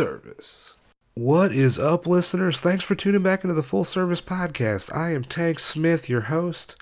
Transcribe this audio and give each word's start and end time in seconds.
service. 0.00 0.72
What 1.12 1.52
is 1.52 1.78
up, 1.78 2.06
listeners? 2.06 2.58
Thanks 2.58 2.82
for 2.82 2.94
tuning 2.94 3.22
back 3.22 3.44
into 3.44 3.52
the 3.52 3.62
Full 3.62 3.84
Service 3.84 4.22
Podcast. 4.22 4.90
I 4.96 5.12
am 5.12 5.24
Tank 5.24 5.58
Smith, 5.58 6.08
your 6.08 6.22
host. 6.22 6.74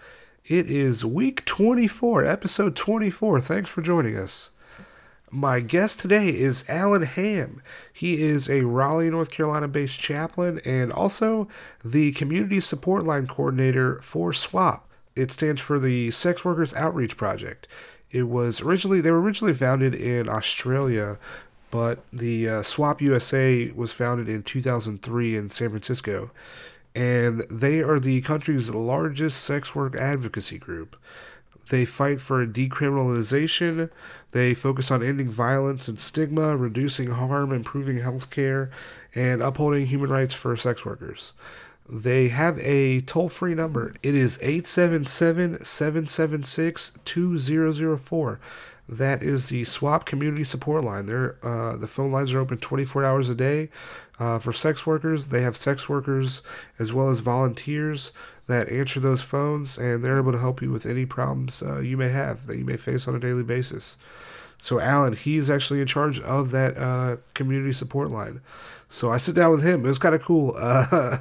It 0.45 0.71
is 0.71 1.05
week 1.05 1.45
24, 1.45 2.25
episode 2.25 2.77
24. 2.77 3.41
Thanks 3.41 3.71
for 3.71 3.83
joining 3.83 4.17
us. 4.17 4.53
My 5.33 5.59
guest 5.59 5.99
today 5.99 6.29
is 6.29 6.63
Alan 6.69 7.03
Ham. 7.03 7.61
He 7.93 8.23
is 8.23 8.49
a 8.49 8.63
Raleigh, 8.63 9.11
North 9.11 9.33
Carolina 9.33 9.67
based 9.67 9.99
chaplain 9.99 10.61
and 10.65 10.93
also 10.93 11.49
the 11.85 12.13
Community 12.13 12.61
Support 12.61 13.03
Line 13.03 13.27
Coordinator 13.27 13.99
for 13.99 14.31
SWOP. 14.33 14.83
It 15.17 15.33
stands 15.33 15.61
for 15.61 15.81
the 15.81 16.13
Sex 16.13 16.45
Workers 16.45 16.73
Outreach 16.75 17.17
Project. 17.17 17.67
It 18.13 18.29
was 18.29 18.63
originally, 18.63 19.01
they 19.01 19.11
were 19.11 19.21
originally 19.21 19.55
founded 19.55 19.93
in 19.93 20.29
Australia, 20.29 21.19
but 21.71 22.05
the 22.13 22.49
uh, 22.49 22.63
SWOP 22.63 23.01
USA 23.01 23.71
was 23.73 23.93
founded 23.93 24.29
in 24.29 24.43
2003 24.43 25.37
in 25.37 25.49
San 25.49 25.71
Francisco. 25.71 26.31
And 26.95 27.41
they 27.51 27.81
are 27.81 28.01
the 28.01 28.23
country's 28.23 28.75
largest 28.75 29.43
sex 29.43 29.75
work 29.75 29.95
advocacy 29.95 30.59
group. 30.59 30.97
They 31.71 31.85
fight 31.85 32.21
for 32.21 32.47
decriminalization. 32.47 33.91
They 34.31 34.55
focus 34.55 34.91
on 34.91 35.03
ending 35.03 35.31
violence 35.31 35.87
and 35.87 36.01
stigma, 36.01 36.57
reducing 36.57 37.11
harm, 37.11 37.53
improving 37.53 37.99
health 37.99 38.31
care, 38.31 38.71
and 39.15 39.43
upholding 39.43 39.87
human 39.87 40.11
rights 40.11 40.35
for 40.35 40.57
sex 40.57 40.85
workers. 40.85 41.35
They 41.89 42.29
have 42.29 42.59
a 42.59 43.01
toll 43.01 43.29
free 43.29 43.55
number. 43.55 43.95
It 44.03 44.15
is 44.15 44.39
877 44.43 45.65
776 45.65 46.93
2004. 47.05 48.41
That 48.89 49.23
is 49.23 49.49
the 49.49 49.65
SWOP 49.65 50.07
Community 50.07 50.45
Support 50.45 50.83
Line. 50.83 51.07
There, 51.07 51.37
uh, 51.43 51.77
the 51.77 51.89
phone 51.89 52.11
lines 52.11 52.33
are 52.33 52.39
open 52.39 52.57
24 52.57 53.05
hours 53.05 53.29
a 53.29 53.35
day 53.35 53.69
uh, 54.19 54.39
for 54.39 54.53
sex 54.53 54.87
workers. 54.87 55.27
They 55.27 55.43
have 55.43 55.57
sex 55.57 55.89
workers 55.89 56.43
as 56.79 56.95
well 56.95 57.11
as 57.11 57.21
volunteers 57.21 58.13
that 58.47 58.73
answer 58.73 58.99
those 58.99 59.21
phones, 59.21 59.77
and 59.77 60.03
they're 60.03 60.19
able 60.19 60.33
to 60.33 60.39
help 60.39 60.63
you 60.63 60.71
with 60.71 60.87
any 60.87 61.05
problems 61.05 61.63
uh, 61.63 61.81
you 61.81 61.99
may 61.99 62.09
have 62.09 62.47
that 62.47 62.57
you 62.57 62.65
may 62.65 62.79
face 62.79 63.07
on 63.07 63.15
a 63.15 63.21
daily 63.21 63.43
basis. 63.43 63.99
So, 64.57 64.81
Alan, 64.81 65.13
he's 65.13 65.51
actually 65.51 65.81
in 65.81 65.87
charge 65.87 66.19
of 66.21 66.51
that 66.51 66.77
uh, 66.79 67.19
community 67.35 67.73
support 67.75 68.11
line. 68.11 68.41
So, 68.89 69.13
I 69.13 69.19
sit 69.19 69.35
down 69.35 69.51
with 69.51 69.63
him. 69.63 69.85
It 69.85 69.89
was 69.89 69.99
kind 69.99 70.15
of 70.15 70.23
cool. 70.23 70.57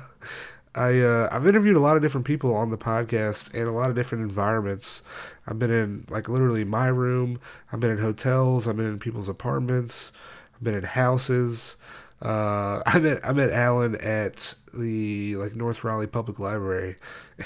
I 0.77 0.99
uh, 0.99 1.29
I've 1.31 1.47
interviewed 1.47 1.75
a 1.75 1.79
lot 1.79 1.97
of 1.97 2.03
different 2.03 2.27
people 2.27 2.53
on 2.55 2.69
the 2.69 2.77
podcast 2.77 3.53
and 3.53 3.63
a 3.67 3.71
lot 3.71 3.89
of 3.89 3.95
different 3.95 4.23
environments. 4.23 5.01
I've 5.47 5.57
been 5.57 5.71
in 5.71 6.05
like 6.09 6.29
literally 6.29 6.63
my 6.63 6.87
room. 6.87 7.39
I've 7.71 7.79
been 7.79 7.91
in 7.91 7.97
hotels. 7.97 8.67
I've 8.67 8.77
been 8.77 8.85
in 8.85 8.99
people's 8.99 9.27
apartments. 9.27 10.11
I've 10.55 10.63
been 10.63 10.75
in 10.75 10.83
houses. 10.83 11.75
Uh, 12.21 12.81
I 12.85 12.99
met 12.99 13.19
I 13.23 13.33
met 13.33 13.49
Alan 13.51 13.95
at 13.95 14.55
the 14.73 15.35
like 15.37 15.55
North 15.55 15.83
Raleigh 15.83 16.07
Public 16.07 16.39
Library, 16.39 16.95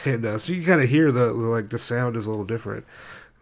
and 0.05 0.25
uh, 0.25 0.37
so 0.37 0.51
you 0.51 0.59
can 0.59 0.67
kind 0.67 0.81
of 0.81 0.89
hear 0.89 1.11
the 1.11 1.31
like 1.31 1.69
the 1.69 1.79
sound 1.79 2.17
is 2.17 2.27
a 2.27 2.29
little 2.29 2.45
different 2.45 2.85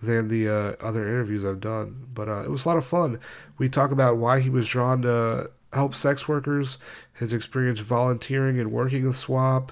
than 0.01 0.29
the 0.29 0.47
uh, 0.47 0.73
other 0.79 1.07
interviews 1.07 1.43
I've 1.43 1.59
done. 1.59 2.07
But 2.13 2.29
uh, 2.29 2.43
it 2.43 2.51
was 2.51 2.65
a 2.65 2.69
lot 2.69 2.77
of 2.77 2.85
fun. 2.85 3.19
We 3.57 3.69
talk 3.69 3.91
about 3.91 4.17
why 4.17 4.39
he 4.39 4.49
was 4.49 4.67
drawn 4.67 5.01
to 5.01 5.51
help 5.73 5.93
sex 5.93 6.27
workers, 6.27 6.77
his 7.13 7.33
experience 7.33 7.79
volunteering 7.79 8.59
and 8.59 8.71
working 8.71 9.05
with 9.05 9.15
SWOP, 9.15 9.71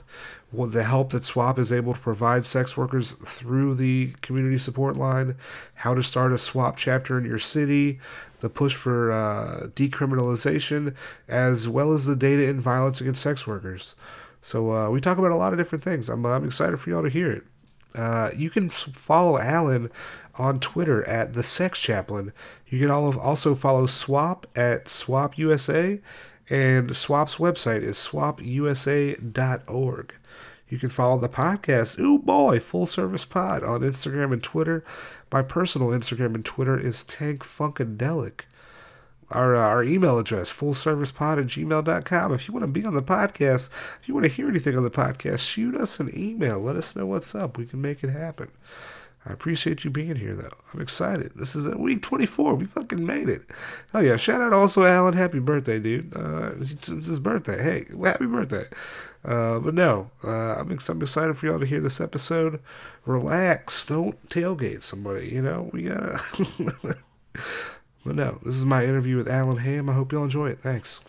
the 0.53 0.83
help 0.83 1.11
that 1.11 1.23
SWOP 1.23 1.59
is 1.59 1.71
able 1.71 1.93
to 1.93 1.99
provide 1.99 2.45
sex 2.45 2.77
workers 2.77 3.11
through 3.11 3.75
the 3.75 4.13
community 4.21 4.57
support 4.57 4.95
line, 4.95 5.35
how 5.75 5.93
to 5.93 6.03
start 6.03 6.31
a 6.31 6.37
SWOP 6.37 6.77
chapter 6.77 7.17
in 7.17 7.25
your 7.25 7.39
city, 7.39 7.99
the 8.39 8.49
push 8.49 8.75
for 8.75 9.11
uh, 9.11 9.67
decriminalization, 9.75 10.95
as 11.27 11.67
well 11.67 11.93
as 11.93 12.05
the 12.05 12.15
data 12.15 12.47
in 12.47 12.59
violence 12.59 13.01
against 13.01 13.21
sex 13.21 13.47
workers. 13.47 13.95
So 14.41 14.71
uh, 14.71 14.89
we 14.89 15.01
talk 15.01 15.17
about 15.17 15.31
a 15.31 15.35
lot 15.35 15.51
of 15.51 15.59
different 15.59 15.83
things. 15.83 16.09
I'm, 16.09 16.25
I'm 16.25 16.45
excited 16.45 16.77
for 16.79 16.89
y'all 16.89 17.03
to 17.03 17.09
hear 17.09 17.31
it. 17.31 17.43
Uh, 17.95 18.29
you 18.35 18.49
can 18.49 18.69
follow 18.69 19.39
Alan 19.39 19.89
on 20.37 20.59
Twitter 20.59 21.03
at 21.07 21.33
the 21.33 21.43
Sex 21.43 21.79
Chaplain. 21.79 22.33
You 22.67 22.79
can 22.79 22.89
also 22.89 23.55
follow 23.55 23.85
Swop 23.85 24.47
at 24.55 24.87
Swop 24.87 25.37
USA, 25.37 25.99
and 26.49 26.95
Swop's 26.95 27.35
website 27.35 27.81
is 27.81 27.97
swopusa.org. 27.97 28.53
You 30.69 30.77
can 30.77 30.89
follow 30.89 31.17
the 31.17 31.29
podcast, 31.29 31.97
ooh 31.99 32.19
boy, 32.19 32.59
Full 32.59 32.85
Service 32.85 33.23
Pod, 33.25 33.63
on 33.63 33.81
Instagram 33.81 34.33
and 34.33 34.43
Twitter. 34.43 34.83
My 35.31 35.41
personal 35.41 35.89
Instagram 35.89 36.35
and 36.35 36.43
Twitter 36.43 36.77
is 36.77 37.03
Tank 37.05 37.43
Funkadelic 37.43 38.41
our 39.31 39.55
uh, 39.55 39.61
our 39.61 39.83
email 39.83 40.17
address 40.17 40.51
fullservicepod 40.51 41.39
at 41.39 41.47
gmail.com 41.47 42.33
if 42.33 42.47
you 42.47 42.53
want 42.53 42.63
to 42.63 42.67
be 42.67 42.85
on 42.85 42.93
the 42.93 43.01
podcast 43.01 43.69
if 43.99 44.07
you 44.07 44.13
want 44.13 44.25
to 44.25 44.31
hear 44.31 44.47
anything 44.47 44.77
on 44.77 44.83
the 44.83 44.89
podcast 44.89 45.39
shoot 45.39 45.75
us 45.75 45.99
an 45.99 46.09
email 46.15 46.59
let 46.59 46.75
us 46.75 46.95
know 46.95 47.05
what's 47.05 47.35
up 47.35 47.57
we 47.57 47.65
can 47.65 47.81
make 47.81 48.03
it 48.03 48.09
happen 48.09 48.49
i 49.27 49.33
appreciate 49.33 49.83
you 49.83 49.89
being 49.89 50.15
here 50.15 50.35
though 50.35 50.53
i'm 50.73 50.81
excited 50.81 51.31
this 51.35 51.55
is 51.55 51.67
week 51.75 52.01
24 52.01 52.55
we 52.55 52.65
fucking 52.65 53.05
made 53.05 53.29
it 53.29 53.43
oh 53.93 53.99
yeah 53.99 54.17
shout 54.17 54.41
out 54.41 54.53
also 54.53 54.83
alan 54.83 55.13
happy 55.13 55.39
birthday 55.39 55.79
dude 55.79 56.15
uh, 56.15 56.51
it's 56.59 56.87
his 56.87 57.19
birthday 57.19 57.61
hey 57.61 57.85
happy 58.03 58.25
birthday 58.25 58.65
uh, 59.25 59.59
but 59.59 59.73
no, 59.73 60.09
uh, 60.23 60.55
I'm, 60.55 60.71
ex- 60.71 60.87
I'm 60.87 61.01
excited 61.01 61.35
for 61.35 61.47
y'all 61.47 61.59
to 61.59 61.65
hear 61.65 61.81
this 61.81 61.99
episode. 61.99 62.61
Relax, 63.05 63.85
don't 63.85 64.25
tailgate 64.29 64.83
somebody. 64.83 65.27
You 65.27 65.41
know, 65.41 65.69
we 65.73 65.83
gotta. 65.83 66.97
But 68.07 68.15
no, 68.15 68.39
this 68.41 68.55
is 68.55 68.63
my 68.63 68.85
interview 68.85 69.17
with 69.17 69.27
Alan 69.27 69.57
Ham. 69.57 69.89
I 69.89 69.93
hope 69.93 70.13
y'all 70.13 70.23
enjoy 70.23 70.47
it. 70.47 70.61
Thanks. 70.61 71.01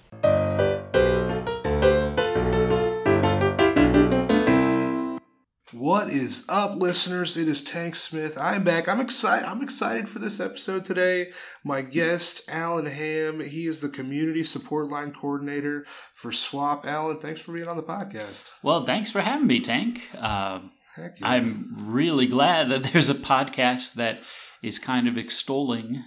What 5.72 6.08
is 6.08 6.46
up, 6.48 6.80
listeners? 6.80 7.36
It 7.36 7.46
is 7.46 7.62
Tank 7.62 7.94
Smith. 7.94 8.38
I'm 8.38 8.64
back. 8.64 8.88
I'm 8.88 9.02
excited. 9.02 9.46
I'm 9.46 9.62
excited 9.62 10.08
for 10.08 10.18
this 10.18 10.40
episode 10.40 10.86
today. 10.86 11.30
My 11.62 11.82
guest, 11.82 12.40
Alan 12.48 12.86
Ham. 12.86 13.40
He 13.40 13.66
is 13.66 13.82
the 13.82 13.90
community 13.90 14.44
support 14.44 14.88
line 14.88 15.12
coordinator 15.12 15.84
for 16.14 16.32
SWOP. 16.32 16.86
Alan, 16.86 17.18
thanks 17.18 17.42
for 17.42 17.52
being 17.52 17.68
on 17.68 17.76
the 17.76 17.82
podcast. 17.82 18.48
Well, 18.62 18.86
thanks 18.86 19.10
for 19.10 19.20
having 19.20 19.46
me, 19.46 19.60
Tank. 19.60 20.08
Uh, 20.16 20.60
yeah. 20.96 21.10
I'm 21.20 21.74
really 21.76 22.26
glad 22.26 22.70
that 22.70 22.84
there's 22.84 23.10
a 23.10 23.14
podcast 23.14 23.92
that 23.94 24.20
is 24.62 24.78
kind 24.78 25.06
of 25.06 25.18
extolling 25.18 26.02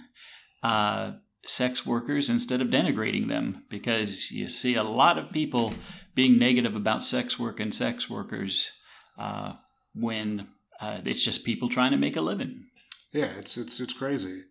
uh, 0.64 1.12
sex 1.46 1.86
workers 1.86 2.28
instead 2.28 2.60
of 2.60 2.66
denigrating 2.66 3.28
them 3.28 3.62
because 3.70 4.32
you 4.32 4.48
see 4.48 4.74
a 4.74 4.82
lot 4.82 5.18
of 5.18 5.30
people 5.30 5.72
being 6.16 6.36
negative 6.36 6.74
about 6.74 7.04
sex 7.04 7.38
work 7.38 7.60
and 7.60 7.72
sex 7.72 8.10
workers 8.10 8.72
uh, 9.18 9.54
when 9.94 10.48
uh, 10.80 11.00
it's 11.04 11.24
just 11.24 11.44
people 11.44 11.68
trying 11.68 11.92
to 11.92 11.96
make 11.96 12.16
a 12.16 12.20
living. 12.20 12.66
Yeah, 13.12 13.30
it's 13.38 13.56
it's 13.56 13.78
it's 13.80 13.92
crazy. 13.92 14.42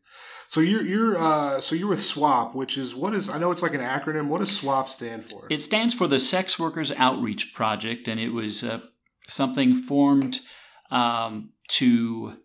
So 0.47 0.59
you're 0.59 0.83
you're 0.83 1.17
uh, 1.17 1.61
so 1.61 1.75
you're 1.75 1.87
with 1.87 2.01
SWOP, 2.01 2.53
which 2.53 2.77
is 2.77 2.93
what 2.93 3.13
is 3.15 3.29
I 3.29 3.37
know 3.37 3.51
it's 3.51 3.63
like 3.63 3.73
an 3.73 3.81
acronym. 3.81 4.27
What 4.27 4.39
does 4.39 4.51
SWOP 4.51 4.89
stand 4.89 5.25
for? 5.25 5.47
It 5.49 5.61
stands 5.61 5.93
for 5.93 6.07
the 6.07 6.19
Sex 6.19 6.59
Workers 6.59 6.91
Outreach 6.91 7.53
Project, 7.53 8.07
and 8.07 8.19
it 8.19 8.29
was 8.29 8.63
uh, 8.63 8.81
something 9.27 9.75
formed 9.75 10.41
um, 10.91 11.51
to 11.69 12.37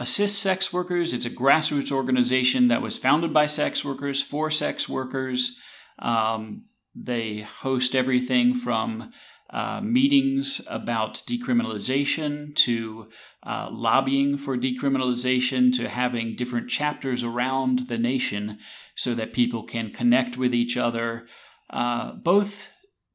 assist 0.00 0.38
sex 0.38 0.72
workers. 0.72 1.12
It's 1.12 1.26
a 1.26 1.30
grassroots 1.30 1.92
organization 1.92 2.68
that 2.68 2.82
was 2.82 2.98
founded 2.98 3.32
by 3.32 3.46
sex 3.46 3.84
workers 3.84 4.22
for 4.22 4.50
sex 4.50 4.88
workers. 4.88 5.58
Um, 5.98 6.64
they 6.94 7.42
host 7.42 7.94
everything 7.94 8.54
from 8.54 9.12
uh, 9.52 9.80
meetings 9.80 10.60
about 10.68 11.22
decriminalization 11.26 12.54
to 12.54 13.08
uh, 13.44 13.68
lobbying 13.70 14.36
for 14.36 14.56
decriminalization 14.56 15.74
to 15.76 15.88
having 15.88 16.36
different 16.36 16.68
chapters 16.68 17.24
around 17.24 17.88
the 17.88 17.98
nation 17.98 18.58
so 18.94 19.14
that 19.14 19.32
people 19.32 19.64
can 19.64 19.90
connect 19.92 20.36
with 20.36 20.54
each 20.54 20.76
other, 20.76 21.26
uh, 21.70 22.12
both 22.12 22.70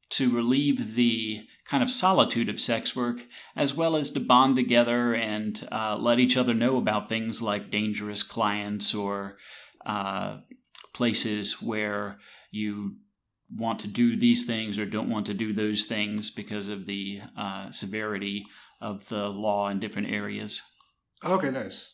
to 0.10 0.36
relieve 0.36 0.96
the 0.96 1.42
kind 1.66 1.82
of 1.82 1.90
solitude 1.90 2.50
of 2.50 2.60
sex 2.60 2.96
work, 2.96 3.22
as 3.56 3.74
well 3.74 3.96
as 3.96 4.12
to 4.12 4.20
bond 4.20 4.56
together 4.56 5.14
and 5.14 5.68
uh, 5.72 5.96
let 5.98 6.20
each 6.20 6.38
other 6.38 6.54
know 6.54 6.78
about 6.78 7.10
things 7.10 7.42
like 7.42 7.72
dangerous 7.72 8.24
clients 8.24 8.94
or 8.94 9.38
uh, 9.86 10.40
places 10.94 11.62
where 11.62 12.18
you 12.52 12.96
want 13.54 13.80
to 13.82 13.88
do 13.88 14.18
these 14.18 14.46
things 14.46 14.80
or 14.80 14.86
don't 14.86 15.10
want 15.10 15.26
to 15.28 15.34
do 15.34 15.54
those 15.54 15.86
things 15.86 16.30
because 16.30 16.68
of 16.68 16.86
the 16.86 17.22
uh, 17.38 17.72
severity 17.72 18.46
of 18.82 19.08
the 19.10 19.28
law 19.30 19.70
in 19.70 19.80
different 19.80 20.10
areas. 20.10 20.62
Okay, 21.24 21.52
nice. 21.52 21.92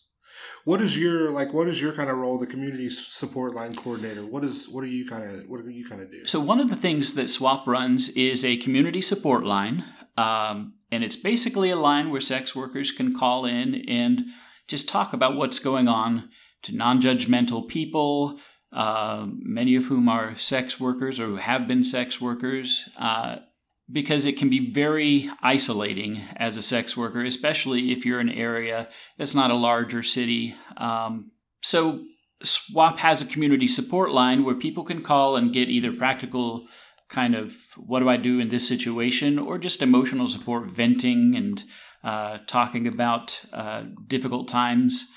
What 0.64 0.82
is 0.82 0.98
your 0.98 1.32
like? 1.32 1.54
What 1.54 1.68
is 1.68 1.82
your 1.82 1.94
kind 1.94 2.10
of 2.10 2.18
role, 2.18 2.38
the 2.38 2.48
community 2.48 2.90
support 2.90 3.54
line 3.54 3.76
coordinator? 3.76 4.26
What 4.26 4.44
is 4.44 4.68
what 4.70 4.84
are 4.84 4.88
you 4.88 5.08
kind 5.08 5.24
of 5.24 5.48
what 5.48 5.64
do 5.64 5.70
you 5.70 5.88
kind 5.88 6.02
of 6.02 6.12
do? 6.12 6.26
So 6.26 6.40
one 6.40 6.60
of 6.60 6.70
the 6.70 6.76
things 6.76 7.14
that 7.16 7.30
SWOP 7.30 7.68
runs 7.68 8.10
is 8.10 8.46
a 8.46 8.58
community 8.58 9.02
support 9.02 9.44
line, 9.44 9.84
um, 10.18 10.74
and 10.92 11.04
it's 11.04 11.16
basically 11.16 11.70
a 11.70 11.76
line 11.76 12.12
where 12.12 12.22
sex 12.22 12.56
workers 12.56 12.92
can 12.92 13.18
call 13.18 13.46
in 13.46 13.76
and 13.88 14.26
just 14.68 14.88
talk 14.88 15.14
about 15.14 15.36
what's 15.36 15.60
going 15.60 15.88
on 15.88 16.30
to 16.64 16.76
non-judgmental 16.76 17.68
people, 17.68 18.40
uh, 18.72 19.26
many 19.30 19.76
of 19.76 19.86
whom 19.86 20.08
are 20.08 20.36
sex 20.36 20.80
workers 20.80 21.20
or 21.20 21.28
who 21.28 21.36
have 21.36 21.68
been 21.68 21.84
sex 21.84 22.22
workers, 22.22 22.90
uh, 22.98 23.38
because 23.92 24.26
it 24.26 24.38
can 24.38 24.50
be 24.50 24.72
very 24.72 25.30
isolating 25.42 26.22
as 26.38 26.56
a 26.56 26.62
sex 26.62 26.96
worker, 26.96 27.24
especially 27.26 27.92
if 27.92 28.06
you're 28.06 28.22
in 28.22 28.30
an 28.30 28.38
area 28.38 28.88
that's 29.18 29.36
not 29.36 29.52
a 29.52 29.56
larger 29.56 30.02
city. 30.02 30.56
Um, 30.78 31.32
so, 31.62 32.06
SWOP 32.44 32.98
has 33.00 33.22
a 33.22 33.28
community 33.28 33.68
support 33.68 34.12
line 34.12 34.44
where 34.44 34.56
people 34.56 34.84
can 34.84 35.04
call 35.04 35.36
and 35.36 35.54
get 35.54 35.70
either 35.70 35.92
practical 35.92 36.66
kind 37.08 37.36
of 37.36 37.56
what 37.78 38.00
do 38.00 38.10
I 38.10 38.18
do 38.18 38.40
in 38.40 38.48
this 38.48 38.68
situation 38.68 39.38
or 39.38 39.60
just 39.60 39.82
emotional 39.82 40.28
support, 40.28 40.68
venting 40.68 41.36
and 41.36 41.64
uh, 42.04 42.40
talking 42.48 42.88
about 42.88 43.44
uh, 43.54 43.84
difficult 44.08 44.48
times. 44.48 45.12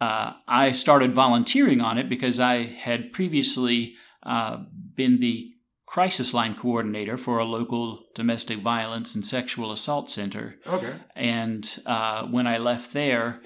Uh, 0.00 0.32
I 0.46 0.72
started 0.72 1.14
volunteering 1.14 1.80
on 1.80 1.98
it 1.98 2.08
because 2.08 2.38
I 2.38 2.64
had 2.64 3.12
previously 3.12 3.94
uh, 4.22 4.58
been 4.94 5.20
the 5.20 5.52
crisis 5.86 6.34
line 6.34 6.54
coordinator 6.54 7.16
for 7.16 7.38
a 7.38 7.44
local 7.44 8.04
domestic 8.14 8.58
violence 8.58 9.14
and 9.14 9.24
sexual 9.24 9.72
assault 9.72 10.10
center. 10.10 10.56
Okay. 10.66 10.94
And 11.14 11.78
uh, 11.86 12.26
when 12.26 12.46
I 12.46 12.58
left 12.58 12.92
there, 12.92 13.40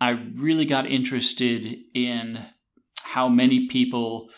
I 0.00 0.10
really 0.36 0.64
got 0.64 0.86
interested 0.86 1.76
in 1.94 2.46
how 3.02 3.28
many 3.28 3.68
people 3.68 4.30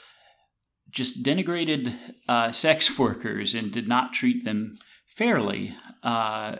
just 0.91 1.23
denigrated 1.23 1.95
uh, 2.29 2.53
sex 2.53 2.99
workers 2.99 3.55
and 3.55 3.71
did 3.71 3.87
not 3.87 4.13
treat 4.13 4.45
them 4.45 4.79
fairly. 5.07 5.77
Uh, 6.03 6.57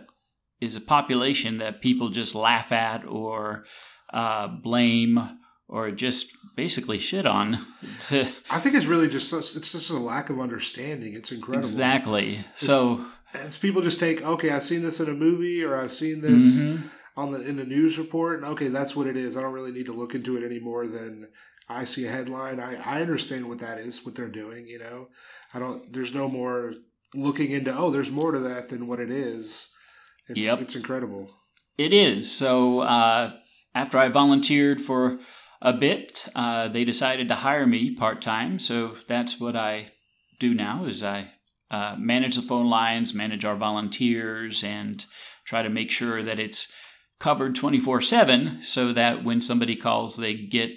is 0.59 0.75
a 0.75 0.81
population 0.81 1.59
that 1.59 1.81
people 1.81 2.09
just 2.09 2.33
laugh 2.33 2.71
at 2.71 3.07
or 3.07 3.63
uh, 4.11 4.47
blame 4.47 5.39
or 5.69 5.91
just 5.91 6.31
basically 6.55 6.97
shit 6.97 7.25
on. 7.25 7.65
I 8.49 8.59
think 8.59 8.75
it's 8.75 8.85
really 8.85 9.09
just 9.09 9.33
it's 9.33 9.71
just 9.71 9.89
a 9.89 9.97
lack 9.97 10.29
of 10.29 10.39
understanding. 10.39 11.13
It's 11.13 11.31
incredible. 11.31 11.67
Exactly. 11.67 12.45
So 12.55 13.05
as 13.33 13.57
people 13.57 13.81
just 13.81 13.99
take, 13.99 14.21
okay, 14.21 14.51
I've 14.51 14.63
seen 14.63 14.83
this 14.83 14.99
in 14.99 15.09
a 15.09 15.13
movie 15.13 15.63
or 15.63 15.79
I've 15.79 15.93
seen 15.93 16.21
this 16.21 16.57
mm-hmm. 16.57 16.87
on 17.15 17.31
the 17.31 17.41
in 17.41 17.57
the 17.57 17.65
news 17.65 17.97
report, 17.97 18.41
and 18.41 18.51
okay, 18.53 18.69
that's 18.69 18.95
what 18.95 19.07
it 19.07 19.17
is. 19.17 19.35
I 19.35 19.41
don't 19.41 19.53
really 19.53 19.71
need 19.71 19.87
to 19.87 19.93
look 19.93 20.15
into 20.15 20.37
it 20.37 20.45
any 20.45 20.59
more 20.59 20.87
than 20.87 21.27
I 21.69 21.83
see 21.83 22.05
a 22.05 22.11
headline. 22.11 22.59
I 22.59 22.75
I 22.75 23.01
understand 23.01 23.47
what 23.47 23.59
that 23.59 23.77
is, 23.77 24.05
what 24.05 24.15
they're 24.15 24.27
doing. 24.29 24.67
You 24.67 24.79
know, 24.79 25.09
I 25.53 25.59
don't. 25.59 25.91
There's 25.91 26.13
no 26.13 26.29
more 26.29 26.75
looking 27.13 27.51
into. 27.51 27.75
Oh, 27.75 27.91
there's 27.91 28.11
more 28.11 28.31
to 28.31 28.39
that 28.39 28.69
than 28.69 28.87
what 28.87 28.99
it 28.99 29.11
is. 29.11 29.73
It's, 30.29 30.39
yep. 30.39 30.61
it's 30.61 30.75
incredible. 30.75 31.31
It 31.77 31.93
is. 31.93 32.31
So 32.31 32.81
uh, 32.81 33.31
after 33.77 33.99
I 33.99 34.09
volunteered 34.09 34.81
for 34.81 35.19
a 35.61 35.71
bit, 35.71 36.27
uh, 36.35 36.67
they 36.67 36.83
decided 36.83 37.27
to 37.27 37.35
hire 37.35 37.67
me 37.67 37.93
part 37.93 38.21
time. 38.21 38.57
So 38.57 38.95
that's 39.07 39.39
what 39.39 39.55
I 39.55 39.91
do 40.39 40.53
now. 40.53 40.85
Is 40.85 41.03
I 41.03 41.31
uh, 41.69 41.95
manage 41.97 42.35
the 42.35 42.41
phone 42.41 42.69
lines, 42.69 43.13
manage 43.13 43.45
our 43.45 43.55
volunteers, 43.55 44.63
and 44.63 45.05
try 45.45 45.61
to 45.61 45.69
make 45.69 45.91
sure 45.91 46.23
that 46.23 46.39
it's 46.39 46.71
covered 47.19 47.55
24 47.55 48.01
7 48.01 48.61
so 48.61 48.93
that 48.93 49.23
when 49.23 49.41
somebody 49.41 49.75
calls, 49.75 50.17
they 50.17 50.33
get 50.33 50.71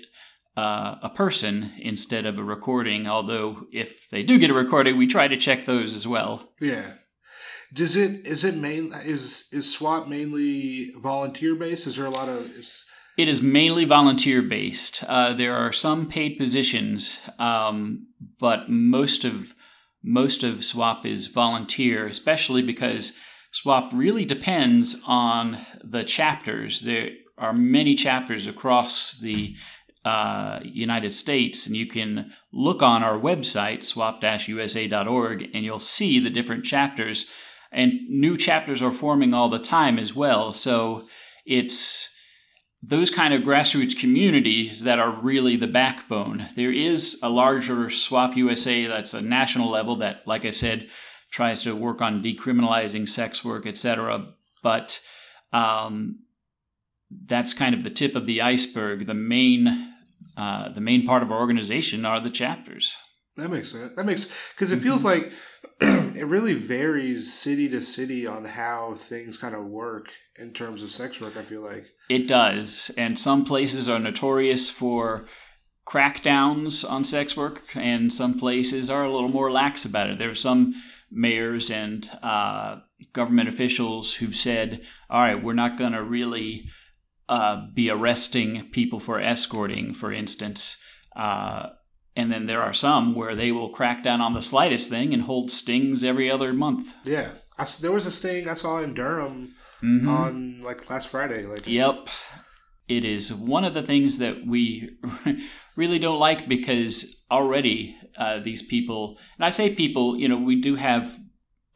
uh, 0.57 0.97
a 1.03 1.11
person 1.15 1.73
instead 1.79 2.27
of 2.27 2.39
a 2.39 2.45
recording. 2.45 3.07
Although, 3.07 3.67
if 3.73 4.11
they 4.11 4.23
do 4.23 4.39
get 4.39 4.51
a 4.51 4.55
recording, 4.55 4.99
we 4.99 5.07
try 5.07 5.27
to 5.27 5.37
check 5.37 5.65
those 5.65 5.95
as 5.95 6.07
well. 6.07 6.53
Yeah. 6.61 6.93
Does 7.73 7.95
it 7.95 8.27
is 8.27 8.43
it 8.43 8.57
main 8.57 8.93
is 9.05 9.49
is 9.53 9.77
SWOP 9.77 10.09
mainly 10.09 10.91
volunteer 10.99 11.55
based? 11.55 11.87
Is 11.87 11.97
there 11.97 12.07
a 12.07 12.11
lot 12.11 12.29
of 12.29 12.51
is, 12.51 12.85
it 13.17 13.29
is 13.29 13.43
mainly 13.43 13.85
volunteer 13.85 14.43
based. 14.43 15.05
Uh, 15.05 15.33
there 15.33 15.55
are 15.55 15.73
some 15.73 16.07
paid 16.07 16.39
positions, 16.39 17.21
um, 17.39 18.07
but 18.39 18.69
most 18.69 19.25
of 19.25 19.55
most 20.03 20.43
of 20.43 20.65
SWOP 20.65 21.05
is 21.05 21.27
volunteer, 21.27 22.07
especially 22.07 22.63
because 22.63 23.13
SWOP 23.53 23.93
really 23.93 24.25
depends 24.25 25.03
on 25.07 25.67
the 25.85 26.05
chapters. 26.05 26.81
There 26.81 27.11
are 27.37 27.53
many 27.53 27.95
chapters 27.95 28.47
across 28.47 29.19
the 29.19 29.55
uh, 30.05 30.61
United 30.65 31.13
States, 31.13 31.67
and 31.67 31.77
you 31.77 31.87
can 31.87 32.33
look 32.53 32.83
on 32.83 33.03
our 33.03 33.19
website, 33.19 33.85
swop-usa.org, 33.85 35.51
and 35.53 35.65
you'll 35.65 35.79
see 35.79 36.19
the 36.19 36.31
different 36.31 36.65
chapters. 36.65 37.27
And 37.71 37.93
new 38.09 38.37
chapters 38.37 38.81
are 38.83 38.93
forming 38.93 39.35
all 39.35 39.51
the 39.51 39.59
time 39.59 39.99
as 39.99 40.15
well. 40.15 40.53
So 40.55 41.07
it's 41.45 42.09
those 42.83 43.11
kind 43.11 43.35
of 43.35 43.43
grassroots 43.43 43.99
communities 43.99 44.85
that 44.85 44.99
are 44.99 45.11
really 45.11 45.57
the 45.57 45.67
backbone. 45.67 46.49
There 46.57 46.73
is 46.73 47.21
a 47.23 47.29
larger 47.29 47.91
SWOP 47.91 48.37
USA 48.37 48.87
that's 48.87 49.13
a 49.13 49.21
national 49.21 49.71
level 49.71 49.97
that, 49.97 50.27
like 50.27 50.45
I 50.45 50.51
said, 50.51 50.89
tries 51.31 51.63
to 51.63 51.77
work 51.77 52.01
on 52.01 52.23
decriminalizing 52.23 53.09
sex 53.09 53.45
work, 53.45 53.67
etc. 53.67 54.33
But 54.63 55.01
um, 55.53 56.21
that's 57.27 57.53
kind 57.53 57.75
of 57.75 57.83
the 57.83 57.91
tip 57.91 58.15
of 58.17 58.27
the 58.27 58.41
iceberg. 58.41 59.07
The 59.07 59.15
main, 59.15 59.93
uh, 60.37 60.71
the 60.71 60.81
main 60.81 61.07
part 61.07 61.23
of 61.23 61.31
our 61.31 61.39
organization 61.39 62.07
are 62.07 62.21
the 62.21 62.31
chapters. 62.31 62.97
That 63.37 63.51
makes 63.51 63.73
sense. 63.73 63.95
That 63.95 64.07
makes 64.07 64.29
because 64.55 64.73
it 64.73 64.81
feels 64.81 65.05
like 65.05 65.33
it 65.81 66.27
really 66.27 66.55
varies 66.55 67.33
city 67.33 67.69
to 67.69 67.81
city 67.81 68.27
on 68.27 68.45
how 68.45 68.95
things 68.95 69.39
kind 69.39 69.55
of 69.55 69.67
work 69.67 70.11
in 70.39 70.53
terms 70.53 70.83
of 70.83 70.91
sex 70.91 71.21
work. 71.21 71.37
I 71.37 71.43
feel 71.43 71.63
like 71.63 71.87
it 72.11 72.27
does, 72.27 72.91
and 72.99 73.17
some 73.17 73.45
places 73.45 73.89
are 73.89 74.01
notorious 74.01 74.69
for 74.69 75.27
crackdowns 75.87 76.89
on 76.89 77.05
sex 77.05 77.37
work, 77.37 77.63
and 77.77 78.13
some 78.13 78.37
places 78.37 78.91
are 78.91 79.05
a 79.05 79.13
little 79.13 79.29
more 79.29 79.51
lax 79.51 79.85
about 79.85 80.11
it. 80.11 80.19
There 80.19 80.29
are 80.29 80.35
some 80.35 80.75
mayors 81.09 81.71
and 81.71 82.11
uh, 82.21 82.81
government 83.13 83.49
officials 83.49 84.15
who've 84.15 84.35
said, 84.35 84.83
"All 85.09 85.21
right, 85.21 85.43
we're 85.43 85.55
not 85.55 85.79
going 85.79 85.93
to 85.93 86.03
really." 86.03 86.69
Uh, 87.29 87.69
be 87.73 87.89
arresting 87.89 88.69
people 88.73 88.99
for 88.99 89.21
escorting, 89.21 89.95
for 89.95 90.13
instance, 90.13 90.83
uh, 91.15 91.69
and 92.17 92.33
then 92.33 92.47
there 92.47 92.61
are 92.61 92.73
some 92.73 93.15
where 93.15 93.37
they 93.37 93.53
will 93.53 93.69
crack 93.69 94.03
down 94.03 94.21
on 94.21 94.35
the 94.35 94.43
slightest 94.43 94.91
thing 94.91 95.15
and 95.15 95.23
hold 95.23 95.49
stings 95.49 96.03
every 96.03 96.29
other 96.29 96.53
month. 96.53 96.97
Yeah, 97.05 97.29
I, 97.57 97.67
there 97.81 97.93
was 97.93 98.05
a 98.05 98.11
sting 98.11 98.49
I 98.49 98.55
saw 98.55 98.81
in 98.81 98.95
Durham 98.95 99.55
mm-hmm. 99.83 100.09
on 100.09 100.63
like 100.63 100.89
last 100.91 101.09
Friday. 101.09 101.45
Like, 101.47 101.67
yep, 101.67 102.09
it 102.89 103.05
is 103.05 103.33
one 103.33 103.65
of 103.65 103.75
the 103.75 103.83
things 103.83 104.19
that 104.19 104.47
we 104.47 104.97
really 105.77 105.99
don't 105.99 106.19
like 106.19 106.49
because 106.49 107.17
already 107.31 107.97
uh, 108.17 108.41
these 108.41 108.63
people, 108.63 109.19
and 109.39 109.45
I 109.45 109.51
say 109.51 109.75
people, 109.75 110.17
you 110.17 110.29
know, 110.29 110.39
we 110.39 110.61
do 110.61 110.77
have 110.77 111.19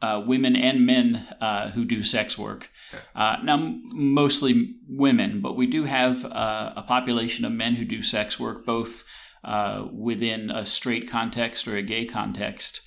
uh, 0.01 0.21
women 0.25 0.55
and 0.55 0.85
men 0.85 1.27
uh, 1.41 1.71
who 1.71 1.85
do 1.85 2.03
sex 2.03 2.37
work. 2.37 2.69
Uh, 3.15 3.37
now, 3.43 3.75
mostly 3.85 4.75
women, 4.87 5.41
but 5.41 5.55
we 5.55 5.65
do 5.65 5.85
have 5.85 6.25
uh, 6.25 6.73
a 6.75 6.83
population 6.83 7.45
of 7.45 7.51
men 7.51 7.75
who 7.75 7.85
do 7.85 8.01
sex 8.01 8.39
work, 8.39 8.65
both 8.65 9.03
uh, 9.43 9.85
within 9.91 10.51
a 10.51 10.65
straight 10.65 11.09
context 11.09 11.67
or 11.67 11.77
a 11.77 11.81
gay 11.81 12.05
context. 12.05 12.81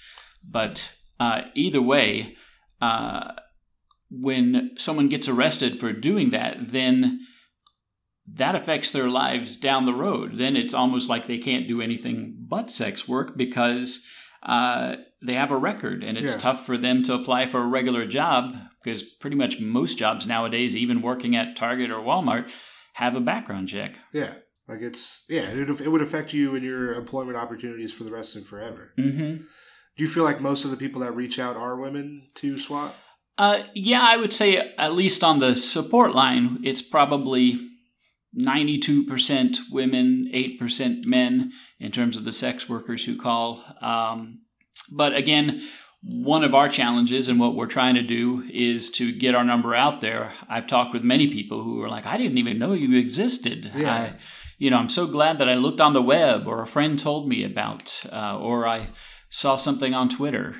But 0.49 0.95
uh, 1.19 1.43
either 1.55 1.83
way, 1.83 2.37
uh, 2.81 3.33
when 4.11 4.71
someone 4.77 5.09
gets 5.09 5.29
arrested 5.29 5.79
for 5.79 5.93
doing 5.93 6.31
that, 6.31 6.73
then 6.73 7.21
that 8.27 8.55
affects 8.55 8.91
their 8.93 9.09
lives 9.09 9.57
down 9.57 9.87
the 9.87 9.95
road. 9.95 10.38
Then 10.38 10.57
it's 10.57 10.75
almost 10.75 11.09
like 11.09 11.27
they 11.27 11.38
can't 11.38 11.69
do 11.69 11.81
anything 11.81 12.37
but 12.49 12.71
sex 12.71 13.09
work 13.09 13.37
because 13.37 14.07
uh, 14.43 14.97
they 15.23 15.35
have 15.35 15.50
a 15.50 15.57
record 15.57 16.05
and 16.05 16.17
it's 16.17 16.35
yeah. 16.35 16.41
tough 16.41 16.65
for 16.65 16.77
them 16.77 17.03
to 17.05 17.15
apply 17.15 17.47
for 17.47 17.61
a 17.61 17.67
regular 17.67 18.07
job 18.07 18.55
because 18.83 19.03
pretty 19.03 19.37
much 19.37 19.61
most 19.61 19.99
jobs 19.99 20.27
nowadays, 20.27 20.77
even 20.77 21.03
working 21.03 21.37
at 21.37 21.57
Target 21.57 21.91
or 21.91 22.00
Walmart, 22.00 22.50
have 22.95 23.17
a 23.17 23.21
background 23.21 23.69
check. 23.69 23.99
Yeah. 24.12 24.35
Like 24.69 24.83
it's 24.83 25.25
yeah, 25.31 25.49
it 25.49 25.69
it 25.81 25.88
would 25.88 26.03
affect 26.03 26.35
you 26.35 26.55
and 26.55 26.62
your 26.62 26.93
employment 26.95 27.38
opportunities 27.38 27.93
for 27.93 28.05
the 28.05 28.12
rest 28.12 28.37
of 28.37 28.47
forever. 28.47 28.93
Mm-hmm. 28.99 29.43
Do 29.97 30.05
you 30.05 30.09
feel 30.09 30.25
like 30.25 30.43
most 30.43 30.67
of 30.67 30.71
the 30.71 30.77
people 30.77 31.00
that 31.00 31.17
reach 31.17 31.38
out 31.38 31.57
are 31.57 31.81
women 31.81 32.29
to 32.35 32.55
SWOP? 32.55 32.93
Uh, 33.38 33.62
yeah, 33.73 34.02
I 34.02 34.16
would 34.16 34.33
say 34.33 34.75
at 34.76 34.92
least 34.92 35.23
on 35.23 35.38
the 35.38 35.54
support 35.54 36.12
line, 36.12 36.59
it's 36.64 36.83
probably 36.83 37.68
92% 38.38 39.59
women, 39.71 40.28
8% 40.35 41.07
men 41.07 41.52
in 41.78 41.92
terms 41.92 42.16
of 42.16 42.25
the 42.25 42.33
sex 42.33 42.68
workers 42.68 43.07
who 43.07 43.16
call. 43.16 43.64
Um, 43.80 44.40
but 44.90 45.14
again, 45.14 45.62
one 46.02 46.42
of 46.42 46.54
our 46.54 46.68
challenges 46.68 47.28
and 47.28 47.38
what 47.38 47.54
we're 47.54 47.66
trying 47.66 47.95
to 47.95 48.02
do 48.02 48.45
is 48.52 48.90
to 48.90 49.12
get 49.12 49.35
our 49.35 49.45
number 49.45 49.75
out 49.75 50.00
there. 50.00 50.33
I've 50.49 50.66
talked 50.66 50.92
with 50.92 51.02
many 51.02 51.28
people 51.28 51.62
who 51.62 51.80
are 51.83 51.88
like, 51.88 52.07
I 52.07 52.18
didn't 52.18 52.38
even 52.38 52.59
know 52.59 52.73
you 52.73 52.99
existed. 52.99 53.71
Yeah. 53.75 53.92
I, 53.92 54.14
you 54.59 54.71
know, 54.71 54.78
I'm 54.78 54.88
so 54.88 55.07
glad 55.07 55.38
that 55.38 55.49
I 55.49 55.54
looked 55.54 55.80
on 55.80 55.92
the 55.92 56.02
web 56.02 56.47
or 56.49 56.61
a 56.61 56.66
friend 56.66 56.99
told 56.99 57.28
me 57.28 57.45
about, 57.45 58.04
uh, 58.12 58.37
or 58.38 58.66
I 58.66 58.88
saw 59.30 59.57
something 59.57 59.95
on 59.95 60.09
Twitter. 60.09 60.57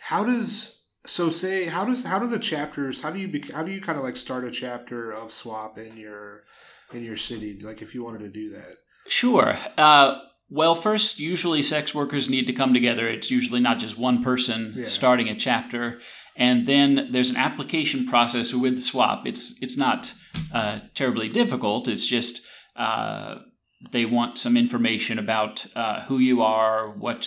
How 0.00 0.24
does 0.24 0.79
so 1.04 1.30
say 1.30 1.64
how 1.66 1.84
does 1.84 2.04
how 2.04 2.18
do 2.18 2.26
the 2.26 2.38
chapters 2.38 3.00
how 3.00 3.10
do 3.10 3.18
you 3.18 3.40
how 3.54 3.62
do 3.62 3.70
you 3.72 3.80
kind 3.80 3.98
of 3.98 4.04
like 4.04 4.16
start 4.16 4.44
a 4.44 4.50
chapter 4.50 5.12
of 5.12 5.32
swop 5.32 5.78
in 5.78 5.96
your 5.96 6.42
in 6.92 7.02
your 7.04 7.16
city 7.16 7.58
like 7.62 7.80
if 7.82 7.94
you 7.94 8.04
wanted 8.04 8.18
to 8.20 8.28
do 8.28 8.50
that? 8.50 8.76
Sure. 9.08 9.56
Uh, 9.78 10.18
Well, 10.52 10.74
first, 10.74 11.20
usually 11.20 11.62
sex 11.62 11.94
workers 11.94 12.28
need 12.28 12.46
to 12.48 12.52
come 12.52 12.74
together. 12.74 13.08
It's 13.08 13.30
usually 13.30 13.60
not 13.60 13.78
just 13.78 13.96
one 13.96 14.22
person 14.24 14.74
Yeah. 14.76 14.88
starting 14.88 15.28
a 15.28 15.36
chapter, 15.36 16.00
and 16.36 16.66
then 16.66 17.08
there's 17.12 17.30
an 17.30 17.36
application 17.36 18.04
process 18.06 18.52
with 18.52 18.80
SWOP. 18.82 19.26
It's 19.26 19.54
it's 19.62 19.76
not 19.76 20.12
uh, 20.52 20.80
terribly 20.94 21.28
difficult. 21.28 21.86
It's 21.86 22.06
just 22.16 22.42
uh, 22.76 23.36
they 23.92 24.04
want 24.04 24.38
some 24.38 24.56
information 24.58 25.18
about 25.18 25.66
uh, 25.76 26.02
who 26.08 26.18
you 26.18 26.42
are, 26.42 26.90
what 26.98 27.22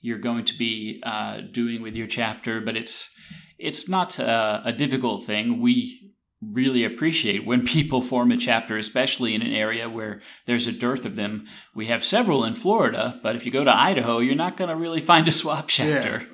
you're 0.00 0.18
going 0.18 0.44
to 0.44 0.56
be 0.56 1.02
uh, 1.04 1.40
doing 1.52 1.82
with 1.82 1.94
your 1.94 2.06
chapter, 2.06 2.60
but 2.60 2.76
it's 2.76 3.10
it's 3.58 3.88
not 3.88 4.20
uh, 4.20 4.60
a 4.64 4.72
difficult 4.72 5.24
thing. 5.24 5.60
We 5.60 6.06
really 6.42 6.84
appreciate 6.84 7.46
when 7.46 7.64
people 7.64 8.02
form 8.02 8.30
a 8.30 8.36
chapter, 8.36 8.76
especially 8.76 9.34
in 9.34 9.42
an 9.42 9.52
area 9.52 9.88
where 9.88 10.20
there's 10.44 10.66
a 10.66 10.72
dearth 10.72 11.04
of 11.04 11.16
them. 11.16 11.46
We 11.74 11.86
have 11.86 12.04
several 12.04 12.44
in 12.44 12.54
Florida, 12.54 13.18
but 13.22 13.34
if 13.34 13.46
you 13.46 13.52
go 13.52 13.64
to 13.64 13.74
Idaho, 13.74 14.18
you're 14.18 14.34
not 14.34 14.56
going 14.56 14.68
to 14.68 14.76
really 14.76 15.00
find 15.00 15.26
a 15.26 15.32
swop 15.32 15.68
chapter. 15.68 16.26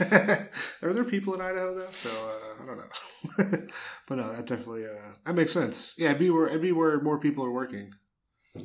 Yeah, 0.00 0.44
are 0.82 0.92
there 0.92 1.04
people 1.04 1.34
in 1.34 1.40
Idaho 1.40 1.74
though? 1.74 1.90
So 1.90 2.10
uh, 2.10 2.62
I 2.62 2.66
don't 2.66 2.78
know, 2.78 3.68
but 4.08 4.18
no, 4.18 4.32
that 4.32 4.46
definitely 4.46 4.84
uh, 4.84 5.12
that 5.26 5.34
makes 5.34 5.52
sense. 5.52 5.94
Yeah, 5.98 6.10
it'd 6.10 6.20
be 6.20 6.30
where 6.30 6.48
it'd 6.48 6.62
be 6.62 6.72
where 6.72 7.00
more 7.00 7.18
people 7.18 7.44
are 7.44 7.52
working. 7.52 7.92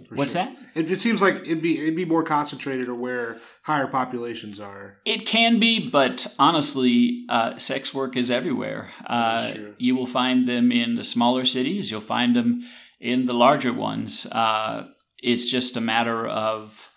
What's 0.09 0.33
sure. 0.33 0.45
that? 0.45 0.57
It, 0.75 0.91
it 0.91 1.01
seems 1.01 1.21
like 1.21 1.35
it'd 1.35 1.61
be 1.61 1.79
it'd 1.79 1.95
be 1.95 2.05
more 2.05 2.23
concentrated 2.23 2.87
or 2.87 2.95
where 2.95 3.39
higher 3.63 3.87
populations 3.87 4.59
are. 4.59 4.97
It 5.05 5.25
can 5.25 5.59
be, 5.59 5.89
but 5.89 6.27
honestly, 6.39 7.25
uh, 7.29 7.57
sex 7.57 7.93
work 7.93 8.17
is 8.17 8.31
everywhere. 8.31 8.91
Uh, 9.05 9.53
you 9.77 9.95
will 9.95 10.05
find 10.05 10.45
them 10.45 10.71
in 10.71 10.95
the 10.95 11.03
smaller 11.03 11.45
cities. 11.45 11.91
You'll 11.91 12.01
find 12.01 12.35
them 12.35 12.63
in 12.99 13.25
the 13.25 13.33
larger 13.33 13.73
ones. 13.73 14.25
Uh, 14.31 14.87
it's 15.19 15.49
just 15.49 15.77
a 15.77 15.81
matter 15.81 16.27
of 16.27 16.89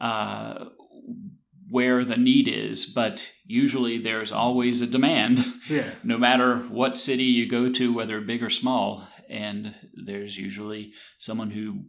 uh, 0.00 0.66
where 1.70 2.04
the 2.04 2.16
need 2.16 2.48
is. 2.48 2.86
But 2.86 3.30
usually, 3.46 3.98
there's 3.98 4.32
always 4.32 4.82
a 4.82 4.86
demand, 4.86 5.44
Yeah, 5.68 5.90
no 6.04 6.18
matter 6.18 6.58
what 6.58 6.98
city 6.98 7.24
you 7.24 7.48
go 7.48 7.70
to, 7.72 7.94
whether 7.94 8.20
big 8.20 8.42
or 8.42 8.50
small. 8.50 9.08
And 9.28 9.74
there's 9.94 10.36
usually 10.36 10.92
someone 11.18 11.50
who 11.50 11.84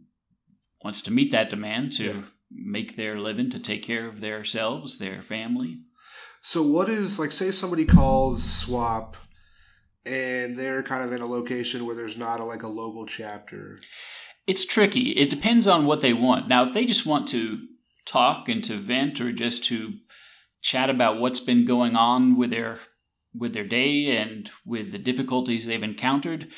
wants 0.84 1.02
to 1.02 1.10
meet 1.10 1.30
that 1.32 1.50
demand 1.50 1.92
to 1.92 2.04
Yeah. 2.04 2.22
make 2.50 2.94
their 2.96 3.18
living, 3.18 3.50
to 3.50 3.58
take 3.58 3.82
care 3.82 4.06
of 4.06 4.20
themselves, 4.20 4.98
their 4.98 5.22
family. 5.22 5.78
So 6.42 6.62
what 6.62 6.88
is 6.90 7.18
like 7.18 7.32
say 7.32 7.50
somebody 7.50 7.84
calls 7.86 8.44
swop 8.44 9.16
and 10.06 10.56
they're 10.58 10.82
kind 10.82 11.02
of 11.02 11.12
in 11.12 11.22
a 11.22 11.26
location 11.26 11.86
where 11.86 11.96
there's 11.96 12.16
not 12.18 12.40
a, 12.40 12.44
like 12.44 12.62
a 12.62 12.68
local 12.68 13.06
chapter. 13.06 13.78
It's 14.46 14.66
tricky. 14.66 15.12
It 15.12 15.30
depends 15.30 15.66
on 15.66 15.86
what 15.86 16.02
they 16.02 16.12
want. 16.12 16.48
Now, 16.48 16.62
if 16.62 16.74
they 16.74 16.84
just 16.84 17.06
want 17.06 17.26
to 17.28 17.60
talk 18.04 18.48
and 18.50 18.62
to 18.64 18.76
vent 18.76 19.18
or 19.22 19.32
just 19.32 19.64
to 19.64 19.94
chat 20.60 20.90
about 20.90 21.18
what's 21.18 21.40
been 21.40 21.64
going 21.64 21.96
on 21.96 22.36
with 22.36 22.50
their 22.50 22.78
with 23.36 23.52
their 23.54 23.66
day 23.66 24.16
and 24.16 24.50
with 24.64 24.92
the 24.92 24.98
difficulties 24.98 25.66
they've 25.66 25.82
encountered, 25.82 26.48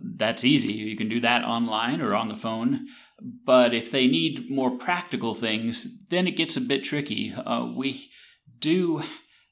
that's 0.00 0.44
easy. 0.44 0.72
You 0.72 0.96
can 0.96 1.08
do 1.08 1.20
that 1.22 1.42
online 1.42 2.00
or 2.00 2.14
on 2.14 2.28
the 2.28 2.36
phone. 2.36 2.86
But 3.22 3.74
if 3.74 3.90
they 3.90 4.06
need 4.06 4.50
more 4.50 4.70
practical 4.70 5.34
things, 5.34 6.06
then 6.08 6.26
it 6.26 6.36
gets 6.36 6.56
a 6.56 6.60
bit 6.60 6.84
tricky. 6.84 7.32
Uh, 7.34 7.66
we 7.76 8.10
do 8.58 9.02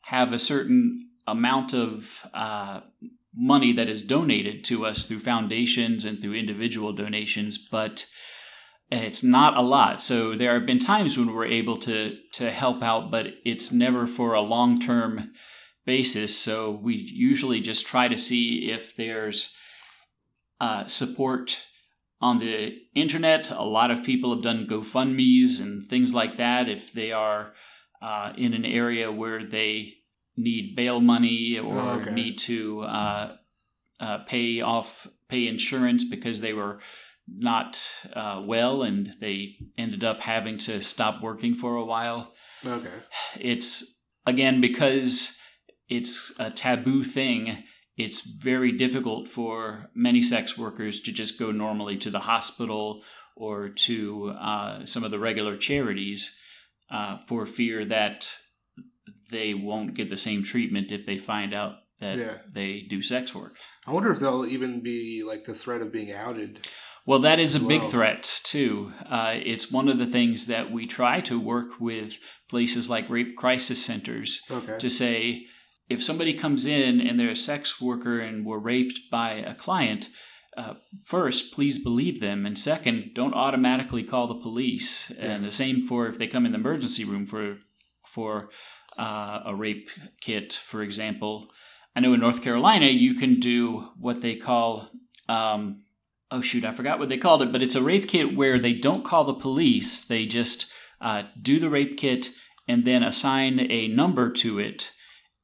have 0.02 0.32
a 0.32 0.38
certain 0.38 1.10
amount 1.26 1.74
of 1.74 2.26
uh, 2.32 2.80
money 3.34 3.72
that 3.72 3.88
is 3.88 4.02
donated 4.02 4.64
to 4.64 4.86
us 4.86 5.04
through 5.04 5.20
foundations 5.20 6.04
and 6.04 6.20
through 6.20 6.34
individual 6.34 6.92
donations, 6.92 7.58
but 7.58 8.06
it's 8.90 9.22
not 9.22 9.56
a 9.56 9.62
lot. 9.62 10.00
So 10.00 10.34
there 10.34 10.54
have 10.54 10.66
been 10.66 10.78
times 10.78 11.18
when 11.18 11.34
we're 11.34 11.46
able 11.46 11.78
to 11.80 12.16
to 12.34 12.50
help 12.50 12.82
out, 12.82 13.10
but 13.10 13.26
it's 13.44 13.70
never 13.70 14.06
for 14.06 14.32
a 14.32 14.40
long 14.40 14.80
term 14.80 15.32
basis. 15.84 16.36
So 16.36 16.70
we 16.82 16.94
usually 16.94 17.60
just 17.60 17.86
try 17.86 18.08
to 18.08 18.18
see 18.18 18.70
if 18.70 18.96
there's 18.96 19.54
uh, 20.60 20.86
support 20.86 21.60
on 22.20 22.38
the 22.38 22.76
internet. 22.94 23.50
A 23.50 23.62
lot 23.64 23.90
of 23.90 24.02
people 24.02 24.34
have 24.34 24.42
done 24.42 24.66
GoFundMe's 24.68 25.60
and 25.60 25.86
things 25.86 26.12
like 26.14 26.36
that. 26.36 26.68
If 26.68 26.92
they 26.92 27.12
are 27.12 27.52
uh, 28.02 28.32
in 28.36 28.54
an 28.54 28.64
area 28.64 29.10
where 29.12 29.44
they 29.44 29.94
need 30.36 30.74
bail 30.76 31.00
money 31.00 31.58
or 31.58 31.76
Oh, 31.76 32.00
okay. 32.00 32.12
need 32.12 32.38
to 32.38 32.82
uh, 32.82 33.36
uh, 34.00 34.18
pay 34.26 34.60
off 34.60 35.06
pay 35.28 35.46
insurance 35.46 36.04
because 36.08 36.40
they 36.40 36.52
were 36.52 36.80
not 37.26 37.86
uh, 38.14 38.42
well 38.46 38.82
and 38.82 39.14
they 39.20 39.56
ended 39.76 40.02
up 40.02 40.20
having 40.20 40.56
to 40.58 40.80
stop 40.80 41.22
working 41.22 41.54
for 41.54 41.76
a 41.76 41.84
while. 41.84 42.32
Okay. 42.64 42.88
It's 43.38 43.84
again 44.24 44.60
because 44.60 45.36
it's 45.88 46.32
a 46.38 46.50
taboo 46.50 47.04
thing. 47.04 47.64
It's 47.98 48.20
very 48.20 48.70
difficult 48.72 49.28
for 49.28 49.90
many 49.94 50.22
sex 50.22 50.56
workers 50.56 51.00
to 51.00 51.12
just 51.12 51.38
go 51.38 51.50
normally 51.50 51.96
to 51.98 52.10
the 52.10 52.20
hospital 52.20 53.02
or 53.36 53.68
to 53.68 54.30
uh, 54.40 54.86
some 54.86 55.04
of 55.04 55.10
the 55.10 55.18
regular 55.18 55.56
charities 55.56 56.38
uh, 56.90 57.18
for 57.26 57.44
fear 57.44 57.84
that 57.84 58.32
they 59.30 59.52
won't 59.52 59.94
get 59.94 60.08
the 60.10 60.16
same 60.16 60.42
treatment 60.42 60.92
if 60.92 61.04
they 61.04 61.18
find 61.18 61.52
out 61.52 61.74
that 62.00 62.16
Yeah. 62.16 62.38
they 62.50 62.82
do 62.88 63.02
sex 63.02 63.34
work. 63.34 63.56
I 63.86 63.92
wonder 63.92 64.12
if 64.12 64.20
there'll 64.20 64.46
even 64.46 64.80
be 64.80 65.24
like 65.26 65.44
the 65.44 65.54
threat 65.54 65.82
of 65.82 65.92
being 65.92 66.12
outed. 66.12 66.66
Well, 67.04 67.18
that 67.20 67.38
is 67.40 67.56
a 67.56 67.60
big 67.60 67.82
Wow. 67.82 67.88
threat, 67.88 68.40
too. 68.44 68.92
Uh, 69.06 69.34
it's 69.42 69.72
one 69.72 69.88
of 69.88 69.98
the 69.98 70.06
things 70.06 70.46
that 70.46 70.70
we 70.70 70.86
try 70.86 71.20
to 71.22 71.40
work 71.40 71.80
with 71.80 72.18
places 72.48 72.88
like 72.90 73.08
rape 73.10 73.34
crisis 73.36 73.84
centers 73.84 74.42
Okay. 74.50 74.76
to 74.78 74.88
say 74.90 75.46
if 75.88 76.02
somebody 76.02 76.34
comes 76.34 76.66
in 76.66 77.00
and 77.00 77.18
they're 77.18 77.30
a 77.30 77.36
sex 77.36 77.80
worker 77.80 78.20
and 78.20 78.44
were 78.44 78.58
raped 78.58 79.00
by 79.10 79.32
a 79.32 79.54
client, 79.54 80.10
uh, 80.56 80.74
first, 81.04 81.54
please 81.54 81.78
believe 81.78 82.20
them. 82.20 82.44
And 82.44 82.58
second, 82.58 83.12
don't 83.14 83.34
automatically 83.34 84.02
call 84.02 84.26
the 84.26 84.34
police. 84.34 85.10
And 85.18 85.44
the 85.44 85.50
same 85.50 85.86
for 85.86 86.06
if 86.08 86.18
they 86.18 86.26
come 86.26 86.44
in 86.44 86.52
the 86.52 86.58
emergency 86.58 87.04
room 87.04 87.26
for, 87.26 87.58
for 88.04 88.50
uh, 88.98 89.40
a 89.46 89.54
rape 89.54 89.90
kit, 90.20 90.52
for 90.52 90.82
example. 90.82 91.48
I 91.94 92.00
know 92.00 92.12
in 92.12 92.20
North 92.20 92.42
Carolina, 92.42 92.86
you 92.86 93.14
can 93.14 93.38
do 93.38 93.90
what 93.98 94.20
they 94.20 94.34
call. 94.34 94.90
Um, 95.28 95.84
oh 96.30 96.40
shoot, 96.40 96.64
I 96.64 96.72
forgot 96.72 96.98
what 96.98 97.08
they 97.08 97.18
called 97.18 97.42
it, 97.42 97.52
but 97.52 97.62
it's 97.62 97.74
a 97.74 97.82
rape 97.82 98.08
kit 98.08 98.36
where 98.36 98.58
they 98.58 98.74
don't 98.74 99.04
call 99.04 99.24
the 99.24 99.34
police. 99.34 100.04
They 100.04 100.26
just 100.26 100.66
uh, 101.00 101.22
do 101.40 101.60
the 101.60 101.70
rape 101.70 101.96
kit 101.96 102.30
and 102.66 102.84
then 102.84 103.02
assign 103.02 103.60
a 103.70 103.88
number 103.88 104.30
to 104.32 104.58
it, 104.58 104.92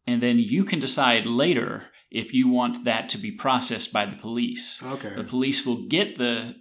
and 0.07 0.23
then 0.23 0.39
you 0.39 0.65
can 0.65 0.81
decide 0.81 1.25
later 1.25 1.85
if 2.11 2.33
you 2.33 2.49
want 2.49 2.85
that 2.85 3.09
to 3.11 3.19
be 3.19 3.33
processed 3.33 3.93
by 3.93 4.07
the 4.07 4.17
police. 4.17 4.83
Okay. 4.83 5.15
The 5.15 5.25
police 5.25 5.67
will 5.67 5.87
get 5.89 6.17
the 6.17 6.57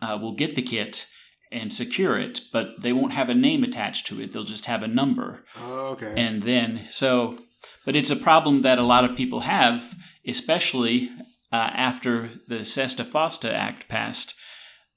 uh, 0.00 0.18
will 0.20 0.34
get 0.34 0.54
the 0.54 0.62
kit 0.62 1.06
and 1.52 1.72
secure 1.72 2.18
it, 2.18 2.42
but 2.52 2.68
they 2.80 2.92
won't 2.92 3.12
have 3.12 3.28
a 3.28 3.34
name 3.34 3.62
attached 3.62 4.06
to 4.08 4.20
it. 4.20 4.32
They'll 4.32 4.44
just 4.44 4.66
have 4.66 4.82
a 4.82 4.88
number. 4.88 5.44
Okay. 5.62 6.12
And 6.16 6.42
then, 6.42 6.82
so, 6.90 7.38
but 7.84 7.96
it's 7.96 8.10
a 8.10 8.16
problem 8.16 8.62
that 8.62 8.78
a 8.78 8.82
lot 8.82 9.04
of 9.04 9.16
people 9.16 9.40
have, 9.40 9.94
especially 10.26 11.10
uh, 11.52 11.70
after 11.72 12.30
the 12.48 12.64
Sesta 12.64 13.04
Fosta 13.04 13.52
Act 13.52 13.88
passed, 13.88 14.34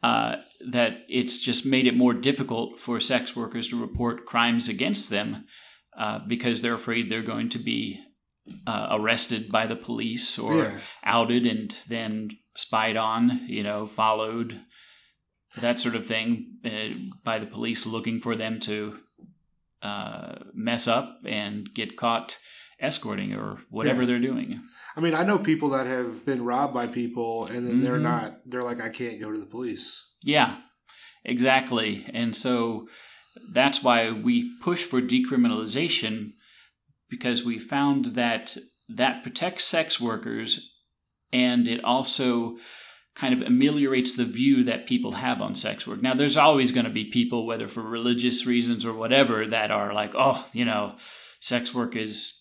uh, 0.02 0.38
that 0.72 1.04
it's 1.08 1.40
just 1.40 1.66
made 1.66 1.88
it 1.88 1.96
more 1.96 2.14
difficult 2.14 2.80
for 2.80 3.00
sex 3.00 3.36
workers 3.36 3.70
to 3.70 3.80
report 3.80 4.26
crimes 4.26 4.68
against 4.68 5.10
them 5.10 5.46
uh, 6.00 6.20
because 6.28 6.62
they're 6.62 6.74
afraid 6.74 7.10
they're 7.12 7.22
going 7.22 7.50
to 7.50 7.60
be 7.60 8.00
uh, 8.66 8.88
arrested 8.92 9.52
by 9.52 9.68
the 9.68 9.76
police 9.76 10.40
or 10.40 10.56
yeah. 10.64 10.80
outed 11.04 11.46
and 11.46 11.76
then 11.88 12.30
spied 12.56 12.98
on, 12.98 13.42
you 13.48 13.62
know, 13.62 13.86
followed, 13.86 14.60
that 15.60 15.78
sort 15.78 15.96
of 15.96 16.06
thing, 16.06 16.58
uh, 16.66 16.90
by 17.24 17.38
the 17.38 17.46
police 17.46 17.86
looking 17.86 18.20
for 18.20 18.36
them 18.36 18.60
to 18.60 18.98
uh, 19.82 20.36
mess 20.54 20.88
up 20.88 21.20
and 21.26 21.70
get 21.74 21.96
caught 21.96 22.38
escorting 22.80 23.34
or 23.34 23.60
whatever 23.70 24.02
Yeah. 24.02 24.08
they're 24.08 24.20
doing. 24.20 24.62
I 24.96 25.02
mean, 25.02 25.14
I 25.14 25.24
know 25.24 25.38
people 25.40 25.70
that 25.70 25.86
have 25.88 26.26
been 26.26 26.44
robbed 26.44 26.74
by 26.74 26.88
people, 26.88 27.46
and 27.46 27.68
then 27.68 27.82
they're 27.82 27.98
Mhm. 28.00 28.02
not. 28.02 28.40
They're 28.46 28.64
like, 28.64 28.82
I 28.82 28.90
can't 28.90 29.20
go 29.22 29.32
to 29.32 29.40
the 29.40 29.46
police. 29.46 30.06
Yeah, 30.24 30.58
exactly. 31.24 32.06
And 32.14 32.36
so 32.36 32.88
that's 33.52 33.84
why 33.84 34.12
we 34.12 34.56
push 34.62 34.84
for 34.84 35.02
decriminalization 35.02 36.34
because 37.10 37.44
we 37.44 37.58
found 37.58 38.06
that 38.16 38.58
that 38.88 39.24
protects 39.24 39.66
sex 39.66 40.00
workers 40.00 40.72
and 41.32 41.68
it 41.68 41.84
also 41.84 42.58
kind 43.16 43.34
of 43.34 43.46
ameliorates 43.46 44.16
the 44.16 44.26
view 44.26 44.64
that 44.64 44.88
people 44.88 45.14
have 45.14 45.42
on 45.42 45.54
sex 45.54 45.86
work. 45.86 46.02
Now, 46.02 46.14
there's 46.14 46.38
always 46.38 46.72
going 46.72 46.86
to 46.86 46.92
be 46.92 47.06
people, 47.06 47.46
whether 47.46 47.68
for 47.68 47.84
religious 47.84 48.46
reasons 48.46 48.86
or 48.86 48.94
whatever, 48.94 49.46
that 49.48 49.72
are 49.72 49.94
like, 49.94 50.14
oh, 50.18 50.48
you 50.54 50.66
know, 50.66 50.96
sex 51.40 51.74
work 51.74 51.96
is 51.96 52.36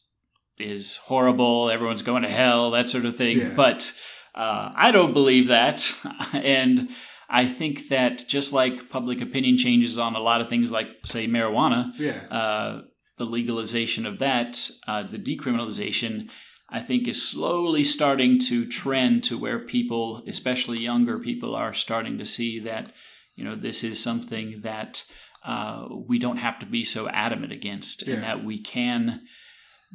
is 0.58 0.96
horrible. 0.96 1.70
Everyone's 1.70 2.02
going 2.02 2.22
to 2.22 2.28
hell, 2.28 2.72
that 2.72 2.88
sort 2.88 3.04
of 3.04 3.16
thing. 3.16 3.38
Yeah. 3.38 3.54
But 3.54 3.92
uh, 4.34 4.72
I 4.74 4.90
don't 4.90 5.12
believe 5.12 5.48
that, 5.48 5.92
and 6.32 6.90
I 7.30 7.46
think 7.46 7.88
that 7.88 8.24
just 8.26 8.52
like 8.52 8.88
public 8.88 9.20
opinion 9.20 9.58
changes 9.58 9.98
on 9.98 10.14
a 10.16 10.20
lot 10.20 10.40
of 10.40 10.48
things, 10.48 10.70
like 10.72 10.88
say 11.04 11.26
marijuana, 11.26 11.92
Yeah. 11.98 12.20
uh, 12.30 12.82
the 13.18 13.26
legalization 13.26 14.06
of 14.06 14.18
that, 14.20 14.70
uh, 14.86 15.02
the 15.02 15.18
decriminalization, 15.18 16.28
I 16.70 16.80
think 16.80 17.06
is 17.08 17.26
slowly 17.28 17.84
starting 17.84 18.38
to 18.40 18.66
trend 18.66 19.24
to 19.24 19.36
where 19.38 19.58
people, 19.58 20.22
especially 20.26 20.78
younger 20.78 21.18
people, 21.18 21.54
are 21.54 21.74
starting 21.74 22.18
to 22.18 22.24
see 22.24 22.60
that 22.60 22.92
you 23.36 23.44
know 23.44 23.56
this 23.56 23.84
is 23.84 24.02
something 24.02 24.60
that 24.62 25.04
uh, 25.44 25.86
we 26.08 26.18
don't 26.18 26.38
have 26.38 26.58
to 26.58 26.66
be 26.66 26.82
so 26.84 27.08
adamant 27.08 27.52
against, 27.52 28.06
Yeah. 28.06 28.14
and 28.14 28.22
that 28.22 28.44
we 28.44 28.60
can 28.60 29.22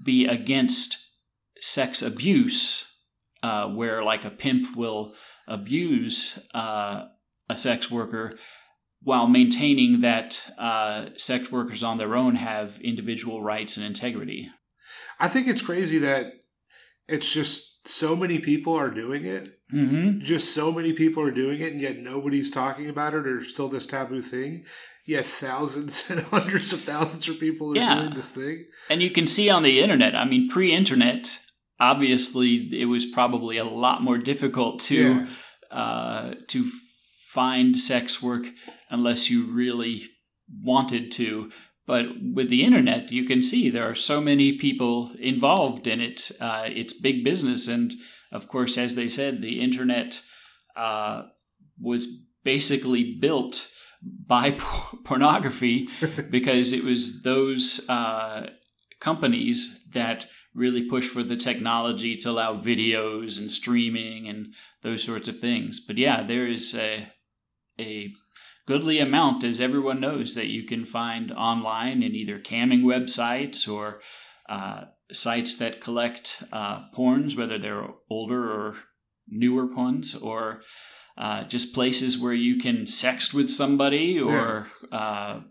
be 0.04 0.26
against 0.26 0.98
sex 1.60 2.02
abuse, 2.02 2.86
uh, 3.44 3.68
where 3.68 4.04
like 4.04 4.24
a 4.26 4.30
pimp 4.30 4.76
will 4.78 5.14
abuse 5.48 6.40
uh, 6.54 7.06
a 7.50 7.58
sex 7.58 7.90
worker 7.92 8.38
while 9.02 9.28
maintaining 9.28 10.00
that 10.02 10.50
uh, 10.58 11.08
sex 11.18 11.52
workers 11.52 11.84
on 11.84 11.98
their 11.98 12.16
own 12.16 12.36
have 12.36 12.80
individual 12.82 13.42
rights 13.44 13.76
and 13.78 13.86
integrity. 13.86 14.50
I 15.20 15.28
think 15.28 15.48
it's 15.48 15.62
crazy 15.62 15.98
that 16.00 16.28
it's 17.08 17.30
just 17.32 17.86
so 17.88 18.16
many 18.16 18.40
people 18.40 18.74
are 18.74 18.90
doing 18.90 19.26
it. 19.26 19.60
Mm-hmm. 19.74 20.22
Just 20.22 20.54
so 20.54 20.72
many 20.72 20.94
people 20.94 21.22
are 21.24 21.32
doing 21.32 21.60
it, 21.60 21.74
and 21.74 21.82
yet 21.82 21.98
nobody's 21.98 22.50
talking 22.52 22.88
about 22.90 23.14
it, 23.14 23.28
or 23.28 23.44
still 23.44 23.68
this 23.68 23.86
taboo 23.86 24.22
thing. 24.22 24.64
Yet 25.06 25.28
thousands 25.28 26.06
and 26.10 26.22
hundreds 26.22 26.72
of 26.72 26.82
thousands 26.82 27.28
of 27.28 27.40
people 27.40 27.74
are 27.74 27.76
Yeah. 27.76 27.96
doing 28.00 28.14
this 28.14 28.32
thing. 28.32 28.66
And 28.90 29.02
you 29.02 29.10
can 29.12 29.28
see 29.28 29.50
on 29.50 29.64
the 29.64 29.82
internet, 29.82 30.16
I 30.16 30.24
mean, 30.24 30.48
pre 30.48 30.72
internet, 30.72 31.40
obviously 31.80 32.70
it 32.72 32.86
was 32.86 33.06
probably 33.06 33.58
a 33.58 33.66
lot 33.66 34.02
more 34.02 34.18
difficult 34.18 34.80
to. 34.82 34.96
Yeah. 34.96 35.78
uh, 35.78 36.34
to 36.48 36.70
find 37.34 37.78
sex 37.78 38.22
work 38.22 38.46
unless 38.92 39.30
you 39.30 39.44
really 39.46 40.04
wanted 40.62 41.12
to. 41.14 41.52
But 41.88 42.06
with 42.34 42.50
the 42.50 42.64
internet, 42.64 43.12
you 43.12 43.26
can 43.26 43.42
see 43.42 43.70
there 43.70 43.90
are 43.90 43.96
so 43.96 44.22
many 44.22 44.58
people 44.58 45.12
involved 45.20 45.88
in 45.88 46.00
it. 46.00 46.32
Uh, 46.40 46.66
it's 46.68 46.94
big 46.94 47.24
business. 47.24 47.68
And 47.68 47.94
of 48.32 48.48
course, 48.48 48.78
as 48.78 48.96
they 48.96 49.10
said, 49.10 49.42
the 49.42 49.60
internet 49.62 50.22
uh, 50.76 51.24
was 51.80 52.08
basically 52.44 53.18
built 53.20 53.70
by 54.02 54.52
por- 54.52 55.00
pornography 55.04 55.90
because 56.30 56.72
it 56.72 56.84
was 56.84 57.24
those 57.24 57.84
uh, 57.90 58.48
companies 59.00 59.84
that 59.92 60.28
really 60.54 60.88
push 60.88 61.08
for 61.08 61.24
the 61.24 61.36
technology 61.36 62.16
to 62.16 62.30
allow 62.30 62.56
videos 62.56 63.40
and 63.40 63.52
streaming 63.52 64.28
and 64.28 64.54
those 64.84 65.04
sorts 65.04 65.28
of 65.28 65.40
things. 65.40 65.80
But 65.80 65.98
yeah, 65.98 66.22
there 66.22 66.48
is 66.48 66.76
a 66.76 67.08
a 67.80 68.14
goodly 68.68 69.00
amount, 69.00 69.44
as 69.44 69.60
everyone 69.60 70.00
knows, 70.00 70.36
that 70.36 70.48
you 70.48 70.64
can 70.66 70.86
find 70.86 71.32
online 71.32 72.02
in 72.04 72.14
either 72.16 72.40
camming 72.40 72.84
websites 72.84 73.68
or 73.72 74.02
uh, 74.50 74.86
sites 75.12 75.56
that 75.58 75.82
collect 75.82 76.44
uh, 76.52 76.90
porns, 76.96 77.38
whether 77.38 77.58
they're 77.60 77.86
older 78.10 78.52
or 78.52 78.76
newer 79.28 79.66
ones, 79.66 80.16
or 80.16 80.62
uh, 81.18 81.44
just 81.46 81.74
places 81.74 82.18
where 82.18 82.34
you 82.34 82.58
can 82.58 82.86
sext 82.86 83.34
with 83.34 83.50
somebody 83.50 84.20
or 84.20 84.68
uh, 84.92 85.42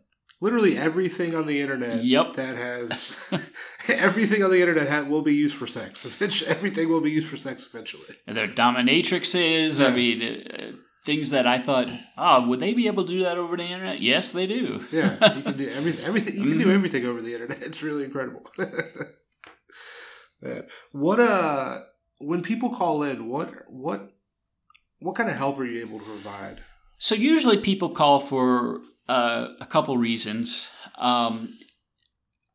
Literally 0.40 0.76
everything 0.76 1.36
on 1.36 1.46
the 1.46 1.60
internet 1.60 2.02
Yep. 2.04 2.32
that 2.32 2.56
has 2.56 3.16
everything 3.88 4.42
on 4.42 4.50
the 4.50 4.60
internet 4.60 4.88
ha- 4.88 5.08
will 5.08 5.22
be 5.22 5.32
used 5.34 5.54
for 5.54 5.68
sex. 5.68 6.04
Eventually, 6.04 6.50
everything 6.56 6.88
will 6.88 7.00
be 7.00 7.12
used 7.12 7.28
for 7.28 7.36
sex 7.36 7.64
eventually. 7.64 8.16
their 8.26 8.48
dominatrixes. 8.48 9.80
I 9.80 9.94
mean, 9.94 10.20
uh, 10.22 10.72
things 11.04 11.30
that 11.30 11.46
I 11.46 11.58
thought, 11.60 11.88
oh, 12.16 12.46
would 12.48 12.60
they 12.60 12.72
be 12.74 12.86
able 12.86 13.04
to 13.04 13.12
do 13.12 13.22
that 13.24 13.36
over 13.38 13.56
the 13.56 13.64
internet? 13.64 14.00
Yes, 14.00 14.30
they 14.32 14.46
do. 14.46 14.86
Yeah, 14.92 15.34
you 15.36 15.42
can 15.42 15.56
do 15.56 15.68
everything. 15.78 16.04
Everything 16.04 16.34
you 16.36 16.48
can 16.50 16.58
do 16.58 16.66
Mhm. 16.66 16.74
everything 16.74 17.04
over 17.06 17.20
the 17.22 17.32
internet. 17.34 17.62
It's 17.68 17.82
really 17.82 18.04
incredible. 18.04 18.44
What 20.92 21.20
uh, 21.20 21.80
when 22.18 22.42
people 22.42 22.70
call 22.74 23.02
in, 23.04 23.28
what 23.28 23.50
what 23.70 24.12
what 24.98 25.14
kind 25.16 25.30
of 25.30 25.36
help 25.36 25.58
are 25.58 25.64
you 25.64 25.80
able 25.80 25.98
to 26.00 26.04
provide? 26.04 26.60
So 26.98 27.14
usually 27.14 27.58
people 27.58 27.90
call 27.90 28.20
for 28.20 28.80
uh, 29.08 29.48
a 29.60 29.66
couple 29.66 29.96
reasons. 29.98 30.68
Um, 30.98 31.54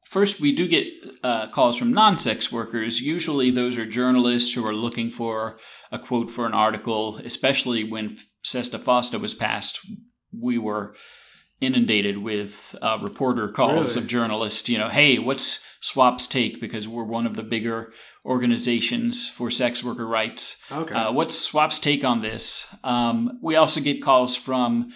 first, 0.09 0.39
we 0.41 0.51
do 0.51 0.67
get 0.67 0.85
uh, 1.23 1.47
calls 1.49 1.77
from 1.77 1.91
non-sex 1.91 2.51
workers. 2.51 3.01
Usually, 3.01 3.51
those 3.51 3.77
are 3.77 3.85
journalists 3.85 4.53
who 4.53 4.65
are 4.65 4.73
looking 4.73 5.09
for 5.09 5.57
a 5.91 5.99
quote 5.99 6.29
for 6.31 6.45
an 6.45 6.53
article. 6.53 7.19
Especially 7.23 7.83
when 7.83 8.17
Sesta 8.43 8.79
Fosta 8.79 9.19
was 9.19 9.33
passed, 9.33 9.79
we 10.31 10.57
were 10.57 10.95
inundated 11.59 12.19
with 12.19 12.75
uh, 12.81 12.97
reporter 13.01 13.47
calls 13.49 13.95
Really? 13.95 14.03
of 14.03 14.07
journalists. 14.07 14.69
You 14.69 14.77
know, 14.77 14.89
hey, 14.89 15.17
what's 15.19 15.59
SWOP's 15.81 16.27
take? 16.27 16.61
Because 16.61 16.87
we're 16.87 17.03
one 17.03 17.25
of 17.25 17.35
the 17.35 17.43
bigger 17.43 17.91
organizations 18.25 19.29
for 19.29 19.49
sex 19.49 19.83
worker 19.83 20.05
rights. 20.07 20.61
Okay. 20.71 20.93
Uh, 20.93 21.11
what's 21.11 21.35
SWOP's 21.35 21.79
take 21.79 22.03
on 22.03 22.21
this? 22.21 22.67
Um, 22.83 23.39
we 23.41 23.55
also 23.55 23.81
get 23.81 24.03
calls 24.03 24.35
from 24.35 24.91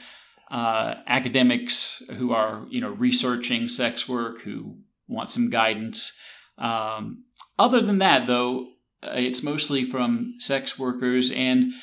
uh, 0.52 0.95
academics 1.08 2.04
who 2.17 2.32
are, 2.32 2.65
you 2.69 2.82
know, 2.82 2.89
researching 2.89 3.67
sex 3.67 4.08
work, 4.08 4.41
who 4.41 4.78
want 5.12 5.30
some 5.30 5.50
guidance. 5.50 6.17
Um, 6.58 7.26
other 7.60 7.82
than 7.82 7.97
that, 8.00 8.28
though, 8.28 8.67
uh, 9.04 9.12
it's 9.15 9.43
mostly 9.43 9.84
from 9.84 10.36
sex 10.39 10.78
workers, 10.80 11.32
and 11.32 11.74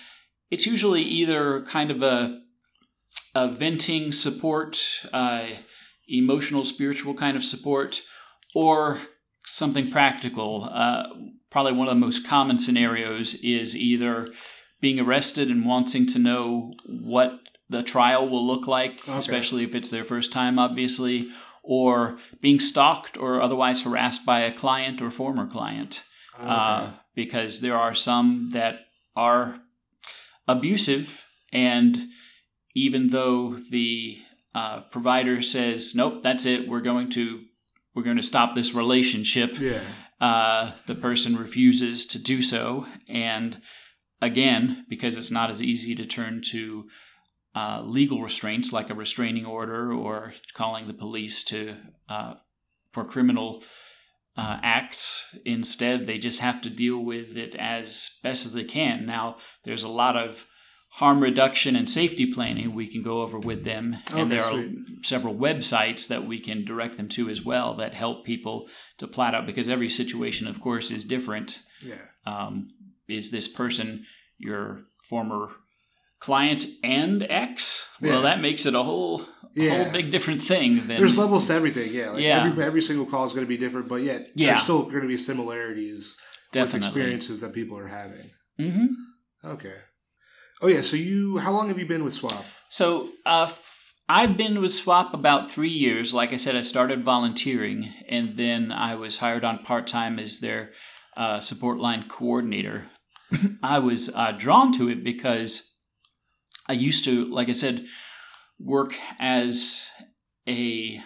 it's 0.50 0.66
usually 0.66 1.02
either 1.02 1.62
kind 1.64 1.90
of 1.90 2.02
a, 2.02 2.40
a 3.34 3.48
venting 3.48 4.12
support, 4.12 4.80
uh, 5.12 5.46
emotional, 6.08 6.64
spiritual 6.64 7.14
kind 7.14 7.36
of 7.36 7.44
support, 7.44 8.02
or 8.54 9.00
something 9.44 9.90
practical. 9.90 10.68
Uh, 10.72 11.04
probably 11.50 11.72
one 11.72 11.88
of 11.88 11.94
the 11.94 12.00
most 12.00 12.26
common 12.26 12.58
scenarios 12.58 13.34
is 13.42 13.76
either 13.76 14.28
being 14.80 15.00
arrested 15.00 15.48
and 15.50 15.66
wanting 15.66 16.06
to 16.06 16.18
know 16.18 16.72
what 16.86 17.32
the 17.68 17.82
trial 17.82 18.28
will 18.28 18.46
look 18.46 18.66
like, 18.66 19.00
Okay. 19.08 19.18
especially 19.18 19.64
if 19.64 19.74
it's 19.74 19.90
their 19.90 20.04
first 20.04 20.32
time, 20.32 20.58
obviously, 20.58 21.28
or 21.68 22.18
being 22.40 22.58
stalked 22.58 23.18
or 23.18 23.42
otherwise 23.42 23.82
harassed 23.82 24.24
by 24.24 24.40
a 24.40 24.50
client 24.50 25.02
or 25.02 25.10
former 25.10 25.46
client. 25.46 26.02
Okay. 26.34 26.48
Uh, 26.48 26.92
because 27.14 27.60
there 27.60 27.76
are 27.76 27.92
some 27.92 28.48
that 28.52 28.76
are 29.14 29.60
abusive, 30.46 31.24
and 31.52 31.98
even 32.74 33.08
though 33.08 33.56
the 33.70 34.16
uh, 34.54 34.80
provider 34.90 35.42
says, 35.42 35.94
"Nope, 35.94 36.22
that's 36.22 36.46
it. 36.46 36.66
We're 36.66 36.80
going 36.80 37.10
to 37.10 37.42
we're 37.94 38.04
going 38.04 38.16
to 38.16 38.22
stop 38.22 38.54
this 38.54 38.72
relationship," 38.72 39.60
yeah. 39.60 39.82
uh, 40.22 40.72
the 40.86 40.94
person 40.94 41.36
refuses 41.36 42.06
to 42.06 42.18
do 42.18 42.40
so. 42.40 42.86
And 43.08 43.60
again, 44.22 44.86
because 44.88 45.18
it's 45.18 45.30
not 45.30 45.50
as 45.50 45.62
easy 45.62 45.94
to 45.96 46.06
turn 46.06 46.40
to 46.52 46.84
uh, 47.58 47.82
legal 47.82 48.20
restraints 48.28 48.72
like 48.72 48.90
a 48.90 48.94
restraining 49.04 49.46
order 49.46 49.92
or 49.92 50.32
calling 50.54 50.86
the 50.86 51.00
police 51.04 51.36
to 51.44 51.74
uh, 52.08 52.34
for 52.92 53.04
criminal 53.04 53.48
uh, 54.36 54.56
acts. 54.62 55.36
Instead, 55.44 56.06
they 56.06 56.18
just 56.18 56.40
have 56.40 56.60
to 56.62 56.70
deal 56.70 56.98
with 57.12 57.36
it 57.36 57.54
as 57.56 58.18
best 58.22 58.46
as 58.46 58.52
they 58.52 58.64
can. 58.64 59.06
Now, 59.06 59.24
there's 59.64 59.82
a 59.82 59.88
lot 60.02 60.16
of 60.16 60.46
harm 61.00 61.20
reduction 61.20 61.74
and 61.76 61.88
safety 61.90 62.26
planning 62.32 62.74
we 62.74 62.86
can 62.86 63.02
go 63.02 63.22
over 63.22 63.38
with 63.38 63.64
them, 63.64 63.96
and 64.12 64.20
Okay, 64.20 64.28
there 64.28 64.44
are 64.44 64.52
sweet. 64.52 64.76
several 65.02 65.34
websites 65.34 66.08
that 66.08 66.24
we 66.30 66.38
can 66.40 66.64
direct 66.64 66.96
them 66.96 67.08
to 67.08 67.28
as 67.28 67.40
well 67.44 67.74
that 67.76 67.94
help 67.94 68.24
people 68.24 68.68
to 68.98 69.06
plot 69.06 69.34
out 69.34 69.46
because 69.46 69.68
every 69.68 69.88
situation, 69.88 70.46
of 70.46 70.60
course, 70.60 70.90
is 70.90 71.04
different. 71.04 71.60
Yeah. 71.82 72.04
Um, 72.24 72.68
is 73.08 73.30
this 73.30 73.48
person 73.48 74.04
your 74.38 74.84
former 75.10 75.48
client 76.20 76.66
and 76.82 77.22
X. 77.22 77.88
Well, 78.00 78.16
Yeah. 78.16 78.20
that 78.22 78.40
makes 78.40 78.66
it 78.66 78.74
a 78.74 78.82
whole, 78.82 79.24
Yeah. 79.54 79.84
whole 79.84 79.92
big 79.92 80.10
different 80.10 80.42
thing. 80.42 80.78
Than, 80.86 80.98
There's 80.98 81.16
levels 81.16 81.46
to 81.46 81.54
everything. 81.54 81.92
Yeah. 81.92 82.10
Like 82.10 82.22
Yeah. 82.22 82.44
Every 82.46 82.64
every 82.64 82.82
single 82.82 83.06
call 83.06 83.24
is 83.24 83.32
going 83.32 83.44
to 83.44 83.48
be 83.48 83.56
different, 83.56 83.88
but 83.88 84.02
yet 84.02 84.28
Yeah. 84.34 84.48
there's 84.48 84.62
still 84.62 84.82
going 84.84 85.02
to 85.02 85.08
be 85.08 85.16
similarities 85.16 86.16
with 86.54 86.74
experiences 86.74 87.40
that 87.40 87.52
people 87.52 87.78
are 87.78 87.88
having. 87.88 88.30
hmm 88.58 88.86
Okay. 89.44 89.74
Oh 90.60 90.66
yeah. 90.68 90.80
So 90.82 90.96
you, 90.96 91.38
how 91.38 91.52
long 91.52 91.68
have 91.68 91.78
you 91.78 91.86
been 91.86 92.04
with 92.04 92.14
Swop? 92.14 92.44
So 92.68 93.08
uh, 93.24 93.44
f- 93.44 93.94
I've 94.08 94.36
been 94.36 94.60
with 94.60 94.72
Swop 94.72 95.14
about 95.14 95.50
three 95.50 95.70
years. 95.70 96.12
Like 96.12 96.32
I 96.32 96.36
said, 96.36 96.56
I 96.56 96.62
started 96.62 97.04
volunteering, 97.04 97.92
and 98.08 98.36
then 98.36 98.72
I 98.72 98.94
was 98.96 99.18
hired 99.18 99.44
on 99.44 99.58
part 99.62 99.86
time 99.86 100.18
as 100.18 100.40
their 100.40 100.72
uh, 101.16 101.38
support 101.40 101.78
line 101.78 102.06
coordinator. 102.08 102.86
I 103.62 103.78
was 103.78 104.08
uh, 104.14 104.32
drawn 104.32 104.72
to 104.78 104.88
it 104.88 105.04
because 105.04 105.72
I 106.68 106.74
used 106.74 107.04
to, 107.04 107.24
like 107.26 107.48
I 107.48 107.52
said, 107.52 107.86
work 108.58 108.94
as 109.18 109.86
a 110.46 111.00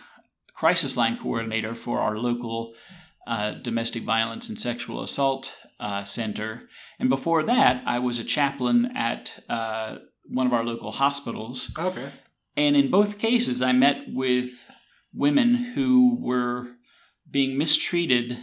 crisis 0.54 0.96
line 0.96 1.18
coordinator 1.18 1.74
for 1.74 2.00
our 2.00 2.16
local 2.18 2.74
uh, 3.26 3.52
domestic 3.62 4.02
violence 4.02 4.48
and 4.48 4.60
sexual 4.60 5.02
assault 5.02 5.54
uh, 5.80 6.04
center. 6.04 6.62
And 6.98 7.08
before 7.08 7.42
that, 7.44 7.82
I 7.86 7.98
was 7.98 8.18
a 8.18 8.24
chaplain 8.24 8.90
at 8.96 9.42
uh, 9.48 9.98
one 10.28 10.46
of 10.46 10.52
our 10.52 10.64
local 10.64 10.92
hospitals. 10.92 11.72
Okay. 11.78 12.10
And 12.56 12.76
in 12.76 12.90
both 12.90 13.18
cases, 13.18 13.62
I 13.62 13.72
met 13.72 13.96
with 14.08 14.70
women 15.14 15.54
who 15.54 16.18
were 16.20 16.68
being 17.30 17.56
mistreated 17.56 18.38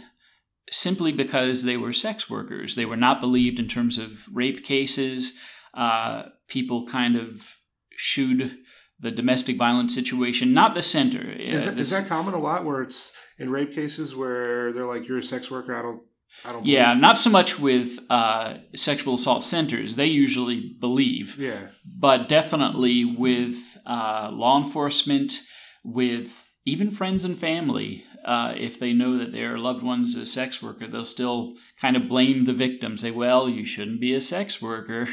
simply 0.70 1.12
because 1.12 1.62
they 1.62 1.76
were 1.76 1.92
sex 1.92 2.30
workers. 2.30 2.74
They 2.74 2.86
were 2.86 2.96
not 2.96 3.20
believed 3.20 3.58
in 3.58 3.68
terms 3.68 3.98
of 3.98 4.24
rape 4.32 4.64
cases. 4.64 5.38
Uh, 5.74 6.24
people 6.48 6.86
kind 6.86 7.16
of 7.16 7.56
shooed 7.96 8.56
the 8.98 9.10
domestic 9.10 9.56
violence 9.56 9.94
situation, 9.94 10.52
not 10.52 10.74
the 10.74 10.82
center. 10.82 11.30
Is, 11.30 11.62
Uh, 11.62 11.66
that, 11.70 11.76
this- 11.76 11.90
is 11.92 11.98
that 11.98 12.08
common 12.08 12.34
a 12.34 12.38
lot 12.40 12.64
where 12.64 12.82
it's 12.82 13.12
in 13.38 13.50
rape 13.50 13.72
cases 13.72 14.14
where 14.14 14.72
they're 14.72 14.84
like, 14.86 15.08
you're 15.08 15.18
a 15.18 15.22
sex 15.22 15.50
worker? 15.50 15.74
I 15.74 15.82
don't, 15.82 16.02
I 16.44 16.52
don't. 16.52 16.66
yeah, 16.66 16.92
not 16.94 17.16
so 17.16 17.30
much 17.30 17.58
with 17.58 17.98
uh, 18.10 18.58
sexual 18.76 19.14
assault 19.14 19.42
centers. 19.44 19.96
They 19.96 20.06
usually 20.06 20.76
believe. 20.78 21.36
believe- 21.36 21.38
Yeah. 21.38 21.68
but 21.84 22.28
definitely 22.28 23.04
with 23.04 23.78
uh, 23.86 24.28
law 24.32 24.62
enforcement, 24.62 25.40
with 25.82 26.46
even 26.66 26.90
friends 26.90 27.24
and 27.24 27.38
family. 27.38 28.04
Uh, 28.22 28.52
if 28.54 28.78
they 28.78 28.92
know 28.92 29.16
that 29.16 29.32
their 29.32 29.56
loved 29.56 29.82
one's 29.82 30.14
a 30.14 30.26
sex 30.26 30.60
worker, 30.62 30.86
they'll 30.86 31.06
still 31.06 31.54
kind 31.80 31.96
of 31.96 32.06
blame 32.06 32.44
the 32.44 32.52
victim. 32.52 32.98
Say, 32.98 33.10
"Well, 33.10 33.48
you 33.48 33.64
shouldn't 33.64 33.98
be 33.98 34.12
a 34.12 34.20
sex 34.20 34.60
worker." 34.60 35.08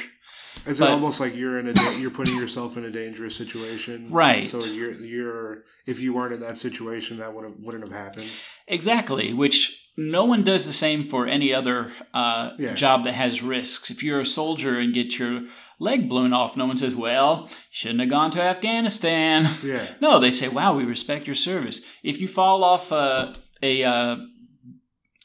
Is 0.68 0.80
But- 0.80 0.90
it 0.90 0.92
almost 0.92 1.20
like 1.20 1.36
you're 1.36 1.60
in 1.60 1.68
a 1.70 1.98
you're 2.00 2.12
putting 2.12 2.36
yourself 2.36 2.78
in 2.78 2.84
a 2.86 2.92
dangerous 2.92 3.36
situation, 3.36 4.08
Right. 4.12 4.48
So 4.48 4.60
you're 4.66 4.94
you're 4.94 5.64
if 5.86 6.00
you 6.02 6.14
weren't 6.14 6.34
in 6.34 6.42
that 6.42 6.58
situation, 6.60 7.18
that 7.18 7.34
would 7.34 7.46
have 7.46 7.54
wouldn't 7.60 7.84
have 7.84 7.94
happened. 7.94 8.28
Exactly, 8.68 9.34
which 9.34 9.82
no 9.96 10.26
one 10.26 10.44
does 10.44 10.66
the 10.66 10.74
same 10.74 11.04
for 11.06 11.26
any 11.28 11.54
other 11.54 11.92
uh, 12.14 12.52
Yeah. 12.60 12.74
job 12.76 13.04
that 13.06 13.14
has 13.14 13.42
risks. 13.42 13.90
If 13.90 14.04
you're 14.04 14.20
a 14.20 14.26
soldier 14.26 14.78
and 14.80 14.94
get 14.94 15.18
your 15.18 15.44
leg 15.80 16.08
blown 16.10 16.34
off, 16.34 16.56
no 16.58 16.66
one 16.66 16.78
says, 16.78 16.94
"Well, 16.96 17.50
shouldn't 17.72 18.02
have 18.02 18.10
gone 18.10 18.32
to 18.32 18.42
Afghanistan." 18.42 19.50
Yeah. 19.64 19.88
No, 20.02 20.20
they 20.20 20.32
say, 20.32 20.50
"Wow, 20.50 20.76
we 20.76 20.84
respect 20.84 21.26
your 21.28 21.36
service." 21.36 21.82
If 22.04 22.20
you 22.22 22.28
fall 22.28 22.64
off 22.64 22.92
a, 22.92 23.34
a 23.64 23.84
uh, 23.84 24.18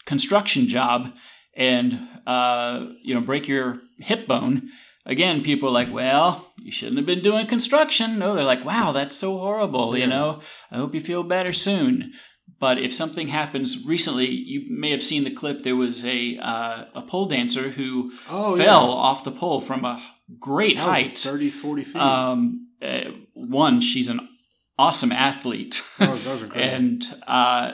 construction 0.06 0.68
job 0.68 1.12
and 1.56 1.98
uh, 2.26 2.86
you 3.02 3.14
know 3.14 3.20
break 3.20 3.48
your 3.48 3.80
hip 3.98 4.26
bone, 4.26 4.70
again, 5.06 5.42
people 5.42 5.68
are 5.68 5.72
like, 5.72 5.92
"Well, 5.92 6.52
you 6.62 6.72
shouldn't 6.72 6.98
have 6.98 7.06
been 7.06 7.22
doing 7.22 7.46
construction." 7.46 8.18
No, 8.18 8.34
they're 8.34 8.44
like, 8.44 8.64
"Wow, 8.64 8.92
that's 8.92 9.16
so 9.16 9.38
horrible." 9.38 9.96
Yeah. 9.96 10.04
You 10.04 10.10
know, 10.10 10.40
I 10.70 10.76
hope 10.78 10.94
you 10.94 11.00
feel 11.00 11.22
better 11.22 11.52
soon. 11.52 12.12
But 12.58 12.78
if 12.78 12.94
something 12.94 13.28
happens 13.28 13.84
recently, 13.86 14.28
you 14.30 14.64
may 14.68 14.90
have 14.90 15.02
seen 15.02 15.24
the 15.24 15.30
clip. 15.30 15.62
There 15.62 15.76
was 15.76 16.04
a 16.04 16.38
uh, 16.40 16.84
a 16.94 17.02
pole 17.02 17.26
dancer 17.26 17.70
who 17.70 18.12
Oh 18.30 18.56
fell 18.56 18.86
yeah. 18.86 18.94
off 19.06 19.24
the 19.24 19.32
pole 19.32 19.60
from 19.60 19.84
a 19.84 20.00
great 20.38 20.76
That 20.76 20.84
height. 20.88 21.18
30, 21.18 21.50
40 21.50 21.84
feet. 21.84 21.96
Um, 21.96 22.68
uh, 22.80 23.10
one, 23.34 23.80
she's 23.80 24.08
an 24.08 24.20
awesome 24.78 25.12
athlete. 25.12 25.82
that 25.98 26.10
was, 26.10 26.24
that 26.24 26.32
was 26.34 26.42
incredible. 26.42 26.74
and 26.76 27.14
uh, 27.26 27.72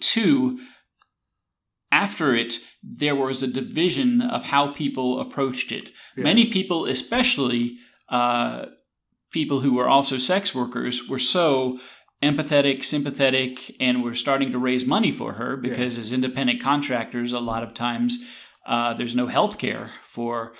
two, 0.00 0.58
after 2.02 2.34
it, 2.34 2.52
there 2.82 3.16
was 3.16 3.42
a 3.42 3.54
division 3.60 4.20
of 4.36 4.44
how 4.52 4.72
people 4.82 5.20
approached 5.24 5.70
it. 5.72 5.86
Yeah. 6.16 6.24
Many 6.24 6.44
people, 6.56 6.80
especially 6.86 7.62
uh, 8.08 8.66
people 9.32 9.60
who 9.60 9.72
were 9.74 9.88
also 9.88 10.18
sex 10.18 10.54
workers, 10.54 11.08
were 11.08 11.18
so 11.18 11.78
empathetic, 12.22 12.84
sympathetic, 12.84 13.74
and 13.80 14.02
were 14.02 14.14
starting 14.14 14.52
to 14.52 14.58
raise 14.58 14.84
money 14.96 15.12
for 15.12 15.34
her 15.34 15.56
because, 15.56 15.98
as 15.98 16.12
independent 16.12 16.62
contractors, 16.62 17.32
a 17.32 17.40
lot 17.40 17.62
of 17.62 17.72
times 17.72 18.18
uh, 18.66 18.94
there's 18.94 19.14
no 19.14 19.26
health 19.26 19.56
care 19.58 19.90
for 20.02 20.52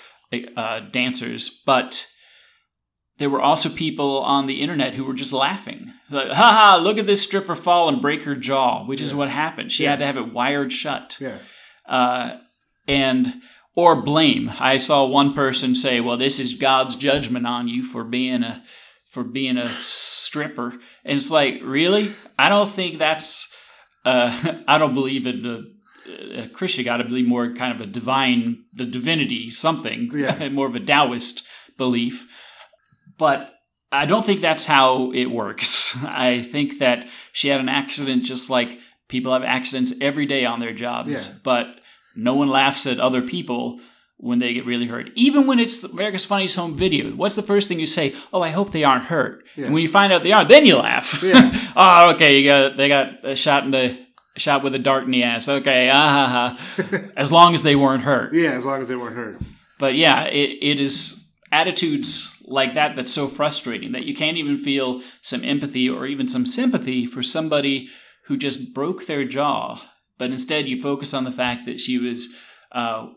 uh, 0.55 0.79
dancers. 0.91 1.61
But 1.65 2.07
there 3.17 3.29
were 3.29 3.41
also 3.41 3.69
people 3.69 4.19
on 4.19 4.45
the 4.47 4.61
internet 4.61 4.93
who 4.93 5.03
were 5.03 5.13
just 5.13 5.33
laughing. 5.33 5.91
Like, 6.09 6.29
haha, 6.31 6.77
look 6.77 6.97
at 6.97 7.07
this 7.07 7.21
stripper 7.23 7.55
fall 7.55 7.89
and 7.89 8.01
break 8.01 8.23
her 8.23 8.35
jaw, 8.35 8.85
which 8.85 9.01
is 9.01 9.13
what 9.13 9.29
happened. 9.29 9.71
She 9.71 9.83
Yeah. 9.83 9.91
had 9.91 9.99
to 9.99 10.05
have 10.05 10.17
it 10.17 10.33
wired 10.33 10.71
shut. 10.71 11.17
yeah. 11.19 11.37
Uh, 11.87 12.37
and 12.87 13.41
or 13.75 14.01
blame. 14.01 14.51
I 14.59 14.77
saw 14.77 15.05
one 15.05 15.33
person 15.33 15.75
say, 15.75 15.99
"Well, 16.01 16.17
this 16.17 16.39
is 16.39 16.55
God's 16.55 16.95
judgment 16.95 17.45
on 17.45 17.67
you 17.67 17.83
for 17.83 18.03
being 18.03 18.43
a 18.43 18.63
for 19.11 19.23
being 19.23 19.57
a 19.57 19.67
stripper." 19.67 20.73
And 21.05 21.17
it's 21.17 21.31
like, 21.31 21.59
really? 21.63 22.13
I 22.37 22.49
don't 22.49 22.69
think 22.69 22.97
that's. 22.97 23.47
Uh, 24.05 24.53
I 24.67 24.77
don't 24.77 24.93
believe 24.93 25.25
in 25.27 25.43
the. 25.43 25.73
A 26.43 26.47
Christian 26.47 26.85
got 26.85 26.97
to 26.97 27.03
believe 27.03 27.27
more 27.27 27.53
kind 27.53 27.73
of 27.75 27.81
a 27.81 27.85
divine, 27.91 28.63
the 28.73 28.85
divinity, 28.85 29.49
something, 29.49 30.09
Yeah. 30.13 30.47
more 30.51 30.67
of 30.67 30.75
a 30.75 30.79
Taoist 30.79 31.45
belief. 31.77 32.25
But 33.17 33.53
I 33.91 34.05
don't 34.05 34.25
think 34.25 34.41
that's 34.41 34.65
how 34.65 35.11
it 35.13 35.25
works. 35.27 35.97
I 36.03 36.41
think 36.43 36.79
that 36.79 37.07
she 37.31 37.47
had 37.49 37.59
an 37.59 37.69
accident 37.69 38.23
just 38.23 38.49
like 38.49 38.79
people 39.07 39.33
have 39.33 39.43
accidents 39.43 39.93
every 40.01 40.25
day 40.25 40.45
on 40.45 40.59
their 40.59 40.73
jobs, 40.73 41.09
Yeah. 41.27 41.33
but 41.43 41.67
no 42.15 42.35
one 42.35 42.49
laughs 42.49 42.85
at 42.87 42.99
other 42.99 43.21
people 43.21 43.79
when 44.19 44.39
they 44.39 44.53
get 44.53 44.65
really 44.65 44.87
hurt. 44.87 45.09
Even 45.15 45.45
when 45.45 45.59
it's 45.59 45.83
America's 45.83 46.25
Funniest 46.25 46.55
Home 46.55 46.73
Video, 46.73 47.11
what's 47.11 47.35
the 47.35 47.43
first 47.43 47.67
thing 47.67 47.79
you 47.79 47.85
say? 47.85 48.15
Oh, 48.33 48.41
I 48.41 48.49
hope 48.49 48.71
they 48.71 48.83
aren't 48.83 49.05
hurt. 49.05 49.43
Yeah. 49.55 49.65
And 49.65 49.73
when 49.73 49.83
you 49.83 49.87
find 49.87 50.11
out 50.11 50.23
they 50.23 50.31
are, 50.31 50.43
then 50.43 50.65
you 50.65 50.75
laugh. 50.77 51.21
Yeah. 51.21 51.71
oh, 51.75 52.11
okay, 52.15 52.39
you 52.39 52.47
got 52.47 52.75
they 52.77 52.87
got 52.89 53.23
a 53.23 53.35
shot 53.35 53.63
in 53.63 53.71
the 53.71 53.97
shot 54.35 54.63
with 54.63 54.73
a 54.75 54.79
dart 54.79 55.03
in 55.03 55.11
the 55.11 55.23
ass. 55.23 55.47
Okay, 55.47 55.89
ah 55.91 56.09
ha 56.09 56.57
ha. 56.57 56.99
As 57.15 57.31
long 57.31 57.53
as 57.53 57.61
they 57.63 57.75
weren't 57.75 58.03
hurt. 58.03 58.33
Yeah, 58.33 58.51
as 58.51 58.65
long 58.65 58.81
as 58.81 58.87
they 58.87 58.95
weren't 58.95 59.15
hurt. 59.15 59.39
But 59.79 59.95
yeah, 59.95 60.23
it, 60.25 60.57
it 60.61 60.79
is 60.79 61.23
attitudes 61.51 62.35
like 62.47 62.73
that 62.73 62.95
that's 62.95 63.11
so 63.11 63.27
frustrating 63.27 63.91
that 63.91 64.05
you 64.05 64.15
can't 64.15 64.37
even 64.37 64.57
feel 64.57 65.01
some 65.21 65.43
empathy 65.43 65.89
or 65.89 66.07
even 66.07 66.27
some 66.27 66.45
sympathy 66.45 67.05
for 67.05 67.21
somebody 67.21 67.89
who 68.25 68.37
just 68.37 68.73
broke 68.73 69.05
their 69.05 69.25
jaw. 69.25 69.81
But 70.17 70.31
instead, 70.31 70.67
you 70.67 70.81
focus 70.81 71.13
on 71.13 71.25
the 71.25 71.31
fact 71.31 71.65
that 71.65 71.79
she 71.79 71.97
was 71.97 72.33
uh, 72.71 73.07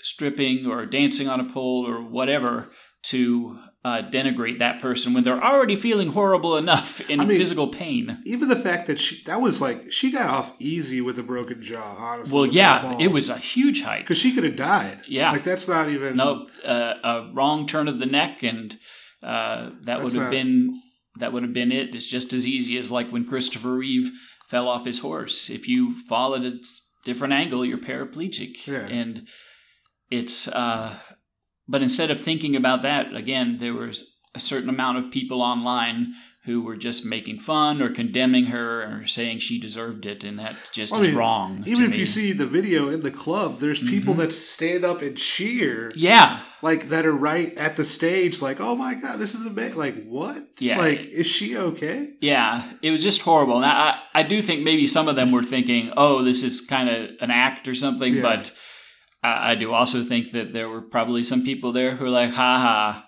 stripping 0.00 0.66
or 0.66 0.86
dancing 0.86 1.28
on 1.28 1.40
a 1.40 1.44
pole 1.48 1.86
or 1.86 2.02
whatever 2.02 2.70
to 3.02 3.58
uh, 3.88 4.02
denigrate 4.16 4.58
that 4.58 4.76
person 4.86 5.08
when 5.14 5.22
they're 5.24 5.44
already 5.52 5.76
feeling 5.76 6.08
horrible 6.18 6.54
enough 6.64 6.90
in 7.12 7.20
I 7.20 7.24
mean- 7.24 7.38
physical 7.38 7.68
pain. 7.68 8.04
Even 8.24 8.48
the 8.48 8.62
fact 8.68 8.86
that 8.88 8.98
she 9.04 9.22
that 9.24 9.40
was 9.40 9.60
like 9.66 9.78
she 9.98 10.10
got 10.18 10.28
off 10.36 10.48
easy 10.58 11.00
with 11.06 11.16
a 11.18 11.22
broken 11.32 11.58
jaw. 11.62 11.94
Honestly, 11.98 12.34
Well, 12.34 12.46
yeah, 12.60 12.96
it 13.06 13.10
was 13.18 13.28
a 13.28 13.38
huge 13.38 13.80
height. 13.82 14.02
because 14.04 14.18
she 14.18 14.30
could 14.34 14.44
have 14.44 14.56
died. 14.56 14.98
Yeah. 15.08 15.32
like 15.32 15.44
that's 15.50 15.68
not 15.68 15.88
even. 15.88 16.16
No, 16.16 16.46
uh, 16.64 16.94
a 17.12 17.14
wrong 17.32 17.66
turn 17.66 17.86
of 17.88 17.98
the 17.98 18.06
neck, 18.20 18.42
and 18.42 18.76
uh, 19.22 19.70
that 19.86 20.02
would 20.02 20.12
have 20.14 20.22
not- 20.24 20.30
been 20.38 20.52
that 21.20 21.32
would 21.32 21.42
have 21.42 21.52
been 21.60 21.72
it. 21.72 21.94
It's 21.94 22.06
just 22.16 22.32
as 22.32 22.44
easy 22.46 22.78
as 22.78 22.90
like 22.90 23.10
when 23.12 23.24
Christopher 23.24 23.74
Reeve 23.74 24.10
fell 24.50 24.68
off 24.68 24.84
his 24.84 25.00
horse. 25.00 25.50
If 25.50 25.66
you 25.68 25.80
fall 26.10 26.34
at 26.36 26.42
a 26.42 26.52
different 27.04 27.32
angle, 27.34 27.64
you're 27.64 27.78
paraplegic, 27.92 28.54
Yeah. 28.66 28.86
and 29.00 29.26
it's. 30.10 30.48
Uh, 30.48 30.96
but 31.68 31.82
instead 31.82 32.10
of 32.10 32.18
thinking 32.20 32.56
about 32.56 32.82
that, 32.82 33.14
again, 33.14 33.58
there 33.60 33.74
was 33.74 34.14
a 34.34 34.40
certain 34.40 34.68
amount 34.68 34.98
of 34.98 35.10
people 35.10 35.42
online 35.42 36.14
who 36.44 36.62
were 36.62 36.76
just 36.76 37.04
making 37.04 37.38
fun 37.38 37.82
or 37.82 37.90
condemning 37.90 38.46
her 38.46 38.82
or 38.82 39.06
saying 39.06 39.38
she 39.38 39.60
deserved 39.60 40.06
it, 40.06 40.24
and 40.24 40.38
that 40.38 40.56
just 40.72 40.94
I 40.94 41.00
is 41.00 41.08
mean, 41.08 41.16
wrong. 41.16 41.62
Even 41.66 41.84
if 41.84 41.94
you 41.94 42.06
see 42.06 42.32
the 42.32 42.46
video 42.46 42.88
in 42.88 43.02
the 43.02 43.10
club, 43.10 43.58
there's 43.58 43.80
people 43.80 44.14
Mhm. 44.14 44.18
that 44.18 44.32
stand 44.32 44.82
up 44.82 45.02
and 45.02 45.14
cheer, 45.18 45.92
yeah, 45.94 46.40
like 46.62 46.88
that 46.88 47.04
are 47.04 47.12
right 47.12 47.52
at 47.58 47.76
the 47.76 47.84
stage, 47.84 48.40
like, 48.40 48.60
"Oh 48.60 48.74
my 48.74 48.94
god, 48.94 49.18
this 49.18 49.34
is 49.34 49.44
amazing!" 49.44 49.76
Like, 49.78 50.06
what? 50.06 50.38
Yeah. 50.58 50.78
Like, 50.78 51.06
is 51.08 51.26
she 51.26 51.54
okay? 51.54 52.10
Yeah, 52.22 52.62
it 52.80 52.92
was 52.92 53.02
just 53.02 53.20
horrible. 53.22 53.56
And 53.56 53.66
I, 53.66 53.98
I 54.14 54.20
I 54.20 54.22
do 54.22 54.40
think 54.40 54.62
maybe 54.62 54.86
some 54.86 55.06
of 55.08 55.16
them 55.16 55.30
were 55.32 55.44
thinking, 55.44 55.92
oh, 55.98 56.22
this 56.22 56.42
is 56.42 56.62
kind 56.62 56.88
of 56.88 57.10
an 57.20 57.30
act 57.30 57.68
or 57.68 57.74
something. 57.74 58.14
Yeah. 58.14 58.22
But 58.22 58.52
I, 59.22 59.52
I 59.52 59.54
do 59.54 59.72
also 59.72 60.02
think 60.04 60.32
that 60.32 60.52
there 60.52 60.68
were 60.68 60.82
probably 60.82 61.22
some 61.24 61.44
people 61.44 61.72
there 61.72 61.96
who 61.96 62.04
were 62.04 62.10
like, 62.10 62.30
ha 62.32 62.58
ha, 62.58 63.06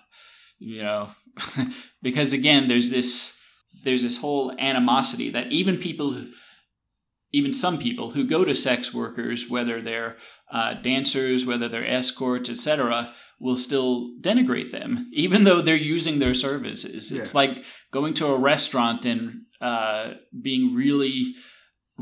you 0.59 0.81
know, 0.83 1.09
because 2.01 2.33
again, 2.33 2.67
there's 2.67 2.89
this 2.89 3.37
there's 3.83 4.03
this 4.03 4.17
whole 4.17 4.53
animosity 4.59 5.29
that 5.31 5.51
even 5.51 5.77
people 5.77 6.13
who 6.13 6.31
even 7.33 7.53
some 7.53 7.77
people 7.79 8.11
who 8.11 8.25
go 8.27 8.43
to 8.43 8.53
sex 8.53 8.93
workers, 8.93 9.49
whether 9.49 9.81
they're 9.81 10.17
uh, 10.51 10.73
dancers, 10.73 11.45
whether 11.45 11.69
they're 11.69 11.87
escorts, 11.87 12.49
etc., 12.49 13.13
will 13.39 13.55
still 13.55 14.11
denigrate 14.19 14.71
them, 14.71 15.09
even 15.13 15.45
though 15.45 15.61
they're 15.61 15.75
using 15.75 16.19
their 16.19 16.33
services. 16.33 17.09
It's 17.11 17.33
Yeah. 17.33 17.37
like 17.39 17.63
going 17.91 18.13
to 18.15 18.27
a 18.27 18.37
restaurant 18.37 19.05
and 19.05 19.43
uh, 19.61 20.15
being 20.41 20.75
really 20.75 21.33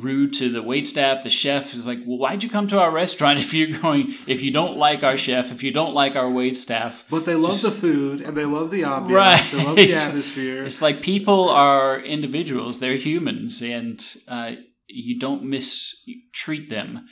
rude 0.02 0.34
to 0.36 0.50
the 0.50 0.62
wait 0.62 0.88
staff. 0.88 1.24
The 1.24 1.30
chef 1.30 1.74
is 1.74 1.86
like, 1.86 2.00
"Well, 2.06 2.18
why'd 2.18 2.44
you 2.44 2.50
come 2.50 2.68
to 2.68 2.80
our 2.80 2.92
restaurant 2.92 3.40
if 3.40 3.54
you're 3.54 3.80
going? 3.80 4.16
If 4.28 4.42
you 4.42 4.52
don't 4.52 4.78
like 4.78 5.04
our 5.04 5.18
chef, 5.18 5.52
if 5.52 5.64
you 5.64 5.72
don't 5.72 5.94
like 5.94 6.16
our 6.16 6.30
wait 6.30 6.58
staff." 6.58 7.06
But 7.10 7.26
they 7.26 7.36
love 7.36 7.52
Just- 7.52 7.64
the 7.64 7.72
food 7.72 8.22
and 8.22 8.36
they 8.36 8.46
love 8.46 8.72
the 8.72 8.82
ambiance. 8.82 9.10
Right. 9.12 9.52
They 9.52 9.64
love 9.64 9.76
the 9.76 9.94
atmosphere. 10.08 10.64
It's 10.66 10.82
like 10.82 11.02
people 11.02 11.50
are 11.50 12.00
individuals; 12.00 12.80
they're 12.80 12.96
humans, 12.96 13.62
and 13.62 14.04
uh, 14.28 14.52
you 14.88 15.20
don't 15.20 15.44
mistreat 15.44 16.70
them 16.70 17.08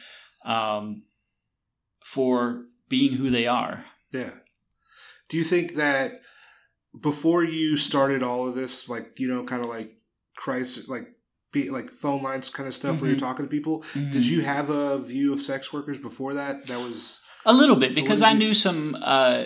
um, 0.46 1.04
for 2.04 2.64
being 2.90 3.14
who 3.14 3.30
they 3.30 3.48
are. 3.48 3.86
Yeah. 4.12 4.32
Do 5.30 5.38
you 5.38 5.44
think 5.44 5.76
that 5.76 6.20
before 7.00 7.44
you 7.44 7.78
started 7.78 8.24
all 8.24 8.48
of 8.48 8.56
this, 8.56 8.88
like 8.90 9.20
you 9.20 9.28
know, 9.28 9.44
kind 9.44 9.64
of 9.64 9.70
like 9.70 9.92
crisis, 10.36 10.88
like 10.88 11.08
be 11.52 11.70
like 11.70 11.90
phone 11.90 12.22
lines 12.22 12.50
kind 12.50 12.68
of 12.68 12.76
stuff 12.76 13.00
where 13.02 13.10
you're 13.10 13.18
Mhm. 13.18 13.22
talking 13.22 13.46
to 13.46 13.50
people. 13.50 13.84
Mhm. 13.94 14.12
Did 14.12 14.26
you 14.28 14.42
have 14.42 14.70
a 14.70 15.00
view 15.00 15.34
of 15.34 15.42
sex 15.42 15.72
workers 15.72 15.98
before 15.98 16.34
that? 16.34 16.68
That 16.68 16.80
was 16.80 17.22
A 17.46 17.54
little 17.54 17.78
bit, 17.78 17.96
because 17.96 18.22
I 18.22 18.34
knew 18.34 18.54
some 18.54 18.96
uh, 19.02 19.46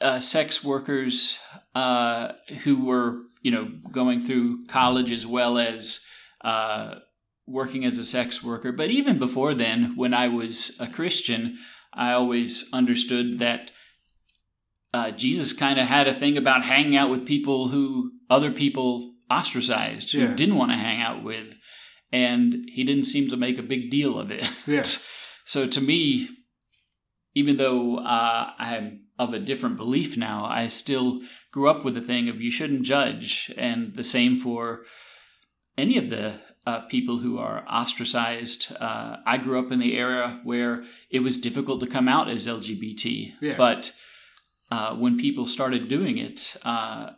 uh, 0.00 0.20
sex 0.20 0.64
workers 0.64 1.38
uh, 1.74 2.32
who 2.64 2.76
were, 2.84 3.22
you 3.42 3.50
know, 3.50 3.68
going 3.90 4.20
through 4.22 4.64
college 4.66 5.10
as 5.12 5.26
well 5.26 5.58
as 5.58 6.04
uh, 6.42 6.94
working 7.46 7.84
as 7.84 7.98
a 7.98 8.04
sex 8.04 8.42
worker. 8.42 8.72
But 8.72 8.90
even 8.90 9.18
before 9.18 9.54
then, 9.54 9.92
when 9.96 10.14
I 10.14 10.28
was 10.28 10.74
a 10.80 10.86
Christian, 10.86 11.58
I 11.92 12.12
always 12.12 12.68
understood 12.72 13.38
that 13.40 13.70
uh, 14.94 15.10
Jesus 15.10 15.52
kind 15.52 15.78
of 15.78 15.86
had 15.86 16.08
a 16.08 16.14
thing 16.14 16.36
about 16.36 16.64
hanging 16.64 16.96
out 16.96 17.10
with 17.10 17.26
people 17.26 17.68
who 17.68 18.12
other 18.30 18.50
people 18.50 19.11
ostracized, 19.38 20.12
who 20.12 20.20
Yeah. 20.20 20.34
didn't 20.34 20.56
want 20.56 20.70
to 20.72 20.76
hang 20.86 21.00
out 21.08 21.22
with. 21.24 21.58
And 22.14 22.68
he 22.76 22.84
didn't 22.84 23.06
seem 23.06 23.30
to 23.30 23.36
make 23.36 23.58
a 23.58 23.62
big 23.74 23.90
deal 23.90 24.18
of 24.18 24.30
it. 24.30 24.44
yeah, 24.66 24.84
So 25.44 25.66
to 25.66 25.80
me, 25.80 26.28
even 27.34 27.56
though 27.56 27.96
uh, 27.98 28.50
I'm 28.58 28.84
of 29.18 29.32
a 29.34 29.38
different 29.38 29.76
belief 29.76 30.16
now, 30.16 30.44
I 30.44 30.68
still 30.68 31.20
grew 31.52 31.68
up 31.68 31.84
with 31.84 31.94
the 31.94 32.00
thing 32.10 32.28
of 32.28 32.40
you 32.40 32.50
shouldn't 32.50 32.82
judge, 32.82 33.50
and 33.56 33.94
the 33.94 34.02
same 34.04 34.36
for 34.36 34.84
any 35.78 35.96
of 35.96 36.10
the 36.10 36.34
uh, 36.66 36.80
people 36.94 37.18
who 37.18 37.38
are 37.38 37.64
ostracized. 37.68 38.72
Uh, 38.78 39.16
I 39.26 39.36
grew 39.38 39.58
up 39.58 39.72
in 39.72 39.78
the 39.80 39.94
era 39.96 40.40
where 40.44 40.84
it 41.10 41.20
was 41.20 41.40
difficult 41.40 41.80
to 41.80 41.86
come 41.86 42.08
out 42.08 42.28
as 42.28 42.46
LGBT, 42.46 43.32
Yeah. 43.40 43.56
but 43.56 43.92
uh, 44.70 44.94
when 44.96 45.16
people 45.18 45.46
started 45.46 45.88
doing 45.88 46.18
it, 46.18 46.56
uh, 46.62 47.10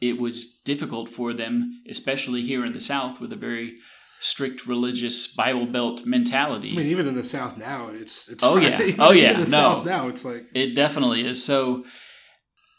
it 0.00 0.20
was 0.20 0.60
difficult 0.64 1.08
for 1.08 1.32
them, 1.32 1.82
especially 1.88 2.42
here 2.42 2.64
in 2.64 2.72
the 2.72 2.80
South, 2.80 3.20
with 3.20 3.32
a 3.32 3.36
very 3.36 3.78
strict 4.20 4.66
religious 4.66 5.32
Bible 5.32 5.66
Belt 5.66 6.04
mentality. 6.04 6.72
I 6.72 6.76
mean, 6.76 6.86
even 6.86 7.06
in 7.06 7.14
the 7.14 7.24
South 7.24 7.56
now, 7.56 7.88
it's 7.88 8.28
it's 8.28 8.42
Oh, 8.42 8.56
yeah. 8.56 8.80
Oh, 8.98 9.12
yeah. 9.12 9.38
No. 9.38 9.44
South 9.44 9.86
now, 9.86 10.08
it's 10.08 10.24
like 10.24 10.46
It 10.54 10.74
definitely 10.74 11.26
is. 11.26 11.42
So, 11.42 11.84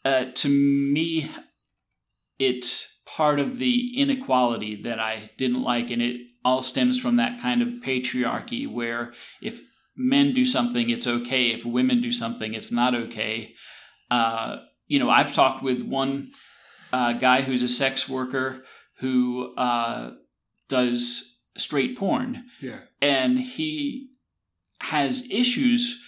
uh, 0.06 0.26
to 0.34 0.50
me, 0.50 1.32
it's 2.38 2.88
part 3.06 3.40
of 3.40 3.58
the 3.58 4.00
inequality 4.00 4.82
that 4.84 5.00
I 5.00 5.32
didn't 5.38 5.64
like, 5.64 5.90
and 5.90 6.02
it 6.02 6.22
all 6.46 6.62
stems 6.62 7.00
from 7.00 7.18
that 7.18 7.42
kind 7.42 7.62
of 7.62 7.68
patriarchy 7.84 8.72
where 8.72 9.14
if 9.42 9.62
men 9.96 10.34
do 10.34 10.46
something, 10.46 10.90
it's 10.90 11.08
okay. 11.08 11.48
If 11.48 11.66
women 11.66 12.02
do 12.02 12.12
something, 12.12 12.54
it's 12.54 12.72
not 12.72 12.96
okay. 12.96 13.54
Uh, 14.10 14.58
you 14.88 15.00
know, 15.00 15.10
I've 15.10 15.34
talked 15.34 15.62
with 15.62 15.82
one 15.82 16.32
uh, 16.94 17.14
guy 17.14 17.42
who's 17.42 17.64
a 17.64 17.68
sex 17.68 18.08
worker 18.10 18.64
who 19.00 19.54
uh, 19.56 20.12
does 20.68 21.38
straight 21.58 21.98
porn, 21.98 22.46
yeah, 22.62 22.80
and 23.02 23.40
he 23.40 24.08
has 24.82 25.30
issues 25.30 26.00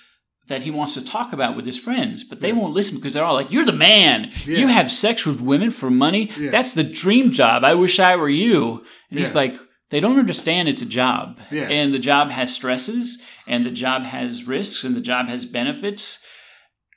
that 0.47 0.63
he 0.63 0.71
wants 0.71 0.93
to 0.95 1.05
talk 1.05 1.31
about 1.33 1.55
with 1.55 1.65
his 1.65 1.77
friends, 1.77 2.23
but 2.23 2.39
they 2.41 2.49
Yeah. 2.49 2.55
won't 2.55 2.73
listen 2.73 2.97
because 2.97 3.13
they're 3.13 3.23
all 3.23 3.35
like, 3.35 3.51
"You're 3.51 3.65
the 3.65 3.71
man. 3.73 4.31
Yeah. 4.45 4.59
You 4.59 4.67
have 4.67 4.91
sex 4.91 5.25
with 5.25 5.39
women 5.39 5.71
for 5.71 5.89
money. 5.89 6.29
Yeah. 6.37 6.51
That's 6.51 6.73
the 6.73 6.83
dream 6.83 7.31
job. 7.31 7.63
I 7.63 7.73
wish 7.73 7.99
I 7.99 8.15
were 8.15 8.29
you." 8.29 8.83
And 9.09 9.19
he's 9.19 9.35
like, 9.35 9.57
"They 9.91 9.99
don't 9.99 10.19
understand 10.19 10.67
it's 10.67 10.81
a 10.81 10.85
job, 10.85 11.39
Yeah. 11.51 11.69
and 11.69 11.93
the 11.93 11.99
job 11.99 12.31
has 12.31 12.53
stresses, 12.53 13.21
and 13.47 13.65
the 13.65 13.71
job 13.71 14.03
has 14.03 14.45
risks, 14.47 14.83
and 14.83 14.95
the 14.95 15.01
job 15.01 15.27
has 15.27 15.45
benefits." 15.45 16.23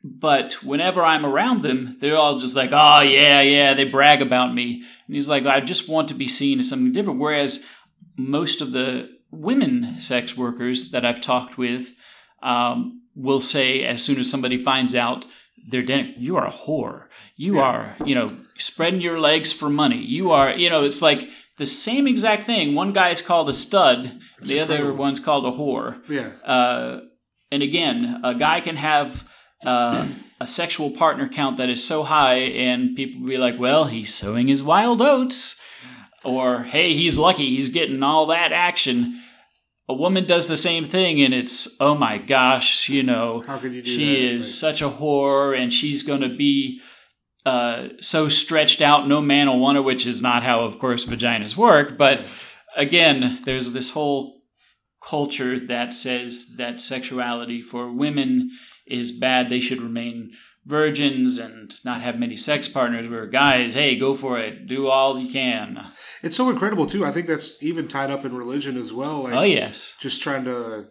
But 0.06 0.62
whenever 0.62 1.02
I'm 1.02 1.24
around 1.24 1.62
them, 1.62 1.96
they're 1.98 2.18
all 2.18 2.38
just 2.38 2.54
like, 2.54 2.70
"Oh 2.72 3.00
yeah, 3.00 3.40
yeah." 3.40 3.72
They 3.72 3.84
brag 3.84 4.20
about 4.20 4.54
me, 4.54 4.84
and 5.06 5.16
he's 5.16 5.30
like, 5.30 5.46
"I 5.46 5.60
just 5.60 5.88
want 5.88 6.08
to 6.08 6.14
be 6.14 6.28
seen 6.28 6.60
as 6.60 6.68
something 6.68 6.92
different." 6.92 7.20
Whereas 7.20 7.66
most 8.18 8.60
of 8.60 8.72
the 8.72 9.08
women 9.30 9.98
sex 9.98 10.36
workers 10.36 10.90
that 10.90 11.04
I've 11.06 11.22
talked 11.22 11.56
with 11.56 11.94
um, 12.42 13.00
will 13.16 13.40
say, 13.40 13.82
as 13.82 14.02
soon 14.02 14.20
as 14.20 14.30
somebody 14.30 14.56
finds 14.58 14.94
out, 14.94 15.26
they're 15.70 15.82
dead. 15.82 16.14
You 16.18 16.36
are 16.36 16.46
a 16.46 16.50
whore. 16.52 17.06
You 17.36 17.58
are, 17.58 17.96
you 18.04 18.14
know, 18.14 18.36
spreading 18.58 19.00
your 19.00 19.18
legs 19.18 19.52
for 19.52 19.70
money. 19.70 20.04
You 20.04 20.30
are, 20.30 20.50
you 20.50 20.68
know, 20.68 20.84
it's 20.84 21.00
like 21.02 21.30
the 21.56 21.66
same 21.66 22.06
exact 22.06 22.42
thing. 22.44 22.74
One 22.74 22.92
guy's 22.92 23.22
called 23.22 23.48
a 23.48 23.52
stud, 23.54 24.20
That's 24.38 24.50
the 24.50 24.60
other 24.60 24.92
one's 24.92 25.18
called 25.20 25.46
a 25.46 25.56
whore. 25.56 26.00
yeah, 26.08 26.30
Uh, 26.44 27.00
and 27.50 27.62
again, 27.62 28.20
a 28.22 28.34
guy 28.34 28.60
can 28.60 28.76
have 28.76 29.26
uh, 29.64 30.07
a 30.40 30.46
sexual 30.46 30.90
partner 30.90 31.29
count 31.29 31.57
that 31.57 31.68
is 31.68 31.83
so 31.85 32.03
high, 32.03 32.38
and 32.38 32.96
people 32.96 33.27
be 33.27 33.38
like, 33.38 33.59
well, 33.59 33.85
he's 33.85 34.14
sowing 34.14 34.48
his 34.48 34.62
wild 34.62 35.00
oats. 35.00 35.61
Or, 36.24 36.62
hey, 36.62 36.94
he's 36.94 37.18
lucky, 37.18 37.50
he's 37.50 37.68
getting 37.68 38.03
all 38.03 38.27
that 38.27 38.53
action. 38.53 39.20
A 39.88 39.94
woman 39.94 40.27
does 40.27 40.48
the 40.48 40.57
same 40.57 40.87
thing, 40.87 41.20
and 41.20 41.35
it's, 41.35 41.77
oh 41.81 41.94
my 41.94 42.16
gosh, 42.16 42.88
you 42.88 43.03
know, 43.03 43.44
you 43.62 43.85
she 43.85 44.14
that? 44.14 44.22
is 44.22 44.59
such 44.59 44.81
a 44.81 44.88
whore, 44.88 45.57
and 45.57 45.72
she's 45.72 46.03
going 46.03 46.22
to 46.22 46.35
be 46.35 46.81
uh, 47.44 47.88
so 48.00 48.29
stretched 48.29 48.81
out, 48.81 49.07
no 49.07 49.20
man 49.20 49.48
will 49.48 49.59
want 49.59 49.77
her, 49.77 49.83
which 49.83 50.07
is 50.07 50.22
not 50.22 50.42
how, 50.42 50.61
of 50.61 50.79
course, 50.79 51.05
vaginas 51.05 51.57
work. 51.57 51.98
But 51.98 52.22
again, 52.74 53.40
there's 53.44 53.72
this 53.72 53.90
whole 53.90 54.40
culture 55.03 55.61
that 55.61 55.92
says 55.92 56.55
that 56.57 56.81
sexuality 56.81 57.61
for 57.61 57.92
women 57.92 58.50
is 58.87 59.12
bad. 59.12 59.49
They 59.49 59.61
should 59.61 59.81
remain 59.81 60.33
virgins 60.66 61.38
and 61.38 61.75
not 61.85 62.01
have 62.01 62.18
many 62.18 62.37
sex 62.37 62.68
partners. 62.68 63.09
Where 63.09 63.27
guys, 63.27 63.75
hey, 63.75 63.99
go 63.99 64.14
for 64.14 64.38
it, 64.38 64.66
do 64.66 64.88
all 64.88 65.18
you 65.18 65.33
can. 65.33 65.79
It's 66.23 66.37
so 66.37 66.51
incredible 66.51 66.87
too. 66.87 67.05
I 67.05 67.12
think 67.12 67.27
that's 67.27 67.62
even 67.62 67.88
tied 67.88 68.11
up 68.11 68.25
in 68.25 68.37
religion 68.37 68.77
as 68.77 68.92
well. 68.92 69.23
Like 69.23 69.35
oh 69.35 69.42
yes, 69.42 69.97
just 70.01 70.23
trying 70.23 70.44
to 70.44 70.87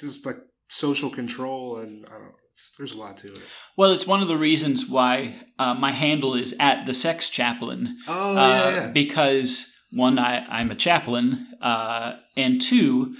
just 0.00 0.24
like 0.24 0.38
social 0.68 1.10
control 1.10 1.78
and 1.78 2.06
I 2.06 2.12
don't 2.12 2.22
know. 2.22 2.34
There's 2.76 2.90
a 2.90 2.96
lot 2.96 3.18
to 3.18 3.28
it. 3.28 3.40
well, 3.76 3.92
it's 3.92 4.04
one 4.04 4.20
of 4.20 4.26
the 4.26 4.36
reasons 4.36 4.84
why 4.84 5.42
uh, 5.60 5.74
my 5.74 5.92
handle 5.92 6.34
is 6.34 6.56
at 6.58 6.86
the 6.86 6.94
Sex 6.94 7.30
Chaplain. 7.30 7.98
Oh 8.08 8.32
uh, 8.32 8.34
yeah, 8.34 8.70
yeah. 8.70 8.88
because 8.88 9.72
one, 9.90 10.18
I, 10.18 10.44
I'm 10.46 10.70
a 10.70 10.74
chaplain, 10.74 11.46
uh, 11.62 12.16
and 12.36 12.60
two, 12.60 13.16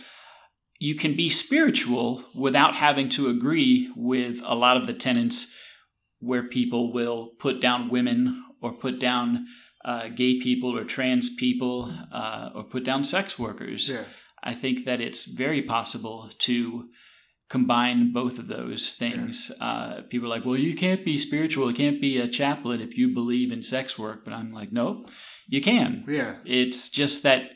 you 0.79 0.95
can 0.95 1.17
be 1.17 1.29
spiritual 1.29 2.25
without 2.35 2.77
having 2.77 3.09
to 3.11 3.29
agree 3.29 3.93
with 3.97 4.41
a 4.45 4.55
lot 4.55 4.77
of 4.77 4.87
the 4.87 4.95
tenets 4.95 5.55
where 6.21 6.45
people 6.45 6.93
will 6.93 7.33
put 7.39 7.61
down 7.61 7.91
women 7.91 8.45
or 8.61 8.73
put 8.73 8.99
down 8.99 9.47
uh, 9.85 10.09
gay 10.09 10.39
people 10.39 10.77
or 10.77 10.85
trans 10.85 11.35
people 11.35 11.93
uh, 12.13 12.51
or 12.55 12.65
put 12.65 12.85
down 12.85 13.05
sex 13.05 13.39
workers. 13.39 13.89
yeah. 13.89 14.05
I 14.43 14.55
think 14.55 14.85
that 14.85 15.01
it's 15.01 15.25
very 15.25 15.63
possible 15.63 16.31
to 16.39 16.89
combine 17.49 18.13
both 18.13 18.39
of 18.39 18.47
those 18.47 18.93
things. 18.93 19.51
Uh, 19.61 20.03
people 20.09 20.27
are 20.27 20.37
like, 20.37 20.45
well, 20.45 20.57
you 20.57 20.77
can't 20.77 21.05
be 21.05 21.19
spiritual, 21.19 21.71
you 21.71 21.77
can't 21.77 22.01
be 22.01 22.19
a 22.19 22.29
chaplain 22.29 22.81
if 22.81 22.97
you 22.97 23.13
believe 23.13 23.51
in 23.51 23.63
sex 23.63 23.99
work. 23.99 24.25
But 24.25 24.35
I'm 24.35 24.53
like, 24.53 24.71
no, 24.73 25.07
you 25.49 25.61
can. 25.61 26.05
Yeah. 26.07 26.37
It's 26.45 26.89
just 26.89 27.23
that 27.25 27.51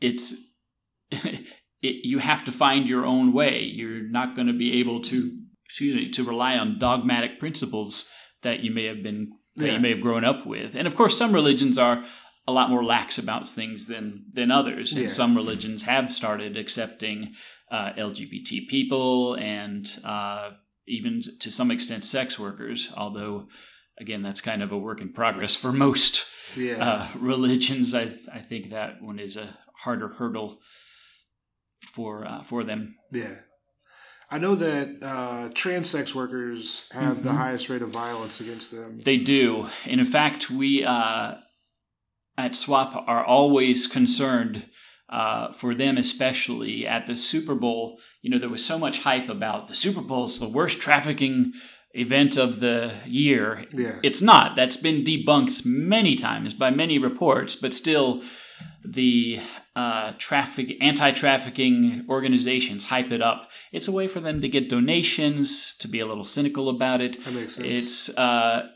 it's. 0.00 0.34
It, 1.86 1.94
you 2.10 2.18
have 2.30 2.42
to 2.44 2.52
find 2.52 2.88
your 2.88 3.04
own 3.14 3.32
way. 3.40 3.56
You're 3.78 4.08
not 4.18 4.34
going 4.36 4.48
to 4.48 4.58
be 4.64 4.70
able 4.80 4.98
to, 5.10 5.16
excuse 5.66 5.94
me, 5.94 6.10
to 6.16 6.22
rely 6.24 6.56
on 6.62 6.78
dogmatic 6.78 7.32
principles 7.38 8.10
that 8.42 8.60
you 8.64 8.70
may 8.78 8.84
have 8.92 9.02
been 9.02 9.20
that 9.56 9.66
Yeah. 9.66 9.74
you 9.74 9.80
may 9.80 9.90
have 9.94 10.00
grown 10.08 10.24
up 10.24 10.46
with. 10.46 10.74
And 10.78 10.86
of 10.86 10.94
course, 10.94 11.16
some 11.16 11.32
religions 11.32 11.78
are 11.78 12.04
a 12.48 12.52
lot 12.52 12.70
more 12.70 12.84
lax 12.84 13.18
about 13.18 13.48
things 13.48 13.86
than 13.86 14.26
than 14.38 14.50
others. 14.50 14.92
And 14.92 15.02
Yeah. 15.02 15.08
some 15.20 15.34
religions 15.42 15.82
have 15.84 16.06
started 16.14 16.56
accepting 16.56 17.34
uh, 17.76 17.90
LGBT 18.08 18.68
people 18.68 19.34
and 19.34 19.84
uh, 20.04 20.50
even 20.86 21.20
to 21.40 21.50
some 21.50 21.70
extent 21.74 22.04
sex 22.04 22.38
workers. 22.38 22.92
Although, 22.96 23.48
again, 23.98 24.22
that's 24.22 24.40
kind 24.50 24.62
of 24.62 24.70
a 24.72 24.78
work 24.78 25.00
in 25.00 25.12
progress 25.12 25.54
for 25.56 25.72
most 25.72 26.26
Yeah. 26.56 26.76
uh, 26.88 27.08
religions. 27.34 27.94
I 27.94 28.04
I 28.38 28.40
think 28.48 28.70
that 28.70 28.90
one 29.02 29.18
is 29.18 29.36
a 29.36 29.46
harder 29.84 30.08
hurdle 30.18 30.60
for 31.80 32.26
uh, 32.26 32.42
for 32.42 32.64
them. 32.64 32.96
yeah. 33.12 33.34
I 34.28 34.38
know 34.38 34.56
that 34.56 34.96
uh, 35.02 35.50
trans 35.54 35.88
sex 35.88 36.12
workers 36.12 36.88
have 36.90 37.22
the 37.22 37.30
Mhm. 37.30 37.36
highest 37.36 37.68
rate 37.68 37.80
of 37.82 37.90
violence 37.90 38.40
against 38.40 38.72
them. 38.72 38.98
They 38.98 39.18
do, 39.18 39.68
and 39.84 40.00
in 40.00 40.06
fact, 40.06 40.50
we 40.50 40.82
uh, 40.84 41.34
at 42.36 42.56
SWOP 42.56 43.04
are 43.06 43.24
always 43.24 43.86
concerned 43.86 44.66
uh, 45.08 45.52
for 45.52 45.72
them, 45.76 45.96
especially 45.96 46.84
at 46.86 47.06
the 47.06 47.14
Super 47.14 47.54
Bowl. 47.54 48.00
You 48.22 48.30
know, 48.30 48.38
there 48.40 48.48
was 48.48 48.64
so 48.64 48.76
much 48.78 49.00
hype 49.02 49.28
about 49.28 49.68
the 49.68 49.74
Super 49.76 50.00
Bowl 50.00 50.26
is 50.26 50.40
the 50.40 50.48
worst 50.48 50.80
trafficking 50.80 51.52
event 51.92 52.36
of 52.36 52.58
the 52.58 52.92
year. 53.06 53.64
Yeah. 53.72 54.00
It's 54.02 54.20
not. 54.20 54.56
That's 54.56 54.76
been 54.76 55.04
debunked 55.04 55.64
many 55.64 56.16
times 56.16 56.52
by 56.52 56.70
many 56.70 56.98
reports, 56.98 57.54
but 57.54 57.72
still, 57.72 58.22
the 58.86 59.40
uh, 59.74 60.12
traffic 60.18 60.76
anti-trafficking 60.80 62.06
organizations 62.08 62.84
hype 62.84 63.10
it 63.12 63.22
up. 63.22 63.50
It's 63.72 63.88
a 63.88 63.92
way 63.92 64.08
for 64.08 64.20
them 64.20 64.40
to 64.40 64.48
get 64.48 64.68
donations, 64.68 65.74
to 65.78 65.88
be 65.88 66.00
a 66.00 66.06
little 66.06 66.24
cynical 66.24 66.68
about 66.68 67.00
it. 67.00 67.22
That 67.24 67.34
makes 67.34 67.54
sense. 67.56 67.66
It's 67.66 68.18
uh, 68.18 68.68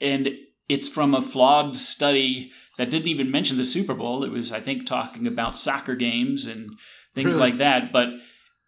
and 0.00 0.30
it's 0.68 0.88
from 0.88 1.14
a 1.14 1.22
flawed 1.22 1.76
study 1.76 2.50
that 2.78 2.90
didn't 2.90 3.08
even 3.08 3.30
mention 3.30 3.56
the 3.56 3.64
Super 3.64 3.94
Bowl. 3.94 4.24
It 4.24 4.30
was, 4.30 4.52
I 4.52 4.60
think, 4.60 4.86
talking 4.86 5.26
about 5.26 5.56
soccer 5.56 5.94
games 5.94 6.46
and 6.46 6.70
things 7.14 7.36
Really? 7.36 7.50
like 7.50 7.58
that. 7.58 7.92
But 7.92 8.08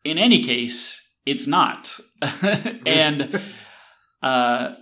in 0.05 0.19
any 0.19 0.43
case, 0.43 1.07
it's 1.25 1.47
not. 1.47 1.99
and 2.87 3.43
uh, 4.23 4.75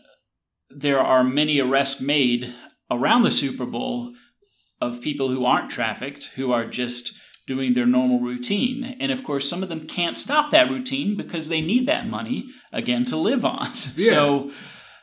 there 0.71 1.01
are 1.01 1.25
many 1.25 1.61
arrests 1.61 2.01
made 2.01 2.55
around 2.91 3.23
the 3.23 3.31
Super 3.31 3.65
Bowl 3.65 4.13
of 4.81 5.01
people 5.01 5.29
who 5.31 5.45
aren't 5.45 5.71
trafficked, 5.71 6.31
who 6.37 6.53
are 6.53 6.67
just 6.67 7.15
doing 7.47 7.75
their 7.75 7.87
normal 7.87 8.21
routine. 8.21 8.97
And 9.01 9.13
of 9.13 9.23
course, 9.23 9.49
some 9.49 9.63
of 9.63 9.69
them 9.69 9.87
can't 9.87 10.17
stop 10.17 10.51
that 10.51 10.71
routine 10.71 11.17
because 11.17 11.49
they 11.49 11.61
need 11.61 11.87
that 11.87 12.09
money 12.09 12.47
again 12.73 13.05
to 13.05 13.17
live 13.17 13.45
on. 13.45 13.73
Yeah. 13.97 14.09
So 14.09 14.51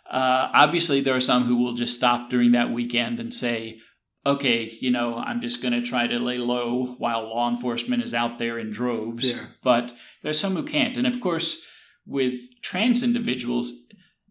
uh, 0.10 0.50
obviously, 0.54 1.02
there 1.02 1.16
are 1.16 1.22
some 1.22 1.46
who 1.46 1.56
will 1.56 1.74
just 1.74 1.96
stop 1.96 2.30
during 2.30 2.52
that 2.52 2.72
weekend 2.72 3.20
and 3.20 3.34
say, 3.34 3.80
okay, 4.26 4.78
you 4.80 4.92
know, 4.92 5.16
I'm 5.16 5.42
just 5.42 5.62
going 5.62 5.74
to 5.74 5.82
try 5.82 6.08
to 6.08 6.20
lay 6.20 6.38
low 6.38 6.96
while 6.98 7.24
law 7.24 7.50
enforcement 7.50 8.04
is 8.04 8.14
out 8.14 8.38
there 8.38 8.60
in 8.60 8.72
droves. 8.72 9.32
Yeah. 9.32 9.46
But 9.64 9.94
there's 10.22 10.40
some 10.40 10.56
who 10.56 10.64
can't. 10.64 10.98
And 10.98 11.08
of 11.08 11.20
course, 11.20 11.64
with 12.06 12.40
trans 12.62 13.04
individuals, 13.04 13.74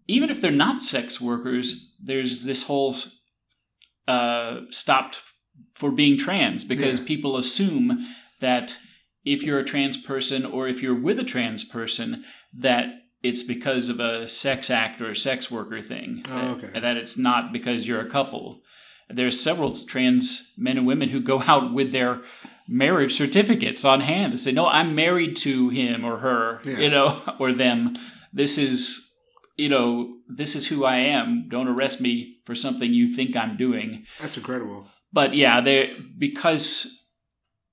even 0.07 0.31
if 0.31 0.41
they're 0.41 0.51
not 0.51 0.83
sex 0.83 1.21
workers, 1.21 1.95
there's 2.03 2.45
this 2.45 2.65
whole 2.65 2.95
uh, 4.07 4.61
stopped 4.71 5.23
for 5.75 5.91
being 5.91 6.17
trans 6.19 6.65
because 6.65 6.99
Yeah. 6.99 7.07
people 7.07 7.37
assume 7.37 8.07
that 8.41 8.79
if 9.25 9.43
you're 9.43 9.59
a 9.59 9.65
trans 9.65 9.97
person 9.97 10.45
or 10.45 10.67
if 10.69 10.83
you're 10.83 10.95
with 10.99 11.19
a 11.19 11.25
trans 11.25 11.65
person, 11.65 12.25
that 12.53 12.87
it's 13.23 13.43
because 13.43 13.89
of 13.91 14.01
a 14.01 14.27
sex 14.27 14.71
act 14.71 15.01
or 15.01 15.11
a 15.11 15.17
sex 15.17 15.51
worker 15.51 15.83
thing. 15.83 16.23
Oh, 16.31 16.35
that, 16.35 16.65
okay. 16.65 16.81
that 16.81 16.97
it's 16.97 17.19
not 17.19 17.53
because 17.53 17.87
you're 17.87 18.01
a 18.01 18.09
couple. 18.09 18.63
There's 19.11 19.39
several 19.41 19.75
trans 19.75 20.53
men 20.57 20.79
and 20.79 20.87
women 20.87 21.11
who 21.11 21.21
go 21.21 21.43
out 21.47 21.75
with 21.75 21.93
their 21.93 22.21
marriage 22.69 23.13
certificates 23.13 23.85
on 23.85 24.01
hand 24.01 24.33
and 24.33 24.41
say, 24.41 24.53
"No, 24.53 24.67
I'm 24.69 24.95
married 24.95 25.35
to 25.39 25.69
him 25.71 26.05
or 26.05 26.19
her, 26.19 26.61
Yeah. 26.65 26.79
you 26.79 26.89
know, 26.89 27.21
or 27.41 27.53
them. 27.53 27.95
This 28.33 28.57
is, 28.57 29.11
you 29.59 29.69
know, 29.69 30.15
this 30.29 30.55
is 30.55 30.69
who 30.69 30.85
I 30.85 30.99
am. 30.99 31.47
Don't 31.51 31.67
arrest 31.69 32.01
me 32.01 32.37
for 32.47 32.55
something 32.55 32.95
you 32.95 33.09
think 33.13 33.37
I'm 33.37 33.57
doing." 33.57 34.07
That's 34.21 34.37
incredible. 34.37 34.89
But 35.13 35.35
yeah, 35.35 35.61
they 35.61 35.93
because 36.19 36.99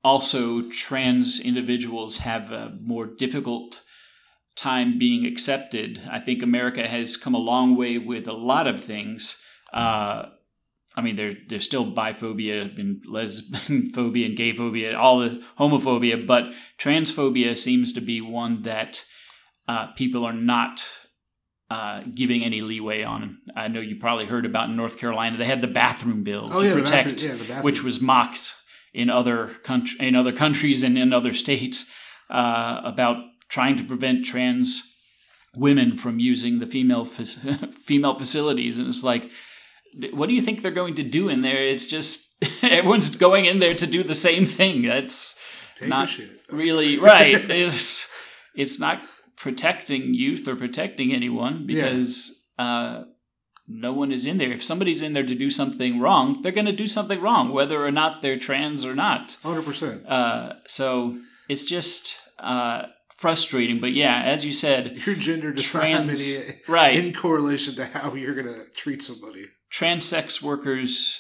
also 0.04 0.70
trans 0.70 1.40
individuals 1.40 2.20
have 2.20 2.52
a 2.52 2.78
more 2.82 3.06
difficult 3.06 3.84
time 4.56 4.98
being 4.98 5.26
accepted. 5.26 6.02
I 6.10 6.20
think 6.20 6.42
America 6.42 6.88
has 6.88 7.18
come 7.18 7.36
a 7.36 7.40
long 7.40 7.76
way 7.76 7.98
with 7.98 8.28
a 8.28 8.34
lot 8.34 8.68
of 8.68 8.84
things. 8.84 9.42
Uh, 9.72 10.28
I 10.96 11.02
mean, 11.02 11.16
there 11.16 11.34
there's 11.48 11.66
still 11.66 11.94
biphobia 11.94 12.78
and 12.80 13.04
lesbophobia 13.06 14.26
and 14.26 14.38
gayphobia, 14.38 14.98
all 14.98 15.20
the 15.20 15.44
homophobia, 15.60 16.26
but 16.26 16.46
transphobia 16.80 17.56
seems 17.56 17.94
to 17.94 18.02
be 18.02 18.20
one 18.20 18.64
that 18.64 19.04
uh, 19.68 19.88
people 19.96 20.26
are 20.26 20.34
not 20.34 20.90
uh, 21.70 22.04
giving 22.14 22.44
any 22.44 22.62
leeway 22.62 23.04
on. 23.04 23.40
I 23.56 23.68
know 23.68 23.82
you 23.82 23.98
probably 23.98 24.26
heard 24.26 24.46
about 24.46 24.70
in 24.70 24.76
North 24.76 24.98
Carolina. 24.98 25.38
They 25.38 25.46
had 25.46 25.62
the 25.62 25.68
bathroom 25.68 26.24
bill 26.24 26.50
Oh 26.52 26.62
to 26.62 26.68
yeah, 26.68 26.74
protect, 26.74 27.24
bathroom, 27.24 27.46
yeah, 27.48 27.62
which 27.62 27.84
was 27.84 28.00
mocked 28.00 28.56
in 28.94 29.10
other 29.10 29.50
country 29.64 30.08
in 30.08 30.16
other 30.16 30.32
countries 30.32 30.82
and 30.84 30.98
in 30.98 31.14
other 31.14 31.34
states 31.34 31.92
uh, 32.30 32.82
about 32.84 33.18
trying 33.50 33.78
to 33.78 33.84
prevent 33.84 34.26
trans 34.26 34.94
women 35.56 35.98
from 35.98 36.20
using 36.20 36.60
the 36.60 36.68
female 36.68 37.06
fac- 37.06 37.74
female 37.86 38.18
facilities. 38.18 38.80
And 38.80 38.88
it's 38.88 39.04
like, 39.04 39.30
what 40.12 40.28
do 40.28 40.34
you 40.34 40.42
think 40.42 40.62
they're 40.62 40.72
going 40.72 40.96
to 40.96 41.04
do 41.04 41.30
in 41.30 41.42
there? 41.42 41.64
It's 41.64 41.86
just 41.86 42.36
everyone's 42.62 43.16
going 43.16 43.46
in 43.46 43.60
there 43.60 43.74
to 43.76 43.88
do 43.88 44.04
the 44.04 44.16
same 44.16 44.46
thing. 44.46 44.84
That's 44.84 45.38
Take 45.76 45.90
not 45.90 46.10
really 46.50 46.98
right. 46.98 47.36
It's 47.50 48.08
it's 48.56 48.80
not 48.80 49.02
protecting 49.38 50.14
youth 50.14 50.48
or 50.48 50.56
protecting 50.56 51.14
anyone 51.14 51.66
Yeah. 51.70 51.84
because 51.84 52.44
uh, 52.60 53.04
no 53.68 53.94
one 53.94 54.12
is 54.12 54.26
in 54.26 54.38
there. 54.38 54.52
If 54.52 54.64
somebody's 54.64 55.02
in 55.02 55.14
there 55.14 55.26
to 55.26 55.36
do 55.36 55.50
something 55.50 56.00
wrong, 56.00 56.42
they're 56.42 56.52
going 56.52 56.66
to 56.66 56.72
do 56.72 56.88
something 56.88 57.22
wrong, 57.22 57.52
whether 57.54 57.86
or 57.86 57.92
not 57.92 58.22
they're 58.22 58.40
trans 58.40 58.84
or 58.86 58.96
not. 58.96 59.38
Hundred 59.44 59.64
percent. 59.66 60.08
Uh, 60.08 60.54
so 60.66 61.18
it's 61.50 61.66
just 61.66 62.16
uh, 62.40 62.84
frustrating. 63.18 63.80
But 63.80 63.94
yeah, 63.94 64.22
as 64.24 64.44
you 64.46 64.54
said, 64.54 64.98
Your 65.06 65.16
gender 65.16 65.54
trans 65.54 66.40
right 66.68 66.96
any 66.96 67.12
correlation 67.12 67.76
to 67.76 67.86
how 67.86 68.16
you're 68.16 68.36
gonna 68.36 68.64
treat 68.76 69.04
somebody. 69.04 69.46
trans 69.70 70.06
sex 70.06 70.42
workers, 70.42 71.20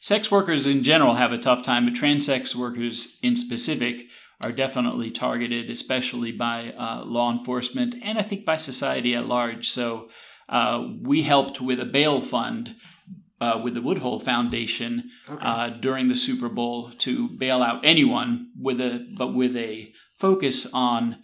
sex 0.00 0.30
workers 0.30 0.66
in 0.66 0.82
general 0.82 1.14
have 1.14 1.32
a 1.32 1.38
tough 1.38 1.62
time, 1.64 1.84
but 1.86 1.94
trans 1.94 2.26
sex 2.26 2.54
workers 2.54 3.18
in 3.22 3.34
specific 3.36 4.02
are 4.40 4.52
definitely 4.52 5.10
targeted, 5.10 5.68
especially 5.70 6.32
by 6.32 6.72
uh, 6.72 7.04
law 7.04 7.30
enforcement 7.30 7.94
and 8.02 8.18
I 8.18 8.22
think 8.22 8.44
by 8.44 8.56
society 8.56 9.14
at 9.14 9.26
large. 9.26 9.68
So 9.68 10.08
uh, 10.48 10.86
we 11.02 11.22
helped 11.22 11.60
with 11.60 11.78
a 11.80 11.84
bail 11.84 12.20
fund 12.20 12.74
uh, 13.40 13.60
with 13.62 13.74
the 13.74 13.82
Woodhull 13.82 14.18
Foundation 14.20 15.10
Okay. 15.28 15.46
uh, 15.46 15.68
during 15.70 16.08
the 16.08 16.16
Super 16.16 16.48
Bowl 16.48 16.90
to 16.98 17.28
bail 17.38 17.62
out 17.62 17.84
anyone 17.84 18.50
with 18.58 18.80
a 18.80 19.06
but 19.16 19.34
with 19.34 19.56
a 19.56 19.92
focus 20.18 20.66
on 20.72 21.18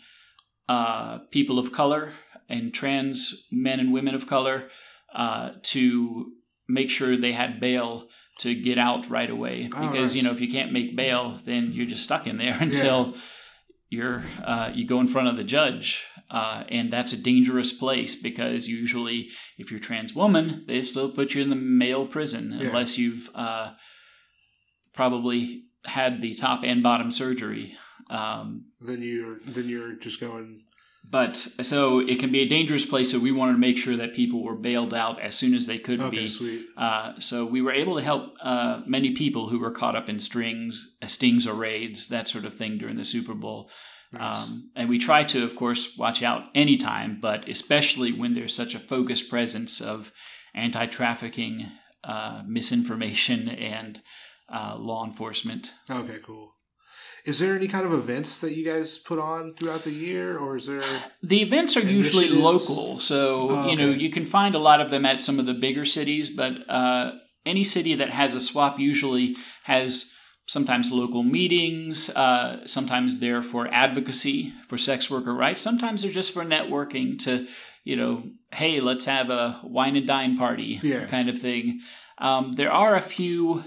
uh, 0.68 1.18
people 1.30 1.58
of 1.58 1.72
color 1.72 2.12
and 2.48 2.72
trans 2.72 3.46
men 3.50 3.80
and 3.80 3.92
women 3.92 4.14
of 4.14 4.26
color 4.26 4.68
uh, 5.14 5.50
to 5.62 6.32
make 6.68 6.90
sure 6.90 7.16
they 7.16 7.32
had 7.32 7.60
bail 7.60 8.08
to 8.40 8.54
get 8.54 8.78
out 8.78 9.08
right 9.10 9.30
away 9.30 9.68
Oh, 9.74 9.88
because 9.88 10.14
you 10.14 10.22
know 10.22 10.30
if 10.32 10.40
you 10.40 10.50
can't 10.50 10.72
make 10.72 10.94
bail 10.96 11.40
then 11.44 11.72
you're 11.72 11.86
just 11.86 12.02
stuck 12.04 12.26
in 12.26 12.36
there 12.38 12.56
until 12.60 13.14
you're 13.88 14.24
uh, 14.44 14.70
you 14.74 14.86
go 14.86 15.00
in 15.00 15.08
front 15.08 15.28
of 15.28 15.36
the 15.36 15.44
judge 15.44 16.04
uh, 16.30 16.64
and 16.68 16.92
that's 16.92 17.12
a 17.12 17.16
dangerous 17.16 17.72
place 17.72 18.16
because 18.20 18.66
usually 18.68 19.28
if 19.58 19.70
you're 19.70 19.78
a 19.78 19.82
trans 19.82 20.14
woman 20.14 20.64
they 20.66 20.82
still 20.82 21.10
put 21.12 21.34
you 21.34 21.42
in 21.42 21.50
the 21.50 21.56
male 21.56 22.06
prison 22.06 22.52
Yeah. 22.52 22.66
unless 22.68 22.98
you've 22.98 23.30
uh, 23.34 23.72
probably 24.92 25.64
had 25.84 26.20
the 26.20 26.34
top 26.34 26.60
and 26.64 26.82
bottom 26.82 27.10
surgery 27.10 27.76
um, 28.10 28.66
then 28.80 29.02
you're 29.02 29.38
then 29.46 29.68
you're 29.68 29.94
just 29.94 30.20
going. 30.20 30.62
But 31.10 31.36
so 31.62 32.00
it 32.00 32.18
can 32.18 32.32
be 32.32 32.40
a 32.40 32.48
dangerous 32.48 32.84
place 32.84 33.10
so 33.12 33.18
we 33.18 33.30
wanted 33.32 33.52
to 33.52 33.58
make 33.58 33.78
sure 33.78 33.96
that 33.96 34.14
people 34.14 34.42
were 34.42 34.56
bailed 34.56 34.92
out 34.92 35.20
as 35.20 35.34
soon 35.34 35.54
as 35.54 35.66
they 35.66 35.78
could 35.78 36.00
Okay, 36.00 36.22
be 36.22 36.28
sweet. 36.28 36.66
uh, 36.76 37.12
so 37.18 37.44
we 37.46 37.62
were 37.62 37.72
able 37.72 37.96
to 37.96 38.02
help 38.02 38.32
uh, 38.42 38.80
many 38.86 39.12
people 39.12 39.48
who 39.48 39.58
were 39.58 39.70
caught 39.70 39.94
up 39.96 40.08
in 40.08 40.18
strings, 40.18 40.96
uh, 41.02 41.06
stings 41.06 41.46
or 41.46 41.54
raids, 41.54 42.08
that 42.08 42.26
sort 42.28 42.44
of 42.44 42.54
thing 42.54 42.78
during 42.78 42.96
the 42.96 43.04
Super 43.04 43.34
Bowl. 43.34 43.70
Nice. 44.12 44.44
Um, 44.44 44.70
and 44.76 44.88
we 44.88 44.98
try 44.98 45.24
to, 45.24 45.42
of 45.44 45.56
course, 45.56 45.96
watch 45.98 46.22
out 46.22 46.44
anytime, 46.54 47.18
but 47.20 47.48
especially 47.48 48.12
when 48.12 48.34
there's 48.34 48.54
such 48.54 48.74
a 48.74 48.78
focused 48.78 49.28
presence 49.28 49.80
of 49.80 50.12
anti 50.54 50.86
trafficking, 50.86 51.66
uh, 52.04 52.42
misinformation, 52.46 53.48
and 53.74 54.00
uh, 54.52 54.76
law 54.78 55.04
enforcement. 55.04 55.72
okay, 55.90 56.18
cool. 56.24 56.52
Is 57.26 57.40
there 57.40 57.56
any 57.56 57.66
kind 57.66 57.84
of 57.84 57.92
events 57.92 58.38
that 58.38 58.54
you 58.54 58.64
guys 58.64 58.98
put 58.98 59.18
on 59.18 59.52
throughout 59.54 59.82
the 59.82 59.90
year, 59.90 60.38
or 60.38 60.56
is 60.56 60.66
there? 60.66 60.82
The 61.24 61.42
events 61.42 61.76
are 61.76 61.80
usually 61.80 62.28
local, 62.28 63.00
so 63.00 63.48
Oh, 63.50 63.68
you 63.68 63.76
know 63.76 63.90
you 63.90 64.10
can 64.10 64.24
find 64.24 64.54
a 64.54 64.60
lot 64.60 64.80
of 64.80 64.90
them 64.90 65.04
at 65.04 65.20
some 65.20 65.40
of 65.40 65.46
the 65.46 65.54
bigger 65.54 65.84
cities. 65.84 66.30
But 66.30 66.52
uh, 66.70 67.12
any 67.44 67.64
city 67.64 67.94
that 67.96 68.10
has 68.10 68.34
a 68.36 68.40
swop 68.40 68.78
usually 68.78 69.34
has 69.64 70.12
sometimes 70.46 70.92
local 70.92 71.24
meetings. 71.24 72.10
Uh, 72.10 72.64
sometimes 72.66 73.18
they're 73.18 73.42
for 73.42 73.66
advocacy 73.74 74.52
for 74.68 74.78
sex 74.78 75.10
worker 75.10 75.34
rights. 75.34 75.60
Sometimes 75.60 76.02
they're 76.02 76.12
just 76.12 76.32
for 76.32 76.44
networking 76.44 77.18
to, 77.24 77.48
you 77.82 77.96
know, 77.96 78.22
hey, 78.52 78.78
let's 78.78 79.06
have 79.06 79.30
a 79.30 79.60
wine 79.64 79.96
and 79.96 80.06
dine 80.06 80.36
party 80.38 80.78
Yeah. 80.80 81.06
kind 81.06 81.28
of 81.28 81.36
thing. 81.40 81.80
Um, 82.18 82.54
there 82.54 82.70
are 82.70 82.94
a 82.94 83.00
few 83.00 83.64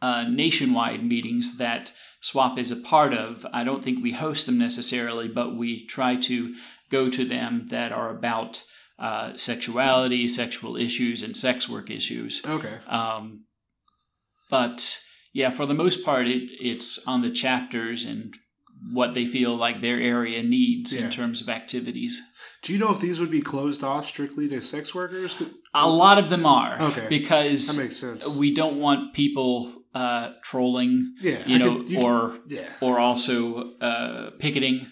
uh, 0.00 0.24
nationwide 0.28 1.04
meetings 1.04 1.58
that 1.58 1.92
SWOP 2.20 2.58
is 2.58 2.70
a 2.70 2.76
part 2.76 3.14
of. 3.14 3.46
I 3.52 3.64
don't 3.64 3.82
think 3.82 4.02
we 4.02 4.12
host 4.12 4.46
them 4.46 4.58
necessarily, 4.58 5.26
but 5.28 5.56
we 5.56 5.86
try 5.86 6.16
to 6.16 6.54
go 6.90 7.08
to 7.08 7.24
them 7.24 7.66
that 7.70 7.92
are 7.92 8.10
about 8.10 8.62
uh, 8.98 9.34
sexuality, 9.36 10.28
sexual 10.28 10.76
issues, 10.76 11.22
and 11.22 11.34
sex 11.36 11.68
work 11.68 11.90
issues. 11.90 12.42
Okay. 12.46 12.74
Um, 12.86 13.44
but 14.50 15.00
yeah, 15.32 15.50
for 15.50 15.64
the 15.66 15.74
most 15.74 16.04
part, 16.04 16.26
it, 16.26 16.50
it's 16.60 16.98
on 17.06 17.22
the 17.22 17.30
chapters 17.30 18.04
and 18.04 18.34
what 18.92 19.14
they 19.14 19.26
feel 19.26 19.54
like 19.56 19.80
their 19.80 20.00
area 20.00 20.42
needs 20.42 20.94
Yeah. 20.94 21.04
in 21.04 21.10
terms 21.10 21.40
of 21.40 21.48
activities. 21.48 22.20
Do 22.62 22.72
you 22.72 22.78
know 22.78 22.90
if 22.92 23.00
these 23.00 23.20
would 23.20 23.30
be 23.30 23.42
closed 23.42 23.84
off 23.84 24.06
strictly 24.06 24.48
to 24.48 24.60
sex 24.60 24.94
workers? 24.94 25.36
A 25.74 25.88
lot 25.88 26.18
of 26.18 26.28
them 26.30 26.44
are 26.46 26.80
Okay. 26.80 27.06
because 27.08 27.76
That 27.76 27.82
makes 27.82 27.96
sense. 27.98 28.26
we 28.36 28.54
don't 28.54 28.78
want 28.80 29.14
people 29.14 29.72
uh, 29.94 30.30
trolling, 30.42 31.14
yeah, 31.20 31.46
you 31.46 31.58
know, 31.58 31.78
could- 31.78 31.90
you 31.90 32.00
or 32.00 32.28
could- 32.30 32.52
yeah, 32.52 32.68
or 32.80 32.98
also 32.98 33.74
uh, 33.80 34.30
picketing. 34.38 34.86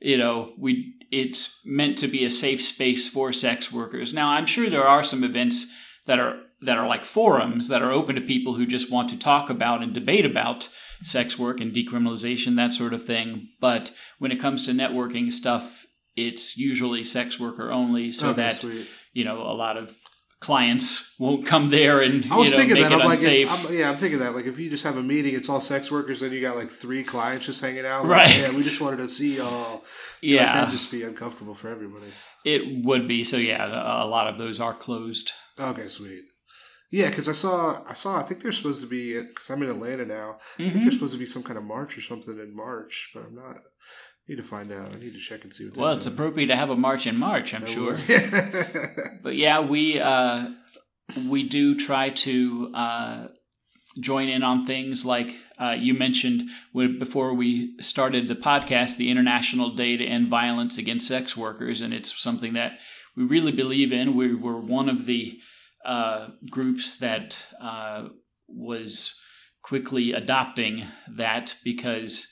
You 0.00 0.16
know, 0.18 0.52
we 0.58 0.94
it's 1.10 1.60
meant 1.64 1.98
to 1.98 2.06
be 2.08 2.24
a 2.24 2.30
safe 2.30 2.62
space 2.62 3.08
for 3.08 3.32
sex 3.32 3.72
workers. 3.72 4.12
Now, 4.14 4.28
I'm 4.30 4.46
sure 4.46 4.68
there 4.70 4.86
are 4.86 5.02
some 5.02 5.24
events 5.24 5.72
that 6.06 6.18
are 6.20 6.40
that 6.62 6.76
are 6.76 6.86
like 6.86 7.04
forums 7.04 7.68
that 7.68 7.82
are 7.82 7.92
open 7.92 8.14
to 8.16 8.20
people 8.20 8.54
who 8.54 8.66
just 8.66 8.90
want 8.90 9.10
to 9.10 9.16
talk 9.18 9.48
about 9.50 9.82
and 9.82 9.92
debate 9.92 10.24
about 10.26 10.68
sex 11.02 11.38
work 11.38 11.60
and 11.60 11.72
decriminalization, 11.72 12.56
that 12.56 12.72
sort 12.72 12.92
of 12.92 13.04
thing. 13.04 13.48
But 13.60 13.92
when 14.18 14.32
it 14.32 14.40
comes 14.40 14.64
to 14.66 14.72
networking 14.72 15.32
stuff, 15.32 15.86
it's 16.16 16.56
usually 16.56 17.04
sex 17.04 17.38
worker 17.38 17.70
only, 17.70 18.10
so 18.10 18.30
Okay, 18.30 18.36
that 18.42 18.56
sweet. 18.60 18.88
you 19.12 19.24
know 19.24 19.42
a 19.42 19.54
lot 19.54 19.76
of 19.76 19.96
clients 20.40 21.14
won't 21.18 21.44
come 21.46 21.68
there 21.70 22.00
and 22.00 22.24
I 22.30 22.36
was 22.36 22.50
you 22.50 22.54
know 22.54 22.58
thinking 22.60 22.74
make 22.74 22.84
that. 22.84 22.92
it 22.92 22.94
I'm 22.94 23.00
like, 23.00 23.08
unsafe. 23.10 23.48
if, 23.52 23.66
I'm, 23.70 23.74
yeah, 23.76 23.90
I'm 23.90 23.96
thinking 23.96 24.20
that. 24.20 24.34
Like, 24.34 24.46
if 24.46 24.58
you 24.58 24.70
just 24.70 24.84
have 24.84 24.96
a 24.96 25.02
meeting, 25.02 25.34
it's 25.34 25.48
all 25.48 25.60
sex 25.60 25.90
workers, 25.90 26.20
then 26.20 26.32
you 26.32 26.40
got 26.40 26.56
like 26.56 26.70
three 26.70 27.02
clients 27.02 27.46
just 27.46 27.60
hanging 27.60 27.84
out. 27.86 28.04
Like, 28.06 28.26
Right. 28.26 28.38
Yeah, 28.38 28.50
we 28.50 28.56
just 28.58 28.80
wanted 28.80 28.98
to 28.98 29.08
see 29.08 29.36
y'all. 29.38 29.72
Like, 29.72 29.82
yeah, 30.22 30.52
that'd 30.54 30.70
just 30.72 30.90
be 30.90 31.02
uncomfortable 31.02 31.54
for 31.54 31.68
everybody. 31.68 32.06
it 32.44 32.84
would 32.84 33.08
be. 33.08 33.24
So 33.24 33.36
yeah, 33.36 33.64
a 34.04 34.06
lot 34.06 34.28
of 34.28 34.38
those 34.38 34.60
are 34.60 34.74
closed. 34.74 35.32
Okay, 35.58 35.88
sweet. 35.88 36.22
Yeah, 36.90 37.10
because 37.10 37.28
I 37.28 37.32
saw, 37.32 37.82
I 37.86 37.92
saw. 37.92 38.16
I 38.18 38.22
think 38.22 38.40
they're 38.42 38.50
supposed 38.52 38.80
to 38.80 38.86
be. 38.88 39.20
Because 39.20 39.50
I'm 39.50 39.62
in 39.62 39.68
Atlanta 39.70 40.06
now. 40.06 40.38
I 40.54 40.62
think 40.62 40.72
Mhm. 40.74 40.82
there's 40.82 40.94
supposed 40.94 41.12
to 41.12 41.18
be 41.18 41.26
some 41.26 41.42
kind 41.42 41.58
of 41.58 41.64
march 41.64 41.98
or 41.98 42.00
something 42.00 42.38
in 42.38 42.56
March, 42.56 43.10
but 43.12 43.24
I'm 43.24 43.34
not. 43.34 43.58
Need 44.28 44.36
to 44.36 44.42
find 44.42 44.70
out. 44.72 44.94
I 44.94 44.98
need 44.98 45.14
to 45.14 45.20
check 45.20 45.44
and 45.44 45.52
see 45.52 45.66
what. 45.66 45.76
Well, 45.76 45.92
it's 45.92 46.06
doing. 46.06 46.14
appropriate 46.16 46.46
to 46.48 46.56
have 46.56 46.70
a 46.70 46.76
march 46.76 47.06
in 47.06 47.16
March, 47.16 47.54
I'm 47.54 47.64
I 47.64 47.66
sure. 47.66 47.98
But 49.22 49.36
yeah, 49.36 49.60
we 49.60 50.00
uh, 50.00 50.50
we 51.26 51.48
do 51.48 51.76
try 51.76 52.10
to 52.10 52.72
uh, 52.74 53.26
join 54.00 54.28
in 54.28 54.42
on 54.42 54.64
things 54.64 55.04
like 55.04 55.34
uh, 55.60 55.74
you 55.78 55.94
mentioned 55.94 56.48
before 56.72 57.34
we 57.34 57.76
started 57.80 58.28
the 58.28 58.36
podcast, 58.36 58.96
the 58.96 59.10
International 59.10 59.74
Day 59.74 59.96
to 59.96 60.04
End 60.04 60.28
Violence 60.28 60.78
Against 60.78 61.08
Sex 61.08 61.36
Workers, 61.36 61.80
and 61.80 61.92
it's 61.92 62.20
something 62.20 62.52
that 62.54 62.78
we 63.16 63.24
really 63.24 63.52
believe 63.52 63.92
in. 63.92 64.14
We 64.14 64.34
were 64.34 64.60
one 64.60 64.88
of 64.88 65.06
the 65.06 65.38
uh, 65.84 66.28
groups 66.50 66.98
that 66.98 67.46
uh, 67.60 68.08
was 68.46 69.18
quickly 69.62 70.12
adopting 70.12 70.86
that 71.16 71.56
because 71.64 72.28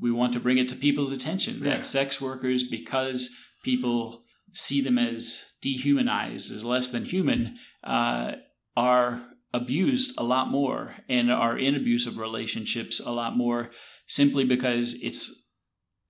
we 0.00 0.10
want 0.12 0.32
to 0.32 0.40
bring 0.40 0.58
it 0.58 0.68
to 0.68 0.76
people's 0.76 1.12
attention 1.12 1.60
that 1.60 1.78
Yeah. 1.78 1.82
sex 1.82 2.20
workers, 2.20 2.64
because 2.64 3.30
people 3.64 4.24
see 4.52 4.80
them 4.80 4.98
as 4.98 5.44
dehumanized, 5.60 6.52
as 6.52 6.64
less 6.64 6.90
than 6.90 7.04
human, 7.04 7.58
uh, 7.84 8.32
are 8.76 9.24
abused 9.52 10.12
a 10.18 10.22
lot 10.22 10.48
more 10.50 10.94
and 11.08 11.30
are 11.32 11.58
in 11.58 11.74
abusive 11.74 12.18
relationships 12.18 13.00
a 13.00 13.10
lot 13.10 13.36
more 13.36 13.70
simply 14.06 14.44
because 14.44 14.94
it's 15.02 15.44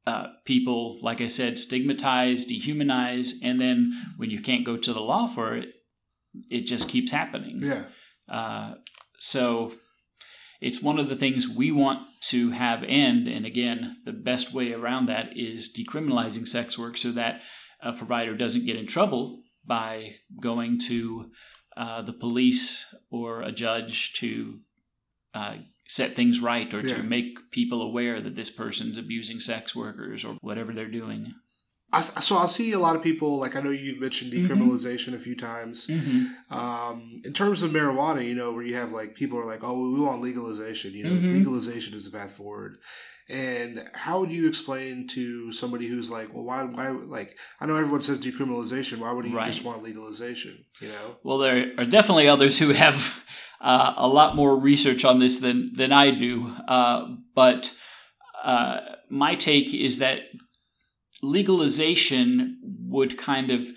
uh, 0.06 0.26
people, 0.46 0.98
like 1.02 1.20
I 1.20 1.26
said, 1.28 1.58
stigmatize, 1.58 2.46
dehumanize, 2.46 3.34
and 3.42 3.60
then 3.60 3.92
when 4.16 4.30
you 4.30 4.40
can't 4.40 4.64
go 4.64 4.76
to 4.78 4.92
the 4.94 5.00
law 5.02 5.26
for 5.26 5.54
it, 5.54 5.68
it 6.50 6.62
just 6.62 6.88
keeps 6.88 7.10
happening. 7.12 7.58
yeah. 7.60 7.84
Uh, 8.28 8.74
so 9.18 9.72
it's 10.60 10.82
one 10.82 10.98
of 10.98 11.08
the 11.08 11.16
things 11.16 11.48
we 11.48 11.70
want 11.70 12.00
to 12.22 12.50
have 12.50 12.82
end. 12.84 13.28
And 13.28 13.46
again, 13.46 13.96
the 14.04 14.12
best 14.12 14.52
way 14.52 14.72
around 14.72 15.06
that 15.06 15.36
is 15.36 15.72
decriminalizing 15.72 16.48
sex 16.48 16.78
work 16.78 16.96
so 16.96 17.12
that 17.12 17.40
a 17.80 17.92
provider 17.92 18.36
doesn't 18.36 18.66
get 18.66 18.76
in 18.76 18.86
trouble 18.86 19.42
by 19.64 20.16
going 20.40 20.78
to 20.80 21.30
uh, 21.76 22.02
the 22.02 22.12
police 22.12 22.92
or 23.10 23.42
a 23.42 23.52
judge 23.52 24.14
to 24.14 24.58
uh, 25.34 25.56
set 25.86 26.16
things 26.16 26.40
right 26.40 26.72
or 26.74 26.80
Yeah. 26.84 26.96
to 26.96 27.02
make 27.04 27.50
people 27.52 27.80
aware 27.80 28.20
that 28.20 28.34
this 28.34 28.50
person's 28.50 28.98
abusing 28.98 29.38
sex 29.40 29.76
workers 29.76 30.24
or 30.24 30.36
whatever 30.40 30.72
they're 30.72 30.90
doing. 30.90 31.34
I, 31.90 32.02
so 32.02 32.36
I'll 32.36 32.48
see 32.48 32.72
a 32.72 32.78
lot 32.78 32.96
of 32.96 33.02
people. 33.02 33.38
Like 33.38 33.56
I 33.56 33.60
know 33.60 33.70
you've 33.70 34.00
mentioned 34.00 34.32
Mhm. 34.32 34.46
decriminalization 34.46 35.14
a 35.14 35.18
few 35.18 35.34
times. 35.34 35.86
Mm-hmm. 35.86 36.54
Um, 36.54 37.22
in 37.24 37.32
terms 37.32 37.62
of 37.62 37.70
marijuana, 37.70 38.26
you 38.26 38.34
know, 38.34 38.52
where 38.52 38.62
you 38.62 38.74
have 38.74 38.92
like 38.92 39.14
people 39.14 39.38
are 39.38 39.46
like, 39.46 39.64
"Oh, 39.64 39.92
we 39.92 40.00
want 40.00 40.20
legalization." 40.22 40.92
You 40.92 41.04
know, 41.04 41.10
Mhm. 41.16 41.32
legalization 41.32 41.94
is 41.94 42.04
the 42.04 42.10
path 42.18 42.32
forward. 42.32 42.78
And 43.30 43.84
how 43.92 44.20
would 44.20 44.30
you 44.30 44.48
explain 44.48 45.06
to 45.08 45.52
somebody 45.52 45.86
who's 45.86 46.10
like, 46.10 46.32
"Well, 46.34 46.44
why? 46.44 46.62
Why? 46.64 46.88
Like, 46.90 47.38
I 47.60 47.66
know 47.66 47.76
everyone 47.76 48.02
says 48.02 48.18
decriminalization. 48.18 48.98
Why 48.98 49.12
would 49.12 49.26
you 49.26 49.36
Right. 49.36 49.46
just 49.46 49.64
want 49.64 49.82
legalization?" 49.82 50.64
You 50.80 50.88
know? 50.88 51.16
Well, 51.22 51.38
there 51.38 51.72
are 51.78 51.84
definitely 51.86 52.28
others 52.28 52.58
who 52.58 52.70
have 52.70 53.24
uh, 53.60 53.94
a 53.96 54.08
lot 54.08 54.36
more 54.36 54.56
research 54.58 55.04
on 55.04 55.18
this 55.20 55.38
than 55.38 55.72
than 55.74 55.90
I 55.92 56.10
do. 56.10 56.52
Uh, 56.68 57.16
but 57.34 57.74
uh, 58.44 58.80
my 59.10 59.34
take 59.34 59.74
is 59.74 59.98
that 59.98 60.20
legalization 61.22 62.58
would 62.88 63.18
kind 63.18 63.50
of 63.50 63.68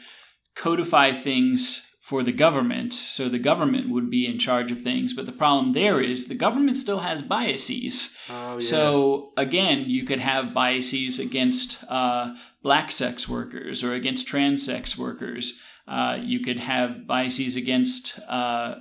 codify 0.56 1.14
things 1.14 1.88
for 2.02 2.24
the 2.24 2.32
government, 2.32 2.92
so 2.92 3.30
the 3.30 3.40
government 3.40 3.90
would 3.90 4.10
be 4.10 4.26
in 4.26 4.38
charge 4.38 4.72
of 4.72 4.82
things. 4.82 5.14
But 5.14 5.26
the 5.26 5.32
problem 5.32 5.72
there 5.72 6.02
is 6.02 6.28
the 6.28 6.36
government 6.36 6.76
still 6.76 7.00
has 7.00 7.22
biases. 7.22 8.18
Oh 8.30 8.56
yeah. 8.56 8.60
So 8.60 9.32
again, 9.38 9.86
you 9.88 10.04
could 10.04 10.20
have 10.20 10.54
biases 10.54 11.20
against 11.20 11.84
uh, 11.88 12.36
black 12.64 12.92
sex 12.92 13.30
workers 13.30 13.84
or 13.84 13.94
against 13.94 14.28
trans 14.28 14.66
sex 14.66 14.98
workers. 14.98 15.62
Uh, 15.88 16.18
you 16.22 16.42
could 16.42 16.60
have 16.60 17.08
biases 17.08 17.56
against 17.56 18.20
uh, 18.28 18.76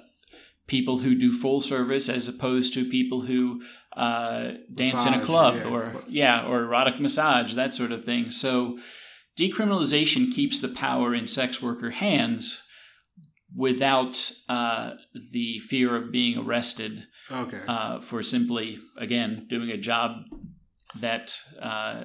people 0.70 0.98
who 0.98 1.16
do 1.16 1.32
full 1.32 1.60
service 1.60 2.08
as 2.08 2.28
opposed 2.28 2.72
to 2.72 2.88
people 2.88 3.22
who 3.22 3.60
uh, 3.96 4.52
dance 4.72 5.04
in 5.04 5.14
a 5.14 5.24
club 5.24 5.56
yeah. 5.56 5.68
or 5.68 6.04
yeah 6.08 6.46
or 6.46 6.60
erotic 6.62 7.00
massage 7.00 7.54
that 7.54 7.74
sort 7.74 7.90
of 7.90 8.04
thing. 8.04 8.30
So 8.30 8.78
decriminalization 9.38 10.32
keeps 10.32 10.60
the 10.60 10.68
power 10.68 11.12
in 11.12 11.26
sex 11.26 11.60
worker 11.60 11.90
hands 11.90 12.62
without 13.54 14.30
uh, 14.48 14.92
the 15.32 15.58
fear 15.58 15.96
of 15.96 16.12
being 16.12 16.38
arrested 16.38 17.02
okay. 17.32 17.62
uh, 17.66 18.00
for 18.00 18.22
simply 18.22 18.78
again 18.96 19.48
doing 19.50 19.70
a 19.70 19.76
job 19.76 20.12
that 21.00 21.36
uh, 21.60 22.04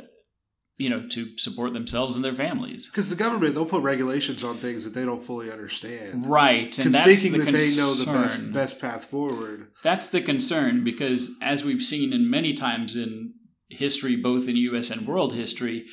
you 0.77 0.89
know 0.89 1.07
to 1.09 1.37
support 1.37 1.73
themselves 1.73 2.15
and 2.15 2.25
their 2.25 2.33
families. 2.33 2.89
Because 2.89 3.09
the 3.09 3.15
government, 3.15 3.55
they'll 3.55 3.65
put 3.65 3.83
regulations 3.83 4.43
on 4.43 4.57
things 4.57 4.83
that 4.83 4.93
they 4.93 5.05
don't 5.05 5.21
fully 5.21 5.51
understand. 5.51 6.27
right 6.27 6.77
and 6.79 6.93
that's 6.93 7.07
thinking 7.07 7.31
the 7.33 7.45
that 7.45 7.51
concern. 7.51 7.69
they 7.69 7.77
know 7.77 7.93
the 7.93 8.27
best 8.27 8.53
best 8.53 8.81
path 8.81 9.05
forward. 9.05 9.67
That's 9.83 10.07
the 10.07 10.21
concern 10.21 10.83
because, 10.83 11.31
as 11.41 11.63
we've 11.63 11.83
seen 11.83 12.13
in 12.13 12.29
many 12.29 12.53
times 12.53 12.95
in 12.95 13.33
history, 13.69 14.15
both 14.15 14.47
in 14.47 14.55
U.S. 14.57 14.89
and 14.89 15.07
world 15.07 15.33
history, 15.33 15.85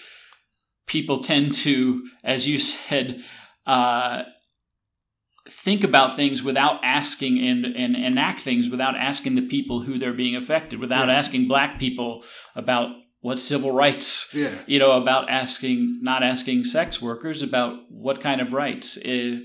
people 0.87 1.23
tend 1.23 1.53
to, 1.55 2.05
as 2.25 2.47
you 2.47 2.59
said, 2.59 3.23
uh, 3.67 4.23
think 5.49 5.83
about 5.83 6.15
things 6.15 6.43
without 6.43 6.81
asking 6.85 7.39
and, 7.39 7.65
and 7.65 7.97
enact 7.97 8.41
things 8.41 8.69
without 8.69 8.97
asking 8.97 9.35
the 9.35 9.47
people 9.47 9.83
who 9.83 9.99
they're 9.99 10.13
being 10.13 10.37
affected, 10.37 10.79
without 10.79 11.11
asking 11.11 11.49
black 11.49 11.79
people 11.79 12.25
about 12.55 12.91
what 13.23 13.39
civil 13.39 13.73
rights 13.73 14.33
Yeah. 14.35 14.59
you 14.67 14.79
know 14.79 14.93
about 14.93 15.31
asking 15.31 16.01
not 16.03 16.23
asking 16.23 16.65
sex 16.65 17.01
workers 17.01 17.41
about 17.43 17.73
what 17.89 18.21
kind 18.21 18.41
of 18.41 18.53
rights 18.53 18.99
Eh, 19.05 19.39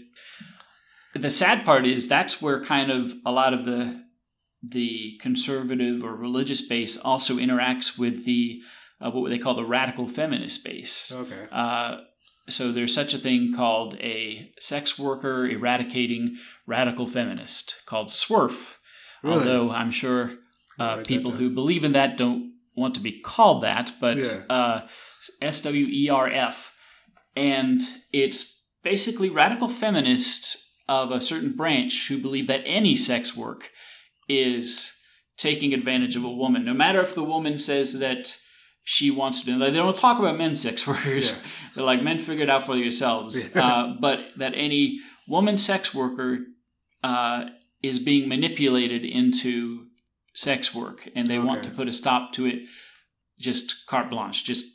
the 1.15 1.29
sad 1.29 1.65
part 1.65 1.85
is 1.85 2.07
that's 2.07 2.41
where 2.41 2.63
kind 2.63 2.91
of 2.91 3.13
a 3.25 3.31
lot 3.31 3.53
of 3.53 3.65
the 3.65 4.03
the 4.63 5.17
conservative 5.21 6.03
or 6.03 6.15
religious 6.15 6.61
base 6.67 6.97
also 6.97 7.35
interacts 7.37 7.97
with 7.97 8.25
the 8.25 8.59
uh, 8.99 9.11
what 9.11 9.29
they 9.29 9.37
call 9.37 9.55
the 9.55 9.63
radical 9.65 10.07
feminist 10.07 10.63
base 10.65 11.11
Okay. 11.11 11.45
uh, 11.51 11.97
so 12.49 12.71
there's 12.71 12.93
such 12.93 13.13
a 13.13 13.17
thing 13.17 13.53
called 13.55 13.95
a 13.95 14.51
sex 14.59 14.97
worker 14.97 15.45
eradicating 15.47 16.37
radical 16.65 17.05
feminist 17.05 17.75
called 17.85 18.09
SWERF. 18.09 18.77
Really? 19.21 19.35
Although 19.39 19.69
I'm 19.71 19.91
sure 19.91 20.31
uh, 20.79 21.03
people 21.03 21.31
who 21.31 21.49
believe 21.49 21.83
in 21.83 21.91
that 21.91 22.17
don't 22.17 22.53
want 22.77 22.95
to 22.95 23.01
be 23.01 23.11
called 23.19 23.63
that, 23.63 23.93
but 23.99 24.17
Yeah. 24.19 24.43
uh, 24.49 24.87
S 25.41 25.61
W 25.61 25.85
E 25.87 26.09
R 26.09 26.29
F. 26.29 26.73
And 27.35 27.81
it's 28.13 28.63
basically 28.83 29.29
radical 29.29 29.67
feminists 29.69 30.71
of 30.87 31.11
a 31.11 31.19
certain 31.19 31.53
branch 31.55 32.07
who 32.07 32.17
believe 32.17 32.47
that 32.47 32.61
any 32.65 32.95
sex 32.95 33.35
work 33.35 33.71
is 34.29 34.93
taking 35.37 35.73
advantage 35.73 36.15
of 36.15 36.23
a 36.23 36.29
woman, 36.31 36.63
no 36.65 36.73
matter 36.73 37.01
if 37.01 37.13
the 37.13 37.23
woman 37.23 37.57
says 37.57 37.99
that 37.99 38.37
she 38.83 39.11
wants 39.11 39.43
to. 39.43 39.57
They 39.59 39.71
don't 39.71 39.97
talk 39.97 40.17
about 40.17 40.37
men 40.37 40.55
sex 40.55 40.87
workers. 40.91 41.31
Yeah. 41.43 41.49
They're 41.75 41.83
like 41.83 42.01
men 42.01 42.19
figure 42.19 42.43
it 42.43 42.49
out 42.49 42.63
for 42.65 42.75
yourselves. 42.77 43.53
Yeah. 43.53 43.65
Uh, 43.67 43.95
but 43.99 44.19
that 44.37 44.53
any 44.55 44.99
woman 45.27 45.57
sex 45.57 45.93
worker 45.93 46.39
uh, 47.03 47.45
is 47.83 47.99
being 47.99 48.29
manipulated 48.29 49.03
into 49.03 49.86
sex 50.37 50.73
work, 50.73 51.09
and 51.15 51.27
they 51.27 51.39
want 51.39 51.63
to 51.63 51.71
put 51.71 51.87
a 51.87 51.93
stop 51.93 52.31
to 52.33 52.45
it. 52.45 52.59
Just 53.39 53.85
carte 53.87 54.09
blanche. 54.09 54.43
Just 54.43 54.65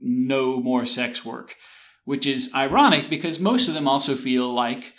no 0.00 0.60
more 0.60 0.86
sex 0.86 1.24
work, 1.24 1.56
which 2.04 2.26
is 2.26 2.52
ironic 2.54 3.10
because 3.10 3.38
most 3.38 3.68
of 3.68 3.74
them 3.74 3.86
also 3.86 4.14
feel 4.16 4.52
like 4.52 4.94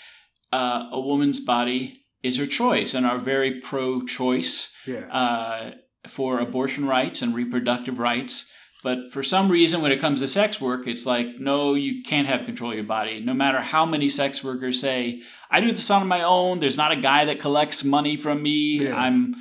uh, 0.54 0.84
a 0.92 1.00
woman's 1.00 1.40
body 1.40 2.04
is 2.24 2.38
her 2.38 2.46
choice 2.46 2.94
and 2.94 3.06
are 3.06 3.18
very 3.18 3.60
pro-choice 3.62 4.72
Yeah. 4.86 5.08
uh, 5.12 5.72
for 6.08 6.40
abortion 6.40 6.86
rights 6.86 7.22
and 7.24 7.34
reproductive 7.36 7.98
rights. 8.00 8.52
But 8.84 9.12
for 9.14 9.22
some 9.24 9.50
reason, 9.52 9.82
when 9.82 9.92
it 9.92 10.00
comes 10.02 10.22
to 10.22 10.28
sex 10.28 10.60
work, 10.60 10.88
it's 10.88 11.06
like, 11.06 11.28
no, 11.40 11.76
you 11.76 12.02
can't 12.04 12.28
have 12.28 12.46
control 12.46 12.72
of 12.72 12.78
your 12.78 12.84
body. 12.86 13.20
No 13.20 13.34
matter 13.36 13.62
how 13.62 13.86
many 13.86 14.10
sex 14.10 14.44
workers 14.44 14.80
say, 14.82 15.22
I 15.52 15.62
do 15.62 15.68
this 15.68 15.92
on 15.92 16.08
my 16.08 16.24
own, 16.24 16.60
there's 16.60 16.78
not 16.78 16.92
a 16.92 16.96
guy 17.02 17.26
that 17.26 17.40
collects 17.40 17.84
money 17.84 18.18
from 18.18 18.42
me, 18.42 18.80
Yeah. 18.84 18.96
I'm 18.96 19.36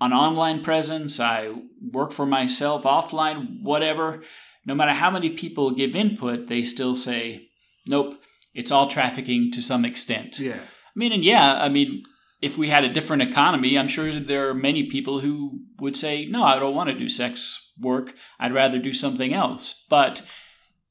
an 0.00 0.12
online 0.12 0.62
presence, 0.62 1.20
I 1.20 1.54
work 1.92 2.12
for 2.12 2.26
myself 2.26 2.84
offline, 2.84 3.62
whatever. 3.62 4.22
No 4.64 4.74
matter 4.74 4.92
how 4.92 5.10
many 5.10 5.30
people 5.30 5.70
give 5.72 5.96
input, 5.96 6.48
they 6.48 6.62
still 6.62 6.94
say, 6.94 7.48
nope, 7.86 8.14
it's 8.54 8.70
all 8.70 8.88
trafficking 8.88 9.50
to 9.52 9.60
some 9.60 9.84
extent. 9.84 10.38
Yeah. 10.38 10.60
I 10.60 10.96
mean, 10.96 11.12
and 11.12 11.24
yeah, 11.24 11.54
I 11.54 11.68
mean, 11.68 12.02
if 12.40 12.56
we 12.56 12.68
had 12.68 12.84
a 12.84 12.92
different 12.92 13.22
economy, 13.22 13.78
I'm 13.78 13.88
sure 13.88 14.12
there 14.12 14.48
are 14.48 14.54
many 14.54 14.84
people 14.88 15.20
who 15.20 15.60
would 15.78 15.96
say, 15.96 16.26
no, 16.26 16.42
I 16.42 16.58
don't 16.58 16.74
want 16.74 16.88
to 16.90 16.98
do 16.98 17.08
sex 17.08 17.72
work. 17.78 18.14
I'd 18.38 18.54
rather 18.54 18.78
do 18.78 18.92
something 18.92 19.34
else. 19.34 19.84
But 19.88 20.22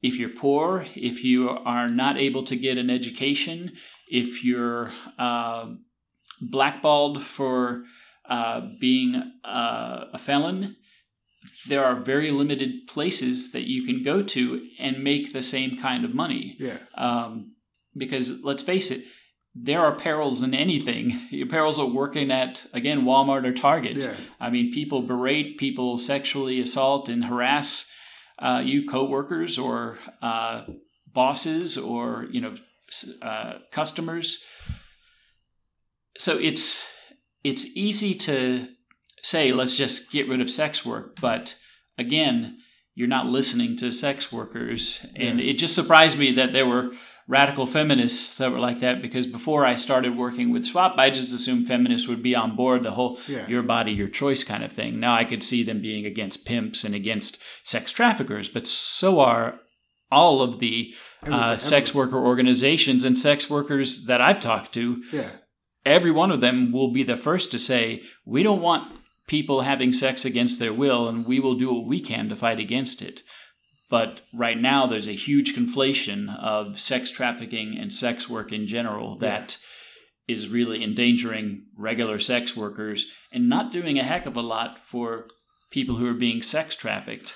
if 0.02 0.16
you're 0.16 0.30
poor, 0.30 0.86
if 0.96 1.24
you 1.24 1.50
are 1.50 1.90
not 1.90 2.18
able 2.18 2.44
to 2.44 2.56
get 2.56 2.78
an 2.78 2.90
education, 2.90 3.74
if 4.08 4.44
you're 4.44 4.92
uh, 5.18 5.74
blackballed 6.42 7.22
for 7.22 7.84
uh, 8.30 8.62
being 8.80 9.16
uh, 9.44 10.06
a 10.14 10.18
felon, 10.18 10.76
there 11.68 11.84
are 11.84 12.00
very 12.00 12.32
limited 12.32 12.88
places 12.88 13.52
that 13.52 13.68
you 13.68 13.84
can 13.84 14.04
go 14.04 14.22
to 14.22 14.62
and 14.80 15.04
make 15.04 15.34
the 15.34 15.42
same 15.42 15.78
kind 15.78 16.06
of 16.06 16.14
money. 16.14 16.56
Yeah. 16.60 16.78
Um, 16.96 17.56
because 17.96 18.44
let's 18.44 18.64
face 18.64 18.92
it, 18.92 19.04
there 19.56 19.82
are 19.82 19.96
perils 19.96 20.42
in 20.42 20.54
anything. 20.54 21.20
Your 21.30 21.48
perils 21.48 21.80
of 21.80 21.92
working 21.92 22.32
at 22.32 22.66
again 22.74 23.02
Walmart 23.02 23.46
or 23.46 23.54
Target. 23.54 23.98
Yeah. 23.98 24.16
I 24.40 24.50
mean, 24.50 24.72
people 24.72 25.02
berate, 25.02 25.58
people 25.58 25.98
sexually 25.98 26.62
assault 26.62 27.10
and 27.10 27.26
harass 27.26 27.90
uh, 28.38 28.62
you 28.64 28.88
coworkers 28.88 29.58
or 29.58 29.98
uh, 30.22 30.64
bosses 31.12 31.78
or 31.78 32.28
you 32.32 32.42
know 32.42 32.56
uh, 33.22 33.54
customers. 33.72 34.44
So 36.18 36.38
it's 36.38 36.86
it's 37.44 37.66
easy 37.76 38.14
to 38.16 38.68
say 39.22 39.52
let's 39.52 39.76
just 39.76 40.12
get 40.12 40.28
rid 40.28 40.42
of 40.42 40.50
sex 40.50 40.86
work, 40.86 41.20
but 41.20 41.58
again, 41.98 42.58
you're 42.96 43.08
not 43.08 43.28
listening 43.28 43.76
to 43.78 43.92
sex 43.92 44.32
workers, 44.32 45.06
and 45.16 45.40
Yeah. 45.40 45.52
it 45.52 45.54
just 45.54 45.76
surprised 45.76 46.18
me 46.20 46.32
that 46.34 46.54
there 46.54 46.66
were 46.68 46.92
radical 47.28 47.68
feminists 47.68 48.38
that 48.38 48.52
were 48.52 48.60
like 48.60 48.80
that 48.80 49.02
because 49.04 49.28
before 49.28 49.64
I 49.66 49.76
started 49.76 50.18
working 50.18 50.50
with 50.52 50.66
Swop, 50.66 50.96
I 50.98 51.12
just 51.12 51.32
assumed 51.32 51.68
feminists 51.68 52.08
would 52.08 52.24
be 52.24 52.34
on 52.36 52.56
board 52.56 52.82
the 52.84 52.92
whole 52.92 53.20
Yeah. 53.28 53.48
your 53.48 53.62
body, 53.62 53.92
your 53.92 54.08
choice 54.08 54.44
kind 54.44 54.64
of 54.64 54.72
thing. 54.72 55.00
Now 55.00 55.14
I 55.14 55.26
could 55.26 55.44
see 55.44 55.62
them 55.64 55.80
being 55.82 56.06
against 56.08 56.46
pimps 56.46 56.84
and 56.84 56.96
against 56.96 57.38
sex 57.64 57.92
traffickers, 57.92 58.50
but 58.50 58.66
so 58.68 59.20
are 59.20 59.60
all 60.12 60.42
of 60.42 60.58
the 60.60 60.94
uh, 61.24 61.56
sex 61.58 61.94
worker 61.94 62.18
organizations 62.18 63.06
and 63.06 63.18
sex 63.18 63.48
workers 63.50 64.06
that 64.08 64.22
I've 64.22 64.40
talked 64.40 64.74
to. 64.74 65.04
Yeah. 65.14 65.30
Every 65.86 66.12
one 66.12 66.32
of 66.32 66.42
them 66.42 66.72
will 66.72 66.92
be 66.92 67.04
the 67.04 67.16
first 67.16 67.52
to 67.52 67.60
say, 67.60 68.04
We 68.26 68.44
don't 68.44 68.62
want 68.62 69.00
people 69.28 69.62
having 69.62 69.94
sex 69.94 70.26
against 70.26 70.60
their 70.60 70.74
will, 70.74 71.08
and 71.08 71.26
we 71.26 71.40
will 71.40 71.56
do 71.56 71.74
what 71.74 71.86
we 71.86 72.02
can 72.02 72.30
to 72.30 72.36
fight 72.36 72.60
against 72.60 73.02
it. 73.02 73.24
But 73.90 74.22
right 74.34 74.60
now, 74.60 74.86
there's 74.86 75.08
a 75.08 75.14
huge 75.14 75.56
conflation 75.56 76.36
of 76.40 76.80
sex 76.80 77.10
trafficking 77.10 77.78
and 77.80 77.92
sex 77.92 78.30
work 78.30 78.52
in 78.52 78.68
general 78.68 79.18
that 79.18 79.58
is 80.28 80.48
really 80.48 80.84
endangering 80.84 81.64
regular 81.76 82.20
sex 82.20 82.56
workers 82.56 83.08
and 83.32 83.50
not 83.50 83.72
doing 83.72 83.98
a 83.98 84.04
heck 84.04 84.28
of 84.28 84.38
a 84.38 84.42
lot 84.42 84.78
for 84.78 85.28
people 85.72 85.96
who 85.96 86.08
are 86.08 86.14
being 86.14 86.44
sex 86.44 86.76
trafficked. 86.76 87.34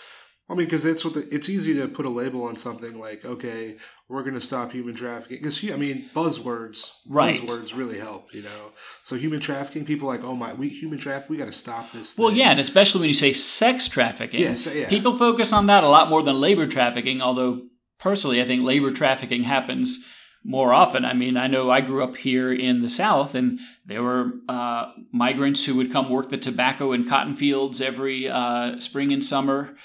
I 0.54 0.56
mean, 0.56 0.68
because 0.68 0.86
it's 0.86 1.04
what 1.04 1.16
the, 1.16 1.28
it's 1.34 1.50
easy 1.50 1.74
to 1.74 1.88
put 1.88 2.06
a 2.06 2.10
label 2.10 2.44
on 2.44 2.56
something 2.56 3.00
like, 3.00 3.26
okay, 3.26 3.76
we're 4.08 4.22
going 4.22 4.36
to 4.36 4.42
stop 4.42 4.72
human 4.72 4.94
trafficking. 4.94 5.38
Because 5.38 5.68
I 5.68 5.76
mean, 5.78 6.06
buzzwords, 6.14 6.92
Right. 7.10 7.42
buzzwords 7.42 7.76
really 7.76 7.98
help, 7.98 8.36
you 8.36 8.44
know. 8.44 8.72
So 9.02 9.16
human 9.16 9.40
trafficking, 9.40 9.84
people 9.84 10.08
are 10.08 10.16
like, 10.16 10.24
oh 10.24 10.36
my, 10.36 10.54
we 10.54 10.70
human 10.70 11.00
traffic, 11.00 11.32
we 11.32 11.38
got 11.38 11.48
to 11.48 11.52
stop 11.52 11.92
this. 11.92 12.16
Well, 12.20 12.32
yeah, 12.32 12.52
and 12.52 12.60
especially 12.60 13.02
when 13.02 13.08
you 13.08 13.16
say 13.16 13.34
sex 13.34 13.88
trafficking. 13.88 14.42
Yes, 14.42 14.68
yeah. 14.68 14.88
People 14.88 15.18
focus 15.18 15.52
on 15.54 15.66
that 15.66 15.84
a 15.84 15.90
lot 15.90 16.08
more 16.08 16.22
than 16.22 16.40
labor 16.40 16.68
trafficking, 16.68 17.20
although 17.20 17.62
personally, 17.98 18.40
I 18.40 18.46
think 18.46 18.62
labor 18.64 18.92
trafficking 18.92 19.44
happens 19.44 20.06
more 20.44 20.72
often. 20.72 21.04
I 21.04 21.14
mean, 21.14 21.36
I 21.36 21.48
know 21.48 21.72
I 21.72 21.82
grew 21.82 22.04
up 22.04 22.16
here 22.18 22.54
in 22.54 22.84
the 22.84 22.90
South, 22.90 23.34
and 23.34 23.60
there 23.88 24.04
were 24.04 24.34
uh, 24.48 24.92
migrants 25.12 25.66
who 25.66 25.74
would 25.78 25.92
come 25.92 26.12
work 26.12 26.30
the 26.30 26.38
tobacco 26.38 26.92
and 26.92 27.10
cotton 27.10 27.34
fields 27.34 27.82
every 27.82 28.30
uh, 28.30 28.80
spring 28.80 29.12
and 29.12 29.24
summer. 29.24 29.76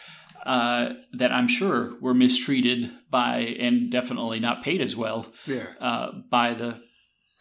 Uh, 0.47 0.95
that 1.12 1.32
I'm 1.32 1.49
sure 1.49 1.95
were 2.01 2.14
mistreated 2.14 2.91
by 3.11 3.39
and 3.61 3.91
definitely 3.91 4.41
not 4.41 4.62
paid 4.62 4.80
as 4.80 4.97
well 4.97 5.26
yeah, 5.47 5.66
uh, 5.80 6.12
by 6.30 6.55
the 6.55 6.80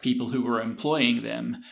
people 0.02 0.28
who 0.28 0.42
were 0.42 0.60
employing 0.60 1.22
them. 1.22 1.62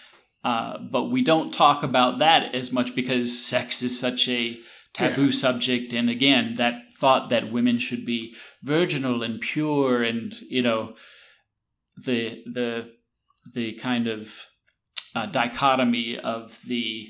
Uh, 0.44 0.78
but 0.78 1.10
we 1.10 1.22
don't 1.22 1.52
talk 1.52 1.82
about 1.82 2.18
that 2.20 2.54
as 2.54 2.72
much 2.72 2.94
because 2.94 3.36
sex 3.38 3.82
is 3.82 3.98
such 3.98 4.28
a 4.28 4.56
taboo 4.92 5.26
Yeah. 5.26 5.30
subject. 5.32 5.92
And 5.92 6.08
again, 6.08 6.54
that 6.54 6.74
thought 6.98 7.28
that 7.30 7.52
women 7.52 7.78
should 7.78 8.06
be 8.06 8.34
virginal 8.62 9.22
and 9.22 9.40
pure 9.40 10.02
and, 10.02 10.34
you 10.48 10.62
know, 10.62 10.94
the, 11.96 12.42
the, 12.46 12.92
the 13.54 13.74
kind 13.74 14.06
of 14.06 14.46
uh, 15.14 15.26
dichotomy 15.26 16.18
of 16.18 16.60
the 16.66 17.08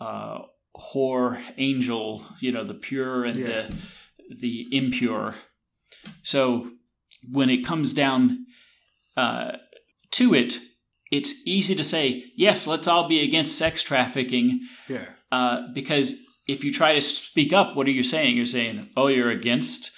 uh, 0.00 0.38
whore 0.78 1.42
angel, 1.56 2.24
you 2.40 2.52
know, 2.52 2.64
the 2.64 2.74
pure 2.74 3.24
and 3.24 3.36
Yeah. 3.38 3.68
the, 4.28 4.36
the 4.40 4.66
impure. 4.76 5.34
So 6.22 6.70
when 7.30 7.50
it 7.50 7.64
comes 7.64 7.92
down 7.92 8.46
uh, 9.16 9.52
to 10.12 10.34
it, 10.34 10.58
it's 11.10 11.34
easy 11.46 11.74
to 11.74 11.82
say, 11.84 12.24
yes, 12.36 12.66
let's 12.66 12.86
all 12.86 13.08
be 13.08 13.20
against 13.20 13.56
sex 13.58 13.82
trafficking, 13.82 14.60
yeah, 14.88 15.06
uh, 15.32 15.62
because 15.74 16.14
if 16.46 16.62
you 16.62 16.72
try 16.72 16.92
to 16.94 17.00
speak 17.00 17.52
up, 17.52 17.74
what 17.76 17.86
are 17.86 17.90
you 17.92 18.02
saying? 18.02 18.36
You're 18.36 18.46
saying, 18.46 18.90
oh, 18.96 19.06
you're 19.08 19.30
against, 19.30 19.90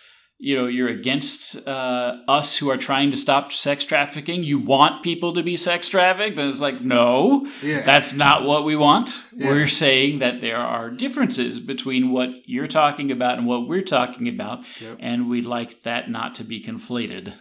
you 0.43 0.57
know, 0.57 0.67
you're 0.67 0.89
against 0.89 1.55
uh, 1.69 2.17
us 2.27 2.57
who 2.57 2.71
are 2.71 2.79
trying 2.79 3.11
to 3.11 3.17
stop 3.17 3.53
sex 3.53 3.85
trafficking. 3.85 4.43
You 4.43 4.59
want 4.59 5.03
people 5.03 5.35
to 5.35 5.43
be 5.43 5.55
sex 5.55 5.87
trafficked, 5.87 6.39
and 6.39 6.51
it's 6.51 6.63
like, 6.63 6.81
no, 6.81 7.47
yeah. 7.63 7.83
that's 7.83 8.17
not 8.17 8.45
what 8.45 8.65
we 8.65 8.75
want. 8.75 9.23
Yeah. 9.37 9.49
We're 9.49 9.67
saying 9.67 10.21
that 10.21 10.41
there 10.41 10.57
are 10.57 10.91
differences 10.91 11.61
between 11.61 12.11
what 12.11 12.31
you're 12.47 12.67
talking 12.67 13.11
about 13.13 13.37
and 13.37 13.47
what 13.47 13.69
we're 13.69 13.83
talking 13.85 14.29
about, 14.29 14.61
Yep. 14.81 14.97
and 15.01 15.29
we'd 15.29 15.45
like 15.45 15.83
that 15.83 16.11
not 16.11 16.35
to 16.37 16.45
be 16.45 16.65
conflated. 16.65 17.35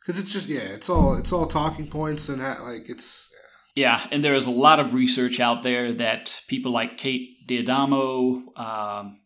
Because 0.00 0.18
it's 0.18 0.30
just 0.32 0.48
yeah, 0.48 0.60
it's 0.60 0.88
all 0.88 1.14
it's 1.18 1.32
all 1.32 1.44
talking 1.46 1.86
points 1.86 2.30
and 2.30 2.40
ha- 2.40 2.62
like 2.62 2.88
it's 2.88 3.28
Yeah, 3.74 4.06
and 4.10 4.24
there 4.24 4.34
is 4.34 4.46
a 4.46 4.50
lot 4.50 4.80
of 4.80 4.94
research 4.94 5.38
out 5.40 5.62
there 5.62 5.92
that 5.92 6.40
people 6.48 6.72
like 6.72 6.96
Kate 6.96 7.46
D'Adamo, 7.46 8.58
um, 8.58 9.20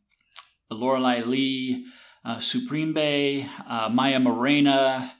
Lorelei 0.68 1.22
Lee, 1.22 1.84
uh, 2.24 2.38
Supreme 2.38 2.92
Bay, 2.92 3.48
uh, 3.66 3.88
Maya 3.88 4.20
Morena, 4.20 5.14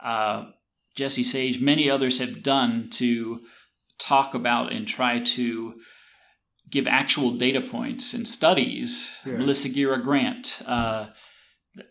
uh, 0.00 0.46
Jesse 0.94 1.24
Sage, 1.24 1.60
many 1.60 1.90
others 1.90 2.18
have 2.18 2.42
done 2.42 2.88
to 2.90 3.40
talk 3.98 4.34
about 4.34 4.72
and 4.72 4.86
try 4.86 5.20
to 5.20 5.74
give 6.70 6.86
actual 6.86 7.32
data 7.32 7.60
points 7.60 8.14
and 8.14 8.26
studies. 8.26 9.10
Yeah. 9.24 9.36
Melissa 9.38 9.68
Gira 9.68 10.02
Grant, 10.02 10.62
uh, 10.66 11.08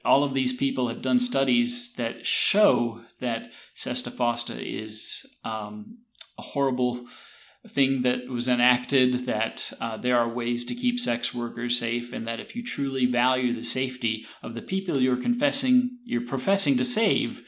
all 0.06 0.24
of 0.24 0.34
these 0.34 0.54
people 0.54 0.88
have 0.88 1.02
done 1.02 1.20
studies 1.20 1.94
that 1.96 2.26
show 2.26 3.02
that 3.20 3.52
Sesta 3.76 4.12
Fosta 4.12 4.58
is 4.60 5.26
um, 5.44 6.00
a 6.38 6.42
horrible 6.42 7.06
thing 7.70 8.02
that 8.02 8.28
was 8.30 8.48
enacted, 8.48 9.26
that 9.26 9.72
uh, 9.80 9.96
there 9.98 10.18
are 10.18 10.28
ways 10.28 10.66
to 10.66 10.76
keep 10.76 11.00
sex 11.00 11.34
workers 11.34 11.80
safe, 11.80 12.12
and 12.12 12.28
that 12.28 12.40
if 12.40 12.56
you 12.56 12.64
truly 12.64 13.06
value 13.06 13.54
the 13.54 13.64
safety 13.64 14.26
of 14.42 14.54
the 14.54 14.62
people 14.62 15.00
you're 15.00 15.22
confessing, 15.22 15.98
you're 16.04 16.26
professing 16.28 16.78
to 16.78 16.86
save, 16.86 17.42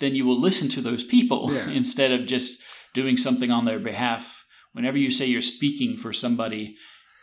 then 0.00 0.14
you 0.14 0.24
will 0.26 0.40
listen 0.40 0.68
to 0.70 0.80
those 0.80 1.04
people 1.04 1.52
Yeah. 1.52 1.68
instead 1.80 2.10
of 2.12 2.26
just 2.26 2.60
doing 2.94 3.16
something 3.16 3.50
on 3.50 3.64
their 3.64 3.78
behalf. 3.78 4.44
Whenever 4.72 4.98
you 4.98 5.10
say 5.10 5.26
you're 5.26 5.42
speaking 5.42 5.96
for 5.96 6.12
somebody, 6.12 6.76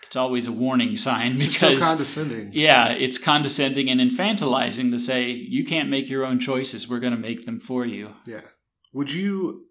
it's 0.03 0.15
always 0.15 0.47
a 0.47 0.51
warning 0.51 0.95
sign 0.97 1.41
it's 1.41 1.57
so 1.57 1.67
because 1.69 1.83
condescending. 1.83 2.49
yeah, 2.53 2.89
it's 2.91 3.17
condescending 3.17 3.89
and 3.89 3.99
infantilizing 3.99 4.91
to 4.91 4.99
say 4.99 5.31
you 5.31 5.65
can't 5.65 5.89
make 5.89 6.09
your 6.09 6.23
own 6.25 6.39
choices. 6.39 6.87
We're 6.87 6.99
going 6.99 7.13
to 7.15 7.19
make 7.19 7.45
them 7.45 7.59
for 7.59 7.85
you. 7.85 8.11
Yeah. 8.27 8.41
Would 8.93 9.11
you 9.11 9.64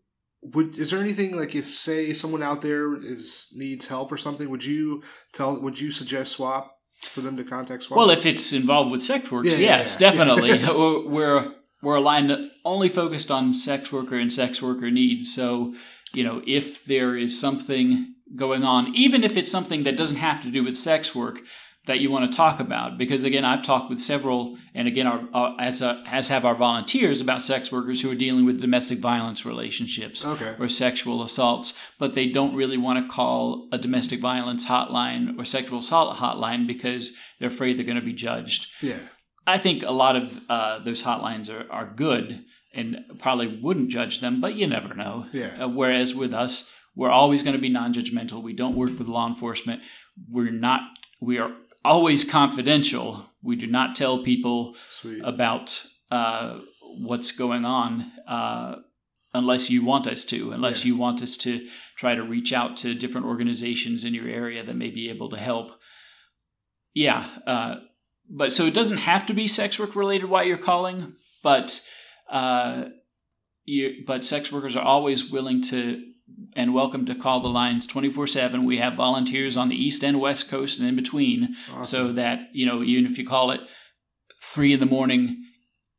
would 0.53 0.79
is 0.79 0.91
there 0.91 1.01
anything 1.01 1.37
like 1.37 1.55
if 1.55 1.69
say 1.69 2.13
someone 2.13 2.43
out 2.43 2.61
there 2.61 2.95
is 2.97 3.49
needs 3.57 3.87
help 3.87 4.13
or 4.13 4.17
something, 4.19 4.51
would 4.51 4.65
you 4.65 5.03
tell 5.33 5.59
would 5.61 5.81
you 5.81 5.91
suggest 5.91 6.33
swop 6.33 6.79
for 7.03 7.21
them 7.21 7.37
to 7.37 7.45
contact 7.45 7.85
swop? 7.85 7.97
Well, 7.99 8.11
if 8.11 8.27
it's 8.27 8.53
involved 8.53 8.91
with 8.91 9.03
sex 9.03 9.31
workers, 9.31 9.55
Yeah, 9.55 9.59
yeah, 9.59 9.77
yes, 9.79 9.99
yeah. 10.01 10.11
definitely. 10.11 10.59
We're 11.09 11.53
we're 11.83 11.97
aligned 11.97 12.51
only 12.65 12.89
focused 12.89 13.31
on 13.31 13.53
sex 13.53 13.93
worker 13.93 14.19
and 14.19 14.33
sex 14.33 14.63
worker 14.63 14.91
needs. 14.91 15.35
So, 15.35 15.75
you 16.15 16.25
know, 16.25 16.41
if 16.47 16.85
there 16.87 17.15
is 17.17 17.39
something 17.39 18.15
going 18.35 18.65
on, 18.65 18.95
even 18.95 19.23
if 19.23 19.37
it's 19.37 19.51
something 19.51 19.83
that 19.83 19.97
doesn't 19.97 20.17
have 20.17 20.43
to 20.43 20.51
do 20.51 20.65
with 20.65 20.79
sex 20.79 21.15
work, 21.15 21.41
that 21.87 22.01
you 22.01 22.11
want 22.11 22.31
to 22.31 22.37
talk 22.37 22.61
about 22.61 22.97
because 22.97 23.25
again 23.25 23.45
I've 23.45 23.63
talked 23.63 23.91
with 23.91 24.01
several 24.01 24.57
and 24.75 24.89
again 24.89 25.07
our, 25.07 25.21
uh, 25.35 25.55
as 25.59 25.83
a, 25.83 26.03
as 26.07 26.29
have 26.29 26.45
our 26.45 26.55
volunteers 26.55 27.21
about 27.21 27.43
sex 27.43 27.71
workers 27.71 28.01
who 28.03 28.11
are 28.11 28.15
dealing 28.15 28.47
with 28.47 28.61
domestic 28.61 28.99
violence 29.01 29.45
relationships 29.45 30.25
Okay. 30.25 30.55
or 30.59 30.69
sexual 30.69 31.23
assaults 31.23 31.75
but 31.99 32.15
they 32.15 32.27
don't 32.29 32.55
really 32.55 32.79
want 32.79 33.05
to 33.05 33.13
call 33.13 33.69
a 33.73 33.79
domestic 33.79 34.21
violence 34.21 34.67
hotline 34.67 35.39
or 35.39 35.45
sexual 35.45 35.81
assault 35.81 36.17
hotline 36.17 36.67
because 36.67 37.13
they're 37.39 37.49
afraid 37.49 37.77
they're 37.77 37.85
going 37.85 38.01
to 38.01 38.05
be 38.05 38.13
judged. 38.15 38.67
Yeah. 38.81 38.99
I 39.47 39.59
think 39.59 39.83
a 39.83 39.91
lot 39.91 40.17
of 40.17 40.41
uh, 40.49 40.79
those 40.79 41.03
hotlines 41.03 41.51
are, 41.51 41.71
are 41.71 41.93
good 41.95 42.45
and 42.73 42.97
probably 43.19 43.61
wouldn't 43.63 43.91
judge 43.91 44.21
them, 44.21 44.41
but 44.41 44.55
you 44.55 44.67
never 44.67 44.95
know. 44.95 45.27
Yeah. 45.33 45.65
Uh, 45.65 45.69
whereas 45.69 46.15
with 46.15 46.33
us, 46.33 46.71
we're 46.97 47.11
always 47.11 47.43
going 47.43 47.55
to 47.55 47.61
be 47.61 47.69
non-judgmental. 47.69 48.43
We 48.43 48.55
don't 48.55 48.75
work 48.75 48.99
with 48.99 49.07
law 49.07 49.29
enforcement. 49.29 49.83
We're 50.31 50.51
not. 50.51 50.81
We 51.21 51.39
are 51.39 51.51
always 51.85 52.25
confidential. 52.25 53.27
We 53.43 53.57
do 53.57 53.67
not 53.67 53.95
tell 53.95 54.23
people 54.23 54.75
Sweet. 54.91 55.21
about 55.23 55.87
uh, 56.11 56.61
what's 56.99 57.31
going 57.33 57.65
on 57.65 58.11
uh, 58.27 58.77
unless 59.35 59.69
you 59.71 59.85
want 59.85 60.07
us 60.07 60.25
to. 60.27 60.53
Unless 60.53 60.85
Yeah. 60.85 60.89
you 60.93 60.97
want 60.97 61.23
us 61.23 61.37
to 61.39 61.67
try 61.97 62.15
to 62.15 62.23
reach 62.23 62.53
out 62.53 62.77
to 62.79 62.95
different 62.95 63.27
organizations 63.27 64.05
in 64.05 64.15
your 64.15 64.29
area 64.29 64.65
that 64.65 64.77
may 64.77 64.91
be 64.91 65.09
able 65.11 65.29
to 65.31 65.37
help. 65.37 65.73
Yeah. 66.95 67.29
Uh, 67.47 67.77
but 68.31 68.53
so 68.53 68.65
it 68.65 68.75
doesn't 68.75 68.99
have 68.99 69.27
to 69.27 69.35
be 69.35 69.47
sex 69.47 69.79
work 69.79 69.95
related 69.95 70.31
while 70.31 70.45
you're 70.45 70.57
calling, 70.57 71.15
but 71.43 71.83
uh, 72.31 72.85
you 73.65 74.03
but 74.07 74.25
sex 74.25 74.51
workers 74.51 74.77
are 74.77 74.85
always 74.85 75.31
willing 75.31 75.61
to 75.63 76.03
and 76.57 76.73
welcome 76.75 77.05
to 77.07 77.15
call 77.15 77.41
the 77.41 77.49
lines 77.49 77.87
24/7. 77.87 78.65
We 78.65 78.79
have 78.79 78.95
volunteers 78.95 79.57
on 79.57 79.69
the 79.69 79.77
east 79.77 80.03
and 80.05 80.21
west 80.21 80.49
coast 80.49 80.79
and 80.79 80.89
in 80.89 80.97
between 80.97 81.57
Awesome. 81.73 81.85
so 81.85 82.13
that 82.13 82.49
you 82.53 82.67
know 82.67 82.83
even 82.83 83.11
if 83.11 83.19
you 83.19 83.27
call 83.27 83.51
it 83.51 83.61
3 84.43 84.73
in 84.75 84.81
the 84.81 84.87
morning 84.87 85.45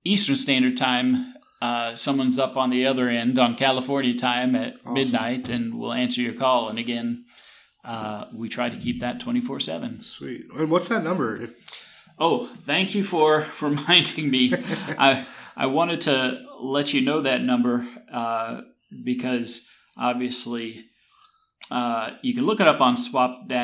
Eastern 0.04 0.36
Standard 0.36 0.78
Time, 0.78 1.34
uh, 1.62 1.96
someone's 1.96 2.38
up 2.38 2.56
on 2.58 2.70
the 2.70 2.86
other 2.86 3.10
end 3.10 3.40
on 3.40 3.56
California 3.56 4.14
time 4.16 4.56
at 4.56 4.76
Awesome. 4.82 4.94
midnight 4.94 5.50
and 5.50 5.76
will 5.80 5.94
answer 5.94 6.22
your 6.22 6.34
call 6.34 6.70
and 6.70 6.78
again 6.80 7.26
uh, 7.84 8.26
we 8.34 8.50
try 8.50 8.70
to 8.70 8.78
keep 8.78 9.00
that 9.02 9.20
24/7. 9.20 10.04
Sweet. 10.04 10.46
And 10.58 10.72
what's 10.72 10.88
that 10.90 11.04
number? 11.04 11.36
If 11.42 11.54
Oh, 12.18 12.46
thank 12.46 12.96
you 12.96 13.04
for 13.04 13.42
for 13.58 13.70
reminding 13.70 14.30
me. 14.30 14.54
I 14.98 15.26
I 15.58 15.66
wanted 15.68 16.02
to 16.02 16.42
let 16.62 16.94
you 16.94 17.02
know 17.02 17.22
that 17.22 17.42
number 17.42 17.88
uh, 18.12 18.62
because 19.04 19.70
obviously 19.98 20.86
uh, 21.72 22.12
you 22.22 22.34
can 22.34 22.46
look 22.46 22.60
it 22.60 22.68
up 22.68 22.82
on 22.82 22.98
swop-usa.org, 22.98 23.56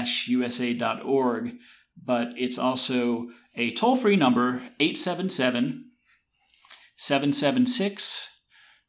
but 2.04 2.30
it's 2.36 2.58
also 2.58 3.28
a 3.56 3.74
toll-free 3.74 4.16
number 4.16 4.64
877 4.80 5.92
776 6.96 8.30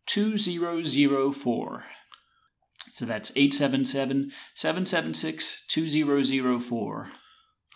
2004. 0.06 1.84
So 2.92 3.04
that's 3.06 3.30
877 3.34 4.32
776 4.54 5.64
2004. 5.68 7.12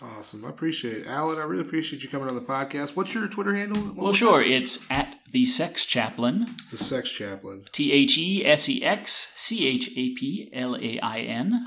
Awesome, 0.03 0.45
I 0.45 0.51
appreciate 0.51 0.99
it, 0.99 1.07
Alan. 1.07 1.39
I 1.39 1.45
really 1.45 1.63
appreciate 1.63 2.03
you 2.03 2.09
coming 2.09 2.29
on 2.29 2.35
the 2.35 2.41
podcast. 2.41 2.97
What's 2.97 3.15
your 3.15 3.27
Twitter 3.29 3.55
handle? 3.55 3.83
One 3.83 3.97
Well, 3.97 4.13
sure. 4.13 4.43
time? 4.43 4.53
It's 4.53 4.91
at 4.91 5.15
the 5.33 5.47
Sex 5.47 5.85
Chaplain. 5.85 6.47
The 6.71 6.79
Sex 6.79 7.11
Chaplain. 7.11 7.65
T 7.73 7.93
H 7.93 8.19
E 8.19 8.45
S 8.45 8.69
E 8.69 8.83
X 8.83 9.33
C 9.37 9.67
H 9.67 9.89
A 9.91 10.15
P 10.15 10.51
L 10.53 10.77
A 10.77 10.99
I 11.01 11.21
N. 11.21 11.67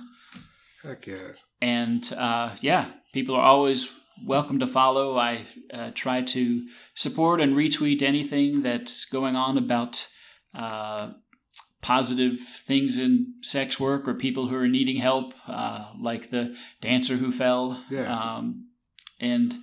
Heck 0.84 1.08
yeah. 1.08 1.18
And 1.62 2.12
uh, 2.14 2.56
yeah, 2.62 2.92
people 3.14 3.36
are 3.36 3.44
always 3.44 3.90
welcome 4.26 4.60
to 4.60 4.68
follow. 4.68 5.18
I 5.18 5.46
uh, 5.74 5.92
try 5.94 6.22
to 6.22 6.68
support 6.96 7.42
and 7.42 7.56
retweet 7.56 8.02
anything 8.02 8.62
that's 8.62 9.06
going 9.06 9.36
on 9.36 9.58
about 9.58 10.08
uh, 10.54 11.12
positive 11.82 12.40
things 12.40 13.00
in 13.00 13.34
sex 13.42 13.80
work 13.80 14.08
or 14.08 14.14
people 14.14 14.48
who 14.48 14.56
are 14.56 14.68
needing 14.68 14.98
help, 14.98 15.34
uh, 15.48 15.92
like 16.00 16.30
the 16.30 16.56
dancer 16.82 17.18
who 17.18 17.32
fell. 17.32 17.84
Yeah. 17.90 18.14
Um, 18.14 18.68
and 19.20 19.56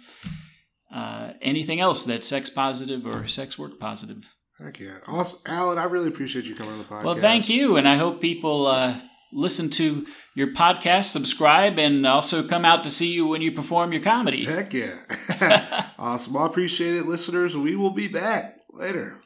uh, 0.95 1.33
anything 1.43 1.81
else 1.81 2.05
that's 2.05 2.29
sex 2.29 2.51
positive 2.51 3.07
or 3.07 3.27
sex 3.27 3.59
work 3.59 3.79
positive. 3.79 4.35
Heck 4.59 4.81
yeah. 4.81 4.99
Awesome. 5.07 5.41
Alan, 5.45 5.79
I 5.79 5.85
really 5.85 6.09
appreciate 6.09 6.47
you 6.47 6.55
coming 6.55 6.73
on 6.73 6.79
the 6.79 6.85
podcast. 6.85 7.05
Well, 7.05 7.17
thank 7.17 7.49
you, 7.51 7.77
and 7.77 7.87
I 7.87 7.97
hope 7.97 8.23
people 8.23 8.67
uh, 8.67 8.99
listen 9.33 9.69
to 9.71 10.07
your 10.35 10.55
podcast, 10.55 11.05
subscribe, 11.07 11.79
and 11.79 12.07
also 12.07 12.47
come 12.47 12.65
out 12.65 12.83
to 12.85 12.91
see 12.91 13.13
you 13.13 13.27
when 13.27 13.43
you 13.43 13.53
perform 13.53 13.93
your 13.93 14.03
comedy. 14.03 14.47
Heck 14.47 14.73
yeah. 14.73 14.95
awesome. 15.99 16.37
I 16.39 16.47
appreciate 16.47 16.95
it, 16.95 17.07
listeners. 17.07 17.55
We 17.57 17.77
will 17.77 17.91
be 17.91 18.09
back 18.09 18.61
later. 18.71 19.21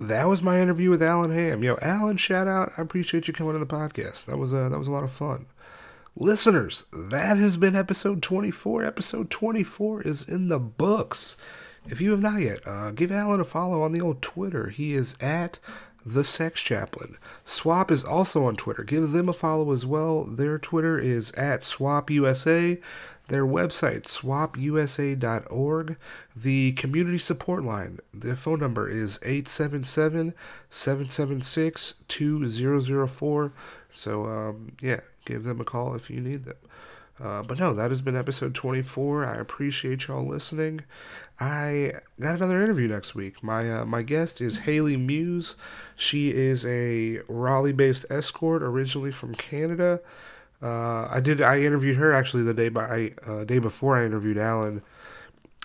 That 0.00 0.28
was 0.28 0.42
my 0.42 0.60
interview 0.60 0.90
with 0.90 1.02
Alan 1.02 1.30
Ham. 1.30 1.62
Yo, 1.62 1.76
Alan, 1.80 2.16
shout 2.16 2.48
out. 2.48 2.72
I 2.76 2.82
appreciate 2.82 3.28
you 3.28 3.34
coming 3.34 3.54
on 3.54 3.60
the 3.60 3.66
podcast. 3.66 4.26
That 4.26 4.38
was 4.38 4.52
a, 4.52 4.68
that 4.68 4.78
was 4.78 4.88
a 4.88 4.92
lot 4.92 5.04
of 5.04 5.12
fun. 5.12 5.46
Listeners, 6.16 6.84
that 6.92 7.38
has 7.38 7.56
been 7.56 7.76
episode 7.76 8.22
24. 8.22 8.84
Episode 8.84 9.30
24 9.30 10.02
is 10.02 10.22
in 10.22 10.48
the 10.48 10.58
books. 10.58 11.36
If 11.86 12.00
you 12.00 12.10
have 12.10 12.20
not 12.20 12.40
yet, 12.40 12.66
uh, 12.66 12.90
give 12.90 13.12
Alan 13.12 13.40
a 13.40 13.44
follow 13.44 13.82
on 13.82 13.92
the 13.92 14.00
old 14.00 14.20
Twitter. 14.22 14.70
He 14.70 14.94
is 14.94 15.16
at 15.20 15.58
the 16.04 16.24
Sex 16.24 16.60
Chaplain. 16.60 17.16
Swop 17.44 17.90
is 17.90 18.04
also 18.04 18.44
on 18.46 18.56
Twitter. 18.56 18.84
Give 18.84 19.10
them 19.10 19.28
a 19.28 19.32
follow 19.32 19.72
as 19.72 19.86
well. 19.86 20.24
Their 20.24 20.58
Twitter 20.58 20.98
is 20.98 21.30
at 21.32 21.60
SwopUSA. 21.60 22.80
Their 23.28 23.46
website, 23.46 24.02
swopusa.org. 24.02 25.96
The 26.36 26.72
community 26.72 27.18
support 27.18 27.64
line, 27.64 28.00
the 28.12 28.36
phone 28.36 28.60
number 28.60 28.88
is 28.88 29.18
877 29.22 30.34
776 30.68 31.94
2004. 32.06 33.52
So, 33.92 34.26
um, 34.26 34.72
yeah, 34.82 35.00
give 35.24 35.44
them 35.44 35.60
a 35.60 35.64
call 35.64 35.94
if 35.94 36.10
you 36.10 36.20
need 36.20 36.44
them. 36.44 36.56
Uh, 37.22 37.42
but 37.42 37.58
no, 37.58 37.72
that 37.72 37.90
has 37.90 38.02
been 38.02 38.16
episode 38.16 38.54
24. 38.54 39.24
I 39.24 39.36
appreciate 39.36 40.08
y'all 40.08 40.26
listening. 40.26 40.80
I 41.38 41.92
got 42.20 42.34
another 42.34 42.62
interview 42.62 42.88
next 42.88 43.14
week. 43.14 43.42
My 43.42 43.72
uh, 43.72 43.84
my 43.84 44.02
guest 44.02 44.40
is 44.40 44.58
Haley 44.58 44.96
Muse. 44.96 45.54
She 45.96 46.30
is 46.30 46.66
a 46.66 47.20
Raleigh-based 47.28 48.06
escort, 48.10 48.62
originally 48.62 49.12
from 49.12 49.34
Canada. 49.36 50.00
Uh, 50.64 51.06
I 51.10 51.20
did. 51.20 51.42
I 51.42 51.60
interviewed 51.60 51.96
her 51.96 52.12
actually 52.12 52.42
the 52.42 52.54
day 52.54 52.70
by 52.70 53.12
uh, 53.26 53.44
day 53.44 53.58
before 53.58 53.98
I 53.98 54.06
interviewed 54.06 54.38
Alan. 54.38 54.82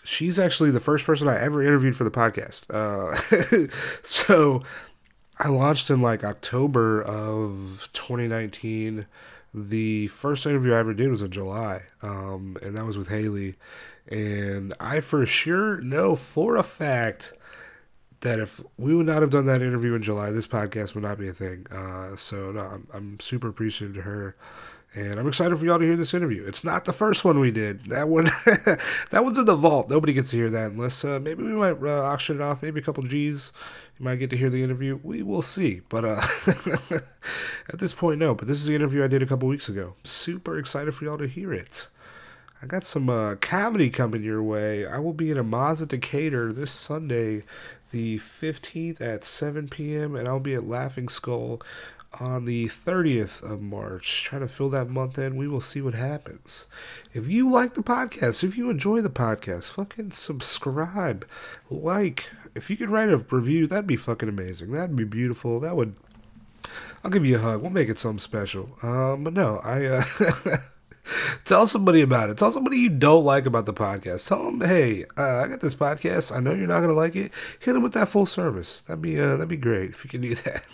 She's 0.03 0.37
actually 0.37 0.71
the 0.71 0.79
first 0.79 1.05
person 1.05 1.27
I 1.27 1.39
ever 1.39 1.63
interviewed 1.63 1.95
for 1.95 2.03
the 2.03 2.11
podcast. 2.11 2.69
Uh, 2.69 3.15
so 4.03 4.63
I 5.37 5.47
launched 5.47 5.89
in 5.89 6.01
like 6.01 6.23
October 6.25 7.01
of 7.01 7.89
2019. 7.93 9.05
The 9.53 10.07
first 10.07 10.45
interview 10.45 10.73
I 10.73 10.79
ever 10.79 10.93
did 10.93 11.09
was 11.09 11.21
in 11.21 11.31
July, 11.31 11.83
um, 12.03 12.57
and 12.61 12.75
that 12.75 12.85
was 12.85 12.97
with 12.97 13.07
Haley. 13.07 13.55
And 14.11 14.73
I 14.79 14.99
for 14.99 15.25
sure 15.25 15.79
know 15.81 16.15
for 16.17 16.57
a 16.57 16.63
fact 16.63 17.33
that 18.21 18.39
if 18.39 18.61
we 18.77 18.93
would 18.93 19.05
not 19.05 19.21
have 19.21 19.31
done 19.31 19.45
that 19.45 19.61
interview 19.61 19.95
in 19.95 20.01
July, 20.01 20.31
this 20.31 20.47
podcast 20.47 20.93
would 20.93 21.03
not 21.03 21.17
be 21.17 21.29
a 21.29 21.33
thing. 21.33 21.65
Uh, 21.71 22.15
so 22.15 22.51
no, 22.51 22.61
I'm, 22.61 22.87
I'm 22.93 23.19
super 23.19 23.47
appreciative 23.47 23.95
to 23.95 24.01
her, 24.01 24.35
and 24.95 25.19
I'm 25.19 25.27
excited 25.27 25.57
for 25.57 25.65
y'all 25.65 25.77
to 25.77 25.85
hear 25.85 25.95
this 25.95 26.13
interview. 26.13 26.45
It's 26.45 26.63
not 26.63 26.85
the 26.85 26.93
first 26.93 27.23
one 27.23 27.39
we 27.39 27.51
did. 27.51 27.85
That 27.85 28.09
one, 28.09 28.23
that 28.45 29.23
one's 29.23 29.37
in 29.37 29.45
the 29.45 29.55
vault. 29.55 29.89
Nobody 29.89 30.13
gets 30.13 30.31
to 30.31 30.37
hear 30.37 30.49
that 30.49 30.71
unless 30.71 31.05
uh, 31.05 31.19
maybe 31.19 31.43
we 31.43 31.51
might 31.51 31.81
uh, 31.81 32.03
auction 32.03 32.37
it 32.37 32.41
off. 32.41 32.63
Maybe 32.63 32.79
a 32.79 32.83
couple 32.83 33.03
G's. 33.03 33.53
You 33.99 34.05
might 34.05 34.15
get 34.15 34.29
to 34.31 34.37
hear 34.37 34.49
the 34.49 34.63
interview. 34.63 34.99
We 35.03 35.21
will 35.21 35.43
see. 35.43 35.81
But 35.89 36.05
uh, 36.05 36.21
at 37.69 37.77
this 37.77 37.93
point, 37.93 38.19
no. 38.19 38.33
But 38.33 38.47
this 38.47 38.57
is 38.57 38.65
the 38.65 38.75
interview 38.75 39.03
I 39.03 39.07
did 39.07 39.21
a 39.21 39.27
couple 39.27 39.47
weeks 39.47 39.69
ago. 39.69 39.93
Super 40.03 40.57
excited 40.57 40.95
for 40.95 41.05
y'all 41.05 41.17
to 41.19 41.27
hear 41.27 41.53
it. 41.53 41.87
I 42.61 42.65
got 42.65 42.83
some 42.83 43.09
uh, 43.09 43.35
comedy 43.35 43.89
coming 43.89 44.23
your 44.23 44.41
way. 44.41 44.85
I 44.87 44.99
will 44.99 45.13
be 45.13 45.31
in 45.31 45.37
a 45.37 45.43
Mazda 45.43 45.85
Decatur 45.85 46.51
this 46.51 46.71
Sunday, 46.71 47.43
the 47.91 48.17
15th 48.19 48.99
at 48.99 49.23
7 49.23 49.69
p.m., 49.69 50.15
and 50.15 50.27
I'll 50.27 50.41
be 50.41 50.55
at 50.55 50.67
Laughing 50.67 51.07
Skull 51.07 51.61
on 52.19 52.45
the 52.45 52.65
30th 52.65 53.41
of 53.43 53.61
March. 53.61 54.23
Trying 54.23 54.41
to 54.41 54.47
fill 54.47 54.69
that 54.69 54.89
month 54.89 55.17
in. 55.17 55.35
We 55.35 55.47
will 55.47 55.61
see 55.61 55.81
what 55.81 55.93
happens. 55.93 56.65
If 57.13 57.27
you 57.27 57.49
like 57.49 57.73
the 57.73 57.83
podcast, 57.83 58.43
if 58.43 58.57
you 58.57 58.69
enjoy 58.69 59.01
the 59.01 59.09
podcast, 59.09 59.71
fucking 59.71 60.11
subscribe, 60.11 61.27
like. 61.69 62.29
If 62.55 62.69
you 62.69 62.77
could 62.77 62.89
write 62.89 63.09
a 63.09 63.17
review, 63.17 63.67
that'd 63.67 63.85
be 63.85 63.95
fucking 63.95 64.27
amazing. 64.27 64.71
That'd 64.71 64.95
be 64.95 65.03
beautiful. 65.03 65.59
That 65.59 65.75
would. 65.75 65.95
I'll 67.03 67.11
give 67.11 67.23
you 67.23 67.35
a 67.37 67.39
hug. 67.39 67.61
We'll 67.61 67.69
make 67.69 67.89
it 67.89 67.99
something 67.99 68.19
special. 68.19 68.71
Um, 68.81 69.23
but 69.23 69.33
no, 69.33 69.59
I. 69.59 69.85
Uh, 69.85 70.57
Tell 71.45 71.65
somebody 71.65 72.01
about 72.01 72.29
it. 72.29 72.37
Tell 72.37 72.51
somebody 72.51 72.77
you 72.77 72.89
don't 72.89 73.23
like 73.23 73.45
about 73.45 73.65
the 73.65 73.73
podcast. 73.73 74.27
Tell 74.27 74.43
them, 74.43 74.61
hey, 74.61 75.05
uh, 75.17 75.37
I 75.43 75.47
got 75.47 75.59
this 75.59 75.75
podcast. 75.75 76.35
I 76.35 76.39
know 76.39 76.53
you're 76.53 76.67
not 76.67 76.81
gonna 76.81 76.93
like 76.93 77.15
it. 77.15 77.31
Hit 77.59 77.73
them 77.73 77.83
with 77.83 77.93
that 77.93 78.09
full 78.09 78.25
service. 78.25 78.81
That'd 78.81 79.01
be 79.01 79.19
uh, 79.19 79.31
that'd 79.31 79.47
be 79.47 79.57
great 79.57 79.91
if 79.91 80.03
you 80.03 80.09
can 80.09 80.21
do 80.21 80.35
that. 80.43 80.65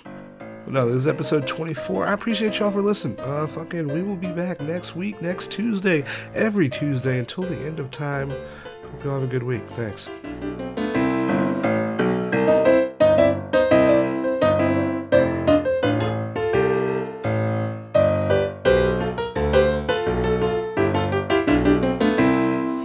No, 0.67 0.87
this 0.87 1.03
is 1.03 1.07
episode 1.07 1.47
24. 1.47 2.07
I 2.07 2.13
appreciate 2.13 2.57
y'all 2.57 2.71
for 2.71 2.81
listening. 2.81 3.19
Uh, 3.19 3.45
fucking, 3.45 3.87
we 3.87 4.01
will 4.01 4.15
be 4.15 4.31
back 4.31 4.59
next 4.61 4.95
week, 4.95 5.21
next 5.21 5.51
Tuesday, 5.51 6.03
every 6.33 6.69
Tuesday 6.69 7.19
until 7.19 7.43
the 7.43 7.55
end 7.57 7.79
of 7.79 7.91
time. 7.91 8.31
Hope 8.31 9.03
y'all 9.03 9.13
have 9.19 9.23
a 9.23 9.27
good 9.27 9.43
week. 9.43 9.61
Thanks. 9.71 10.09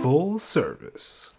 Full 0.02 0.38
service. 0.38 1.29